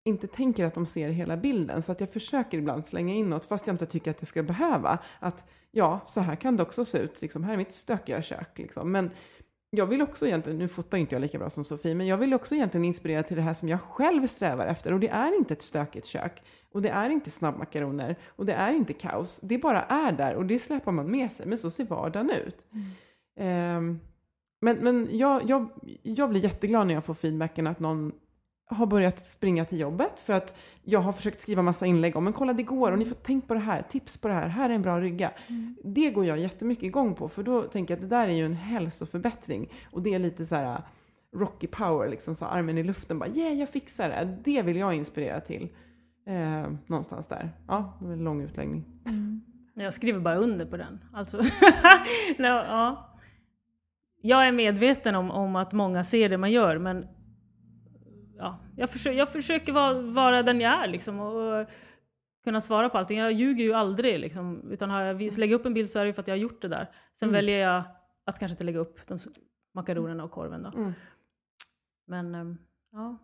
inte 0.06 0.28
tänker 0.28 0.66
att 0.66 0.74
de 0.74 0.86
ser 0.86 1.10
hela 1.10 1.38
bilden. 1.38 1.82
Så 1.82 1.92
att 1.92 2.00
jag 2.00 2.14
försöker 2.14 2.58
ibland 2.58 2.86
slänga 2.86 3.14
in 3.14 3.30
något, 3.30 3.46
fast 3.46 3.68
jag 3.68 3.74
inte 3.74 3.86
tycker 3.86 4.12
att 4.12 4.18
det 4.18 4.26
ska 4.26 4.44
behöva. 4.44 5.00
Att 5.20 5.46
ja, 5.72 6.00
så 6.06 6.22
här 6.22 6.36
kan 6.36 6.58
det 6.58 6.64
också 6.64 6.86
se 6.86 6.98
ut. 6.98 7.22
Liksom, 7.22 7.44
här 7.44 7.54
är 7.54 7.58
mitt 7.58 7.72
stökiga 7.72 8.22
kök. 8.22 8.58
Liksom. 8.58 8.92
Men 8.92 9.12
jag 9.70 9.86
vill 9.86 10.02
också 10.02 10.28
egentligen, 10.28 10.60
nu 10.60 10.68
fotar 10.68 10.98
inte 10.98 11.16
jag 11.16 11.22
lika 11.22 11.38
bra 11.38 11.50
som 11.50 11.64
Sofie, 11.64 11.96
men 11.96 12.08
jag 12.08 12.18
vill 12.18 12.34
också 12.34 12.56
egentligen 12.56 12.86
inspirera 12.86 13.24
till 13.24 13.36
det 13.36 13.42
här 13.42 13.54
som 13.54 13.70
jag 13.70 13.82
själv 13.82 14.28
strävar 14.28 14.66
efter. 14.66 14.94
Och 14.94 15.00
det 15.00 15.10
är 15.10 15.38
inte 15.38 15.54
ett 15.54 15.62
stökigt 15.62 16.06
kök. 16.06 16.44
Och 16.72 16.82
det 16.82 16.90
är 16.90 17.10
inte 17.10 17.32
snabbmakaroner. 17.32 18.16
Och 18.28 18.46
det 18.46 18.54
är 18.54 18.74
inte 18.74 18.94
kaos. 18.94 19.40
Det 19.44 19.58
bara 19.58 19.84
är 19.84 20.12
där 20.12 20.36
och 20.36 20.46
det 20.46 20.60
släpar 20.60 20.92
man 20.92 21.12
med 21.12 21.32
sig. 21.32 21.46
Men 21.46 21.58
så 21.58 21.72
ser 21.72 21.86
vardagen 21.86 22.30
ut. 22.30 22.68
Ehm, 23.40 24.00
men 24.62 24.78
men 24.78 25.08
jag, 25.12 25.50
jag, 25.50 25.70
jag 26.04 26.30
blir 26.30 26.44
jätteglad 26.44 26.88
när 26.88 26.94
jag 26.94 27.06
får 27.06 27.14
feedbacken 27.14 27.68
att 27.68 27.80
någon 27.80 28.12
har 28.68 28.86
börjat 28.86 29.26
springa 29.26 29.66
till 29.66 29.80
jobbet 29.80 30.20
för 30.20 30.34
att 30.34 30.58
jag 30.84 31.00
har 31.00 31.14
försökt 31.14 31.42
skriva 31.42 31.62
massa 31.62 31.86
inlägg 31.86 32.16
om 32.16 32.24
men 32.24 32.34
kolla 32.34 32.54
det 32.54 32.64
går 32.64 32.92
och 32.92 33.00
ni 33.00 33.06
får 33.06 33.18
tänk 33.24 33.48
på 33.48 33.54
det 33.54 33.60
här, 33.60 33.82
tips 33.82 34.18
på 34.18 34.28
det 34.28 34.34
här, 34.34 34.48
här 34.48 34.70
är 34.70 34.74
en 34.74 34.82
bra 34.82 35.00
rygga. 35.00 35.32
Det 35.84 36.12
går 36.12 36.26
jag 36.26 36.40
jättemycket 36.40 36.84
igång 36.84 37.16
på 37.16 37.30
för 37.30 37.44
då 37.44 37.62
tänker 37.62 37.94
jag 37.94 37.98
att 37.98 38.10
det 38.10 38.16
där 38.16 38.28
är 38.28 38.34
ju 38.34 38.46
en 38.46 38.54
hälsoförbättring 38.54 39.74
och 39.92 40.02
det 40.02 40.14
är 40.14 40.20
lite 40.20 40.46
så 40.46 40.56
här 40.56 40.82
Rocky 41.36 41.68
power, 41.68 42.10
liksom 42.10 42.36
så 42.36 42.46
armen 42.46 42.78
i 42.78 42.84
luften 42.84 43.20
bara 43.20 43.30
yeah 43.30 43.54
jag 43.54 43.70
fixar 43.70 44.10
det. 44.10 44.38
Det 44.44 44.62
vill 44.62 44.78
jag 44.78 44.94
inspirera 44.94 45.42
till. 45.42 45.70
Eh, 46.28 46.72
någonstans 46.88 47.28
där. 47.28 47.50
Ja, 47.68 47.98
det 48.00 48.06
var 48.06 48.14
en 48.14 48.24
lång 48.24 48.42
utläggning. 48.42 48.86
Jag 49.74 49.94
skriver 49.94 50.20
bara 50.20 50.36
under 50.36 50.66
på 50.66 50.78
den. 50.78 51.00
Alltså, 51.14 51.38
no, 52.38 52.48
ja. 52.48 53.12
Jag 54.22 54.48
är 54.48 54.52
medveten 54.52 55.16
om, 55.16 55.32
om 55.32 55.56
att 55.56 55.74
många 55.74 56.04
ser 56.04 56.30
det 56.30 56.38
man 56.38 56.52
gör, 56.52 56.78
men 56.78 57.08
jag, 58.78 58.90
försöker, 58.90 59.18
jag 59.18 59.32
försöker 59.32 59.74
vara, 59.74 60.02
vara 60.02 60.44
den 60.44 60.62
jag 60.62 60.84
är 60.84 60.88
liksom, 60.88 61.20
och, 61.20 61.62
och 61.62 61.68
kunna 62.44 62.62
svara 62.62 62.90
på 62.90 62.98
allting. 62.98 63.18
Jag 63.18 63.32
ljuger 63.32 63.64
ju 63.64 63.74
aldrig. 63.74 64.20
Liksom, 64.20 64.72
utan 64.72 64.90
har 64.90 65.02
jag 65.02 65.38
lägger 65.38 65.56
upp 65.56 65.66
en 65.66 65.74
bild 65.74 65.90
så 65.90 66.00
är 66.00 66.06
det 66.06 66.14
för 66.14 66.22
att 66.22 66.28
jag 66.28 66.36
har 66.36 66.40
gjort 66.40 66.62
det 66.62 66.68
där. 66.68 66.92
Sen 67.20 67.32
väljer 67.32 67.60
jag 67.60 67.84
att 68.26 68.40
kanske 68.40 68.54
inte 68.54 68.64
lägga 68.64 68.80
upp 68.80 69.08
de 69.08 69.20
makaronerna 69.74 70.24
och 70.24 70.32
korven. 70.32 70.64
Då. 70.64 70.70
Mm. 70.70 70.94
Men 72.08 72.36
ehm, 72.36 72.58
ja. 72.92 73.18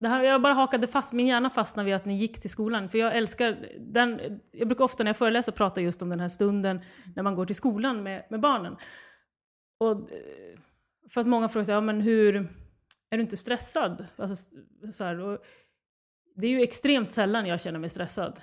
Det 0.00 0.08
här, 0.08 0.22
jag 0.22 0.42
bara 0.42 0.52
hakade 0.52 0.86
fast, 0.86 1.12
min 1.12 1.26
hjärna 1.26 1.50
fastnade 1.50 1.84
vid 1.86 1.94
att 1.94 2.04
ni 2.04 2.16
gick 2.16 2.40
till 2.40 2.50
skolan. 2.50 2.88
För 2.88 2.98
jag 2.98 3.16
älskar 3.16 3.68
den, 3.78 4.40
jag 4.52 4.68
brukar 4.68 4.84
ofta 4.84 5.04
när 5.04 5.08
jag 5.08 5.16
föreläser 5.16 5.52
prata 5.52 5.80
just 5.80 6.02
om 6.02 6.08
den 6.08 6.20
här 6.20 6.28
stunden 6.28 6.80
när 7.16 7.22
man 7.22 7.34
går 7.34 7.46
till 7.46 7.56
skolan 7.56 8.02
med, 8.02 8.24
med 8.30 8.40
barnen. 8.40 8.76
Och, 9.78 9.92
eh, 9.92 10.58
för 11.10 11.20
att 11.20 11.26
många 11.26 11.48
frågar 11.48 11.64
sig, 11.64 11.74
ja 11.74 11.80
men 11.80 12.00
hur, 12.00 12.48
är 13.10 13.16
du 13.16 13.22
inte 13.22 13.36
stressad? 13.36 14.06
Alltså, 14.16 14.50
så 14.92 15.04
här, 15.04 15.20
och 15.20 15.38
det 16.36 16.46
är 16.46 16.50
ju 16.50 16.62
extremt 16.62 17.12
sällan 17.12 17.46
jag 17.46 17.60
känner 17.60 17.78
mig 17.78 17.90
stressad. 17.90 18.40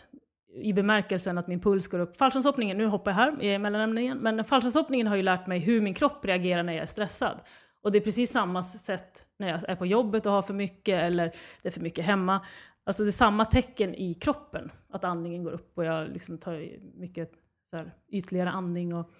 I 0.55 0.73
bemärkelsen 0.73 1.37
att 1.37 1.47
min 1.47 1.59
puls 1.59 1.87
går 1.87 1.99
upp. 1.99 2.17
Fallskärmshoppningen, 2.17 2.77
nu 2.77 2.85
hoppar 2.85 3.11
jag 3.11 3.15
här 3.15 3.43
i 3.43 3.59
mellanämnen 3.59 3.97
igen, 3.97 4.17
men 4.17 4.45
fallskärmshoppningen 4.45 5.07
har 5.07 5.15
ju 5.15 5.21
lärt 5.21 5.47
mig 5.47 5.59
hur 5.59 5.81
min 5.81 5.93
kropp 5.93 6.25
reagerar 6.25 6.63
när 6.63 6.73
jag 6.73 6.83
är 6.83 6.87
stressad. 6.87 7.39
Och 7.81 7.91
det 7.91 7.97
är 7.97 8.01
precis 8.01 8.31
samma 8.31 8.63
sätt 8.63 9.25
när 9.37 9.49
jag 9.49 9.69
är 9.69 9.75
på 9.75 9.85
jobbet 9.85 10.25
och 10.25 10.31
har 10.31 10.41
för 10.41 10.53
mycket 10.53 11.03
eller 11.03 11.35
det 11.61 11.67
är 11.67 11.71
för 11.71 11.81
mycket 11.81 12.05
hemma. 12.05 12.45
Alltså 12.83 13.03
det 13.03 13.09
är 13.09 13.11
samma 13.11 13.45
tecken 13.45 13.95
i 13.95 14.13
kroppen, 14.13 14.71
att 14.89 15.03
andningen 15.03 15.43
går 15.43 15.51
upp 15.51 15.77
och 15.77 15.85
jag 15.85 16.09
liksom 16.09 16.37
tar 16.37 16.79
mycket 16.99 17.31
så 17.69 17.77
här, 17.77 17.93
ytligare 18.09 18.49
andning 18.49 18.95
och 18.95 19.11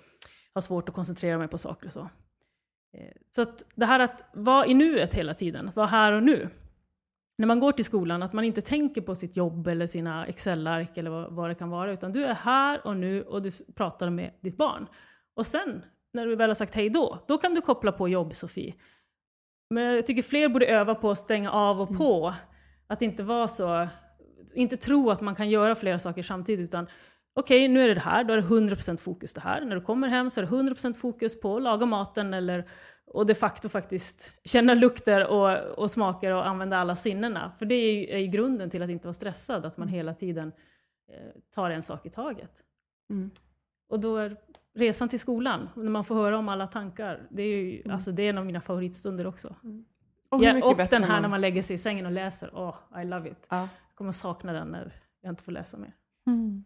har 0.54 0.62
svårt 0.62 0.90
att 0.90 0.96
koncentrera 0.96 1.38
mig 1.38 1.48
på 1.48 1.58
saker 1.58 1.88
och 1.88 1.94
så. 1.94 2.10
Eh, 2.96 3.12
Så 3.32 3.42
att 3.42 3.66
det 3.76 3.86
här 3.86 4.00
att 4.00 4.30
vara 4.34 4.66
i 4.66 4.74
nuet 4.74 5.14
hela 5.14 5.34
tiden, 5.34 5.68
att 5.68 5.76
vara 5.76 5.88
här 5.88 6.14
och 6.14 6.24
nu. 6.24 6.50
När 7.38 7.48
man 7.48 7.60
går 7.60 7.72
till 7.72 7.86
skolan, 7.86 8.24
att 8.24 8.34
man 8.34 8.44
inte 8.44 8.62
tänker 8.62 9.02
på 9.02 9.16
sitt 9.16 9.38
jobb 9.38 9.68
eller 9.68 9.88
sina 9.88 10.28
Excel-ark 10.28 10.98
eller 10.98 11.30
vad, 11.30 11.50
det 11.50 11.56
kan 11.56 11.70
vara, 11.70 11.92
utan 11.92 12.12
du 12.12 12.26
är 12.26 12.34
här 12.34 12.88
och 12.88 12.98
nu 12.98 13.22
och 13.22 13.42
du 13.42 13.52
pratar 13.76 14.10
med 14.10 14.32
ditt 14.42 14.58
barn. 14.58 14.88
Och 15.36 15.46
sen, 15.46 15.86
när 16.14 16.26
du 16.26 16.36
väl 16.36 16.50
har 16.50 16.56
sagt 16.56 16.76
hej 16.76 16.90
då, 16.90 17.20
då 17.28 17.38
kan 17.38 17.54
du 17.54 17.62
koppla 17.62 17.92
på 17.92 18.10
jobb, 18.10 18.36
Sofie. 18.36 18.76
Men 19.70 19.96
jag 19.96 20.08
tycker 20.08 20.22
fler 20.22 20.50
borde 20.50 20.66
öva 20.66 20.96
på 20.96 21.12
att 21.12 21.18
stänga 21.18 21.52
av 21.52 21.82
och 21.82 21.98
på. 21.98 22.34
Att 22.88 23.02
inte 23.02 23.24
vara 23.24 23.48
så 23.48 23.88
inte 24.54 24.78
tro 24.78 25.10
att 25.10 25.22
man 25.22 25.36
kan 25.36 25.50
göra 25.50 25.76
flera 25.76 26.00
saker 26.00 26.24
samtidigt, 26.24 26.70
utan 26.70 26.88
okej, 27.36 27.66
okay, 27.66 27.68
nu 27.68 27.82
är 27.82 27.88
det 27.88 27.94
det 27.94 28.00
här, 28.00 28.24
då 28.24 28.34
är 28.34 28.38
det 28.38 28.48
100% 28.48 28.98
fokus 28.98 29.34
det 29.34 29.42
här. 29.42 29.66
När 29.66 29.76
du 29.76 29.82
kommer 29.82 30.08
hem 30.08 30.30
så 30.30 30.40
är 30.40 30.46
det 30.46 30.52
100% 30.52 30.94
fokus 30.94 31.42
på 31.42 31.58
att 31.58 31.64
laga 31.64 31.86
maten 31.86 32.34
eller 32.34 32.68
och 33.08 33.26
de 33.26 33.36
facto 33.36 33.70
faktiskt 33.70 34.32
känna 34.44 34.74
lukter 34.74 35.32
och, 35.32 35.80
och 35.80 35.92
smaker 35.92 36.32
och 36.32 36.48
använda 36.48 36.78
alla 36.78 36.96
sinnena. 36.96 37.52
För 37.60 37.66
det 37.66 37.76
är 37.76 37.94
ju, 37.94 38.08
är 38.10 38.18
ju 38.18 38.28
grunden 38.28 38.70
till 38.70 38.84
att 38.84 38.90
inte 38.90 39.08
vara 39.08 39.14
stressad, 39.14 39.66
att 39.66 39.78
man 39.78 39.88
hela 39.88 40.14
tiden 40.14 40.52
eh, 41.12 41.42
tar 41.56 41.70
en 41.70 41.84
sak 41.84 42.06
i 42.06 42.10
taget. 42.10 42.64
Mm. 43.10 43.32
Och 43.90 44.00
då 44.00 44.18
är 44.18 44.38
resan 44.76 45.10
till 45.10 45.20
skolan, 45.20 45.70
när 45.76 45.90
man 45.90 46.04
får 46.04 46.16
höra 46.16 46.38
om 46.38 46.50
alla 46.50 46.68
tankar, 46.68 47.28
det 47.32 47.44
är, 47.44 47.58
ju, 47.58 47.82
mm. 47.82 47.92
alltså, 47.96 48.12
det 48.12 48.24
är 48.24 48.30
en 48.30 48.38
av 48.38 48.46
mina 48.46 48.62
favoritstunder 48.62 49.28
också. 49.28 49.56
Mm. 49.64 49.86
Och, 50.30 50.44
ja, 50.44 50.66
och 50.66 50.78
den 50.90 51.04
här 51.04 51.12
man... 51.14 51.22
när 51.22 51.30
man 51.30 51.42
lägger 51.42 51.64
sig 51.64 51.74
i 51.74 51.78
sängen 51.78 52.06
och 52.06 52.12
läser, 52.12 52.50
oh, 52.50 53.02
I 53.02 53.06
love 53.06 53.30
it. 53.30 53.48
Ja. 53.50 53.58
Jag 53.60 53.96
kommer 53.96 54.12
sakna 54.12 54.54
den 54.54 54.68
när 54.68 55.02
jag 55.22 55.32
inte 55.32 55.44
får 55.44 55.52
läsa 55.52 55.78
mer. 55.78 55.96
Mm. 56.28 56.66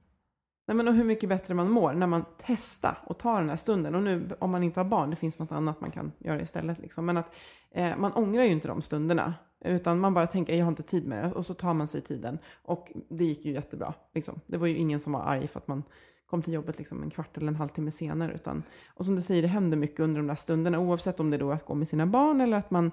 Nej, 0.69 0.75
men 0.75 0.87
och 0.87 0.93
hur 0.93 1.03
mycket 1.03 1.29
bättre 1.29 1.53
man 1.53 1.71
mår 1.71 1.93
när 1.93 2.07
man 2.07 2.25
testar 2.37 3.03
och 3.05 3.17
tar 3.17 3.39
den 3.39 3.49
här 3.49 3.57
stunden. 3.57 3.95
Och 3.95 4.03
nu 4.03 4.29
om 4.39 4.51
man 4.51 4.63
inte 4.63 4.79
har 4.79 4.85
barn, 4.85 5.09
det 5.09 5.15
finns 5.15 5.39
något 5.39 5.51
annat 5.51 5.81
man 5.81 5.91
kan 5.91 6.11
göra 6.19 6.41
istället. 6.41 6.79
Liksom. 6.79 7.05
Men 7.05 7.17
att 7.17 7.31
eh, 7.71 7.97
man 7.97 8.13
ångrar 8.13 8.43
ju 8.43 8.51
inte 8.51 8.67
de 8.67 8.81
stunderna. 8.81 9.33
Utan 9.65 9.99
man 9.99 10.13
bara 10.13 10.27
tänker, 10.27 10.55
jag 10.55 10.65
har 10.65 10.69
inte 10.69 10.83
tid 10.83 11.07
med 11.07 11.23
det. 11.23 11.31
Och 11.31 11.45
så 11.45 11.53
tar 11.53 11.73
man 11.73 11.87
sig 11.87 12.01
tiden. 12.01 12.39
Och 12.63 12.91
det 13.09 13.25
gick 13.25 13.45
ju 13.45 13.51
jättebra. 13.51 13.93
Liksom. 14.13 14.39
Det 14.47 14.57
var 14.57 14.67
ju 14.67 14.77
ingen 14.77 14.99
som 14.99 15.13
var 15.13 15.21
arg 15.21 15.47
för 15.47 15.59
att 15.59 15.67
man 15.67 15.83
kom 16.29 16.41
till 16.41 16.53
jobbet 16.53 16.77
liksom 16.77 17.03
en 17.03 17.09
kvart 17.09 17.37
eller 17.37 17.47
en 17.47 17.55
halvtimme 17.55 17.91
senare. 17.91 18.33
Utan, 18.33 18.63
och 18.95 19.05
som 19.05 19.15
du 19.15 19.21
säger, 19.21 19.41
det 19.41 19.47
händer 19.47 19.77
mycket 19.77 19.99
under 19.99 20.19
de 20.19 20.27
där 20.27 20.35
stunderna. 20.35 20.79
Oavsett 20.79 21.19
om 21.19 21.29
det 21.31 21.37
då 21.37 21.51
är 21.51 21.55
att 21.55 21.65
gå 21.65 21.75
med 21.75 21.87
sina 21.87 22.05
barn 22.05 22.41
eller 22.41 22.57
att 22.57 22.71
man 22.71 22.91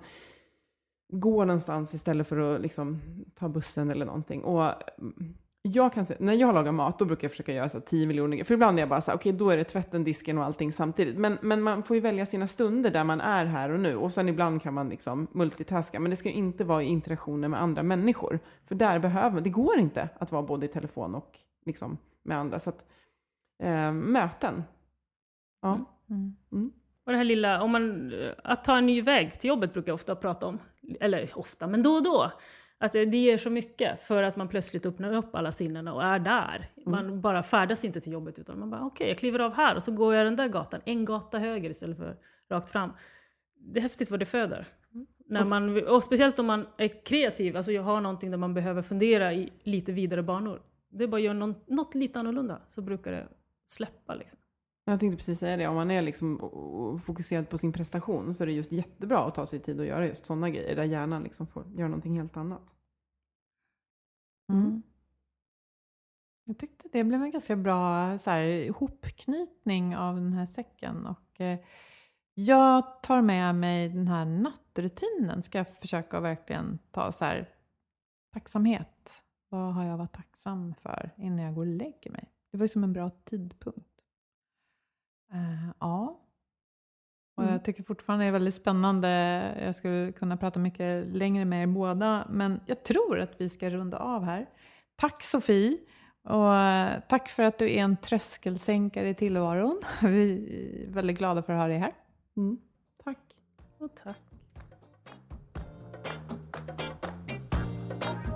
går 1.12 1.45
någonstans 1.45 1.95
istället 1.95 2.27
för 2.29 2.55
att 2.55 2.61
liksom, 2.61 3.01
ta 3.35 3.49
bussen 3.49 3.91
eller 3.91 4.07
någonting. 4.07 4.45
Och 4.45 4.64
mm, 4.99 5.37
jag 5.67 5.93
kan 5.93 6.07
säga, 6.07 6.19
när 6.21 6.35
jag 6.35 6.55
lagar 6.55 6.73
mat, 6.73 6.99
då 6.99 7.05
brukar 7.05 7.25
jag 7.25 7.31
försöka 7.31 7.53
göra 7.53 7.69
så 7.69 7.81
10 7.81 8.07
miljoner 8.07 8.45
För 8.45 8.55
ibland 8.55 8.79
är 8.79 8.83
jag 8.83 8.89
bara 8.89 9.01
så 9.01 9.12
okej, 9.12 9.31
okay, 9.31 9.39
då 9.39 9.51
är 9.51 9.57
det 9.57 9.64
tvätten, 9.64 10.05
disken 10.05 10.39
och 10.39 10.45
allting 10.45 10.73
samtidigt. 10.73 11.19
Men, 11.19 11.39
men 11.41 11.62
man 11.62 11.83
får 11.83 11.97
ju 11.97 12.03
välja 12.03 12.27
sina 12.27 12.49
stunder 12.49 12.91
där 12.91 13.05
man 13.05 13.21
är 13.21 13.45
här 13.45 13.71
och 13.71 13.81
nu. 13.81 13.97
Och 13.97 14.12
sen 14.12 14.29
ibland 14.29 14.62
kan 14.62 14.75
man 14.75 14.89
liksom 14.89 15.27
multitaska. 15.33 16.01
Men 16.01 16.11
det 16.11 16.17
ska 16.17 16.29
ju 16.29 16.35
inte 16.35 16.64
vara 16.64 16.83
i 16.83 16.87
interaktioner 16.87 17.49
med 17.49 17.62
andra 17.62 17.83
människor. 17.83 18.39
För 18.69 18.75
där 18.75 18.99
behöver 18.99 19.31
man, 19.31 19.43
det 19.43 19.51
går 19.51 19.79
inte 19.79 20.09
att 20.19 20.33
vara 20.33 20.43
både 20.43 20.67
i 20.67 20.69
telefon 20.69 21.14
och 21.14 21.39
liksom 21.67 21.99
med 22.23 22.39
andra. 22.39 22.59
Så 22.59 22.71
att, 22.71 22.87
eh, 23.62 23.93
möten. 23.93 24.62
Ja. 25.62 25.73
Mm. 25.73 25.87
Mm. 26.11 26.35
mm. 26.53 26.73
Och 27.07 27.12
det 27.12 27.19
här 27.19 27.25
lilla, 27.25 27.62
om 27.62 27.71
man, 27.71 28.12
att 28.45 28.64
ta 28.64 28.77
en 28.79 28.87
ny 28.87 29.03
väg 29.03 29.33
till 29.33 29.49
jobbet 29.49 29.73
brukar 29.73 29.89
jag 29.89 29.95
ofta 29.95 30.17
prata 30.17 30.47
om. 30.47 30.59
Eller 31.01 31.31
ofta, 31.35 31.67
men 31.67 31.83
då 31.83 31.91
och 31.91 32.03
då. 32.03 32.33
Att 32.79 32.93
det, 32.93 33.05
det 33.05 33.16
ger 33.16 33.39
så 33.39 33.51
mycket 33.51 34.01
för 34.01 34.22
att 34.22 34.37
man 34.37 34.49
plötsligt 34.49 34.87
öppnar 34.87 35.12
upp 35.12 35.35
alla 35.35 35.53
sinnena 35.53 35.95
och 35.95 36.05
är 36.05 36.18
där. 36.18 36.70
Mm. 36.77 36.91
Man 36.91 37.20
bara 37.20 37.43
färdas 37.43 37.85
inte 37.85 38.01
till 38.01 38.12
jobbet 38.12 38.39
utan 38.39 38.59
man 38.59 38.70
bara 38.70 38.81
okej, 38.81 38.95
okay, 38.95 39.09
jag 39.09 39.18
kliver 39.18 39.39
av 39.39 39.55
här 39.55 39.77
och 39.77 39.83
så 39.83 39.93
går 39.93 40.14
jag 40.14 40.27
den 40.27 40.37
där 40.37 40.49
gatan, 40.49 40.81
en 40.85 41.05
gata 41.05 41.39
höger 41.39 41.70
istället 41.70 41.97
för 41.97 42.16
rakt 42.51 42.70
fram. 42.70 42.93
Det 43.59 43.79
är 43.79 43.83
häftigt 43.83 44.11
vad 44.11 44.20
det 44.20 44.27
föder. 44.27 44.68
Mm. 44.95 45.07
När 45.29 45.45
man, 45.45 45.87
och 45.87 46.05
speciellt 46.05 46.39
om 46.39 46.47
man 46.47 46.66
är 46.79 47.05
kreativ, 47.05 47.57
alltså 47.57 47.72
jag 47.72 47.83
har 47.83 48.01
någonting 48.01 48.31
där 48.31 48.39
man 48.39 48.55
behöver 48.55 48.83
fundera 48.83 49.33
i 49.33 49.53
lite 49.62 49.93
vidare 49.93 50.22
banor. 50.22 50.62
Det 50.91 51.05
är 51.05 51.09
bara 51.09 51.16
att 51.16 51.22
göra 51.22 51.53
något 51.66 51.95
lite 51.95 52.18
annorlunda 52.18 52.61
så 52.66 52.83
brukar 52.83 53.12
det 53.12 53.29
släppa. 53.68 54.14
Liksom. 54.14 54.39
Jag 54.89 55.01
tänkte 55.01 55.16
precis 55.16 55.39
säga 55.39 55.57
det, 55.57 55.66
om 55.66 55.74
man 55.74 55.91
är 55.91 56.03
liksom 56.03 56.39
fokuserad 57.05 57.49
på 57.49 57.59
sin 57.59 57.72
prestation 57.72 58.34
så 58.34 58.43
är 58.45 58.47
det 58.47 58.53
just 58.53 58.72
jättebra 58.72 59.18
att 59.18 59.34
ta 59.34 59.47
sig 59.47 59.59
tid 59.59 59.80
att 59.80 59.87
göra 59.87 60.07
just 60.07 60.26
sådana 60.26 60.51
grejer 60.51 60.76
där 60.76 60.84
hjärnan 60.84 61.22
liksom 61.22 61.47
får 61.47 61.64
göra 61.76 61.89
någonting 61.89 62.18
helt 62.18 62.37
annat. 62.37 62.74
Mm. 64.53 64.64
mm. 64.64 64.82
Jag 66.45 66.59
tyckte 66.59 66.89
det 66.93 67.05
blev 67.05 67.22
en 67.22 67.30
ganska 67.30 67.57
bra 67.57 68.18
så 68.18 68.30
här, 68.30 68.43
ihopknytning 68.43 69.97
av 69.97 70.14
den 70.14 70.32
här 70.32 70.47
säcken. 70.47 71.07
Och, 71.07 71.41
eh, 71.41 71.59
jag 72.34 73.03
tar 73.03 73.22
med 73.22 73.55
mig 73.55 73.89
den 73.89 74.09
här 74.09 74.24
nattrutinen. 74.24 75.43
Ska 75.43 75.59
jag 75.59 75.78
försöka 75.80 76.20
verkligen 76.20 76.78
ta 76.91 77.12
så 77.12 77.24
här, 77.24 77.49
tacksamhet. 78.32 79.22
Vad 79.49 79.74
har 79.74 79.84
jag 79.84 79.97
varit 79.97 80.16
tacksam 80.16 80.74
för 80.74 81.11
innan 81.16 81.45
jag 81.45 81.55
går 81.55 81.66
och 81.66 81.76
lägger 81.76 82.11
mig? 82.11 82.30
Det 82.51 82.59
var 82.59 82.66
som 82.66 82.84
en 82.84 82.93
bra 82.93 83.11
tidpunkt. 83.24 83.95
Uh, 85.35 85.70
ja. 85.81 86.20
Och 87.37 87.43
jag 87.43 87.51
mm. 87.51 87.62
tycker 87.62 87.83
fortfarande 87.83 88.24
det 88.24 88.29
är 88.29 88.33
väldigt 88.33 88.55
spännande. 88.55 89.09
Jag 89.64 89.74
skulle 89.74 90.12
kunna 90.12 90.37
prata 90.37 90.61
mycket 90.61 91.07
längre 91.07 91.45
med 91.45 91.62
er 91.62 91.66
båda, 91.66 92.27
men 92.31 92.61
jag 92.66 92.85
tror 92.85 93.20
att 93.20 93.41
vi 93.41 93.49
ska 93.49 93.70
runda 93.70 93.99
av 93.99 94.24
här. 94.24 94.47
Tack 94.97 95.22
Sofie! 95.22 95.79
Och 96.29 96.55
eh, 96.55 97.01
tack 97.09 97.29
för 97.29 97.43
att 97.43 97.59
du 97.59 97.72
är 97.72 97.79
en 97.79 97.97
tröskelsänkare 97.97 99.09
i 99.09 99.14
tillvaron. 99.14 99.83
Vi 100.03 100.33
är 100.87 100.93
väldigt 100.93 101.18
glada 101.18 101.43
för 101.43 101.53
att 101.53 101.59
ha 101.59 101.68
dig 101.68 101.79
här. 101.79 101.93
Mm. 102.37 102.59
Tack. 103.05 103.18
Och 103.79 103.91
tack. 104.05 104.16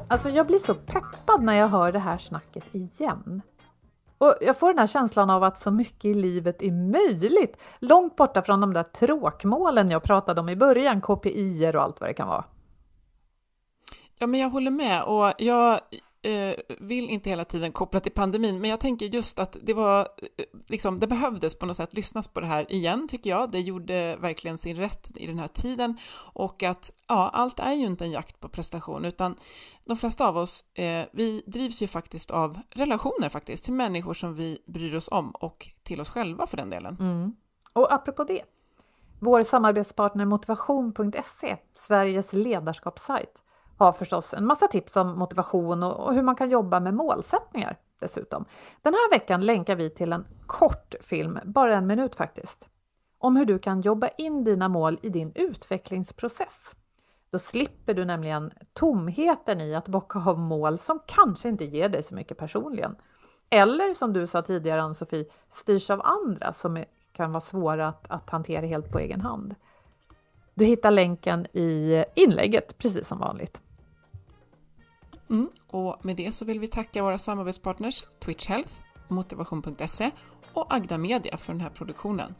Alltså 0.08 0.30
jag 0.30 0.46
blir 0.46 0.58
så 0.58 0.74
peppad 0.74 1.42
när 1.42 1.54
jag 1.54 1.68
hör 1.68 1.92
det 1.92 1.98
här 1.98 2.18
snacket 2.18 2.74
igen. 2.74 3.42
Och 4.20 4.34
jag 4.40 4.58
får 4.58 4.68
den 4.68 4.78
här 4.78 4.86
känslan 4.86 5.30
av 5.30 5.44
att 5.44 5.58
så 5.58 5.70
mycket 5.70 6.04
i 6.04 6.14
livet 6.14 6.62
är 6.62 6.70
möjligt, 6.70 7.56
långt 7.78 8.16
borta 8.16 8.42
från 8.42 8.60
de 8.60 8.72
där 8.72 8.82
tråkmålen 8.82 9.90
jag 9.90 10.02
pratade 10.02 10.40
om 10.40 10.48
i 10.48 10.56
början, 10.56 11.00
KPI 11.00 11.72
och 11.74 11.82
allt 11.82 12.00
vad 12.00 12.10
det 12.10 12.14
kan 12.14 12.28
vara. 12.28 12.44
Ja, 14.18 14.26
men 14.26 14.40
jag 14.40 14.50
håller 14.50 14.70
med 14.70 15.02
och 15.02 15.32
jag 15.38 15.80
Eh, 16.22 16.54
vill 16.78 17.10
inte 17.10 17.30
hela 17.30 17.44
tiden 17.44 17.72
koppla 17.72 18.00
till 18.00 18.12
pandemin, 18.12 18.60
men 18.60 18.70
jag 18.70 18.80
tänker 18.80 19.06
just 19.06 19.38
att 19.38 19.56
det 19.62 19.74
var, 19.74 20.00
eh, 20.00 20.44
liksom, 20.66 20.98
det 20.98 21.06
behövdes 21.06 21.58
på 21.58 21.66
något 21.66 21.76
sätt 21.76 21.94
lyssnas 21.94 22.28
på 22.28 22.40
det 22.40 22.46
här 22.46 22.72
igen, 22.72 23.08
tycker 23.08 23.30
jag. 23.30 23.50
Det 23.50 23.60
gjorde 23.60 24.16
verkligen 24.16 24.58
sin 24.58 24.76
rätt 24.76 25.10
i 25.16 25.26
den 25.26 25.38
här 25.38 25.48
tiden 25.48 25.96
och 26.32 26.62
att, 26.62 26.92
ja, 27.08 27.30
allt 27.32 27.58
är 27.58 27.72
ju 27.72 27.86
inte 27.86 28.04
en 28.04 28.10
jakt 28.10 28.40
på 28.40 28.48
prestation, 28.48 29.04
utan 29.04 29.36
de 29.84 29.96
flesta 29.96 30.28
av 30.28 30.36
oss, 30.36 30.64
eh, 30.74 31.06
vi 31.12 31.42
drivs 31.46 31.82
ju 31.82 31.86
faktiskt 31.86 32.30
av 32.30 32.58
relationer 32.70 33.28
faktiskt, 33.28 33.64
till 33.64 33.74
människor 33.74 34.14
som 34.14 34.34
vi 34.34 34.58
bryr 34.66 34.94
oss 34.94 35.08
om 35.08 35.30
och 35.30 35.68
till 35.82 36.00
oss 36.00 36.10
själva 36.10 36.46
för 36.46 36.56
den 36.56 36.70
delen. 36.70 36.96
Mm. 37.00 37.36
Och 37.72 37.92
apropå 37.92 38.24
det, 38.24 38.42
vår 39.18 39.42
samarbetspartner 39.42 40.24
Motivation.se, 40.24 41.56
Sveriges 41.78 42.32
ledarskapssajt, 42.32 43.42
har 43.80 43.92
förstås 43.92 44.34
en 44.34 44.46
massa 44.46 44.68
tips 44.68 44.96
om 44.96 45.18
motivation 45.18 45.82
och 45.82 46.14
hur 46.14 46.22
man 46.22 46.36
kan 46.36 46.50
jobba 46.50 46.80
med 46.80 46.94
målsättningar 46.94 47.76
dessutom. 47.98 48.44
Den 48.82 48.94
här 48.94 49.10
veckan 49.10 49.46
länkar 49.46 49.76
vi 49.76 49.90
till 49.90 50.12
en 50.12 50.24
kort 50.46 50.94
film, 51.00 51.38
bara 51.44 51.76
en 51.76 51.86
minut 51.86 52.14
faktiskt, 52.14 52.68
om 53.18 53.36
hur 53.36 53.44
du 53.44 53.58
kan 53.58 53.80
jobba 53.80 54.08
in 54.08 54.44
dina 54.44 54.68
mål 54.68 54.98
i 55.02 55.08
din 55.08 55.32
utvecklingsprocess. 55.34 56.74
Då 57.30 57.38
slipper 57.38 57.94
du 57.94 58.04
nämligen 58.04 58.52
tomheten 58.72 59.60
i 59.60 59.74
att 59.74 59.88
bocka 59.88 60.18
av 60.26 60.38
mål 60.38 60.78
som 60.78 61.00
kanske 61.06 61.48
inte 61.48 61.64
ger 61.64 61.88
dig 61.88 62.02
så 62.02 62.14
mycket 62.14 62.38
personligen. 62.38 62.96
Eller 63.50 63.94
som 63.94 64.12
du 64.12 64.26
sa 64.26 64.42
tidigare 64.42 64.82
Ann-Sofie, 64.82 65.24
styrs 65.50 65.90
av 65.90 66.00
andra 66.04 66.52
som 66.52 66.84
kan 67.12 67.32
vara 67.32 67.40
svåra 67.40 67.88
att, 67.88 68.10
att 68.10 68.30
hantera 68.30 68.66
helt 68.66 68.92
på 68.92 68.98
egen 68.98 69.20
hand. 69.20 69.54
Du 70.54 70.64
hittar 70.64 70.90
länken 70.90 71.46
i 71.52 72.04
inlägget 72.14 72.78
precis 72.78 73.08
som 73.08 73.18
vanligt. 73.18 73.60
Mm. 75.30 75.48
Och 75.66 76.04
med 76.04 76.16
det 76.16 76.32
så 76.32 76.44
vill 76.44 76.60
vi 76.60 76.66
tacka 76.66 77.02
våra 77.02 77.18
samarbetspartners 77.18 78.04
Twitch 78.24 78.46
Health, 78.46 78.72
Motivation.se 79.08 80.10
och 80.54 80.74
Agda 80.74 80.98
Media 80.98 81.36
för 81.36 81.52
den 81.52 81.60
här 81.60 81.70
produktionen. 81.70 82.34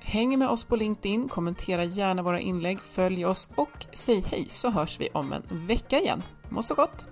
Häng 0.00 0.38
med 0.38 0.48
oss 0.48 0.64
på 0.64 0.76
LinkedIn, 0.76 1.28
kommentera 1.28 1.84
gärna 1.84 2.22
våra 2.22 2.40
inlägg, 2.40 2.80
följ 2.80 3.26
oss 3.26 3.48
och 3.54 3.86
säg 3.92 4.24
hej 4.26 4.48
så 4.50 4.70
hörs 4.70 5.00
vi 5.00 5.08
om 5.14 5.32
en 5.32 5.66
vecka 5.66 6.00
igen. 6.00 6.22
Må 6.48 6.62
så 6.62 6.74
gott! 6.74 7.11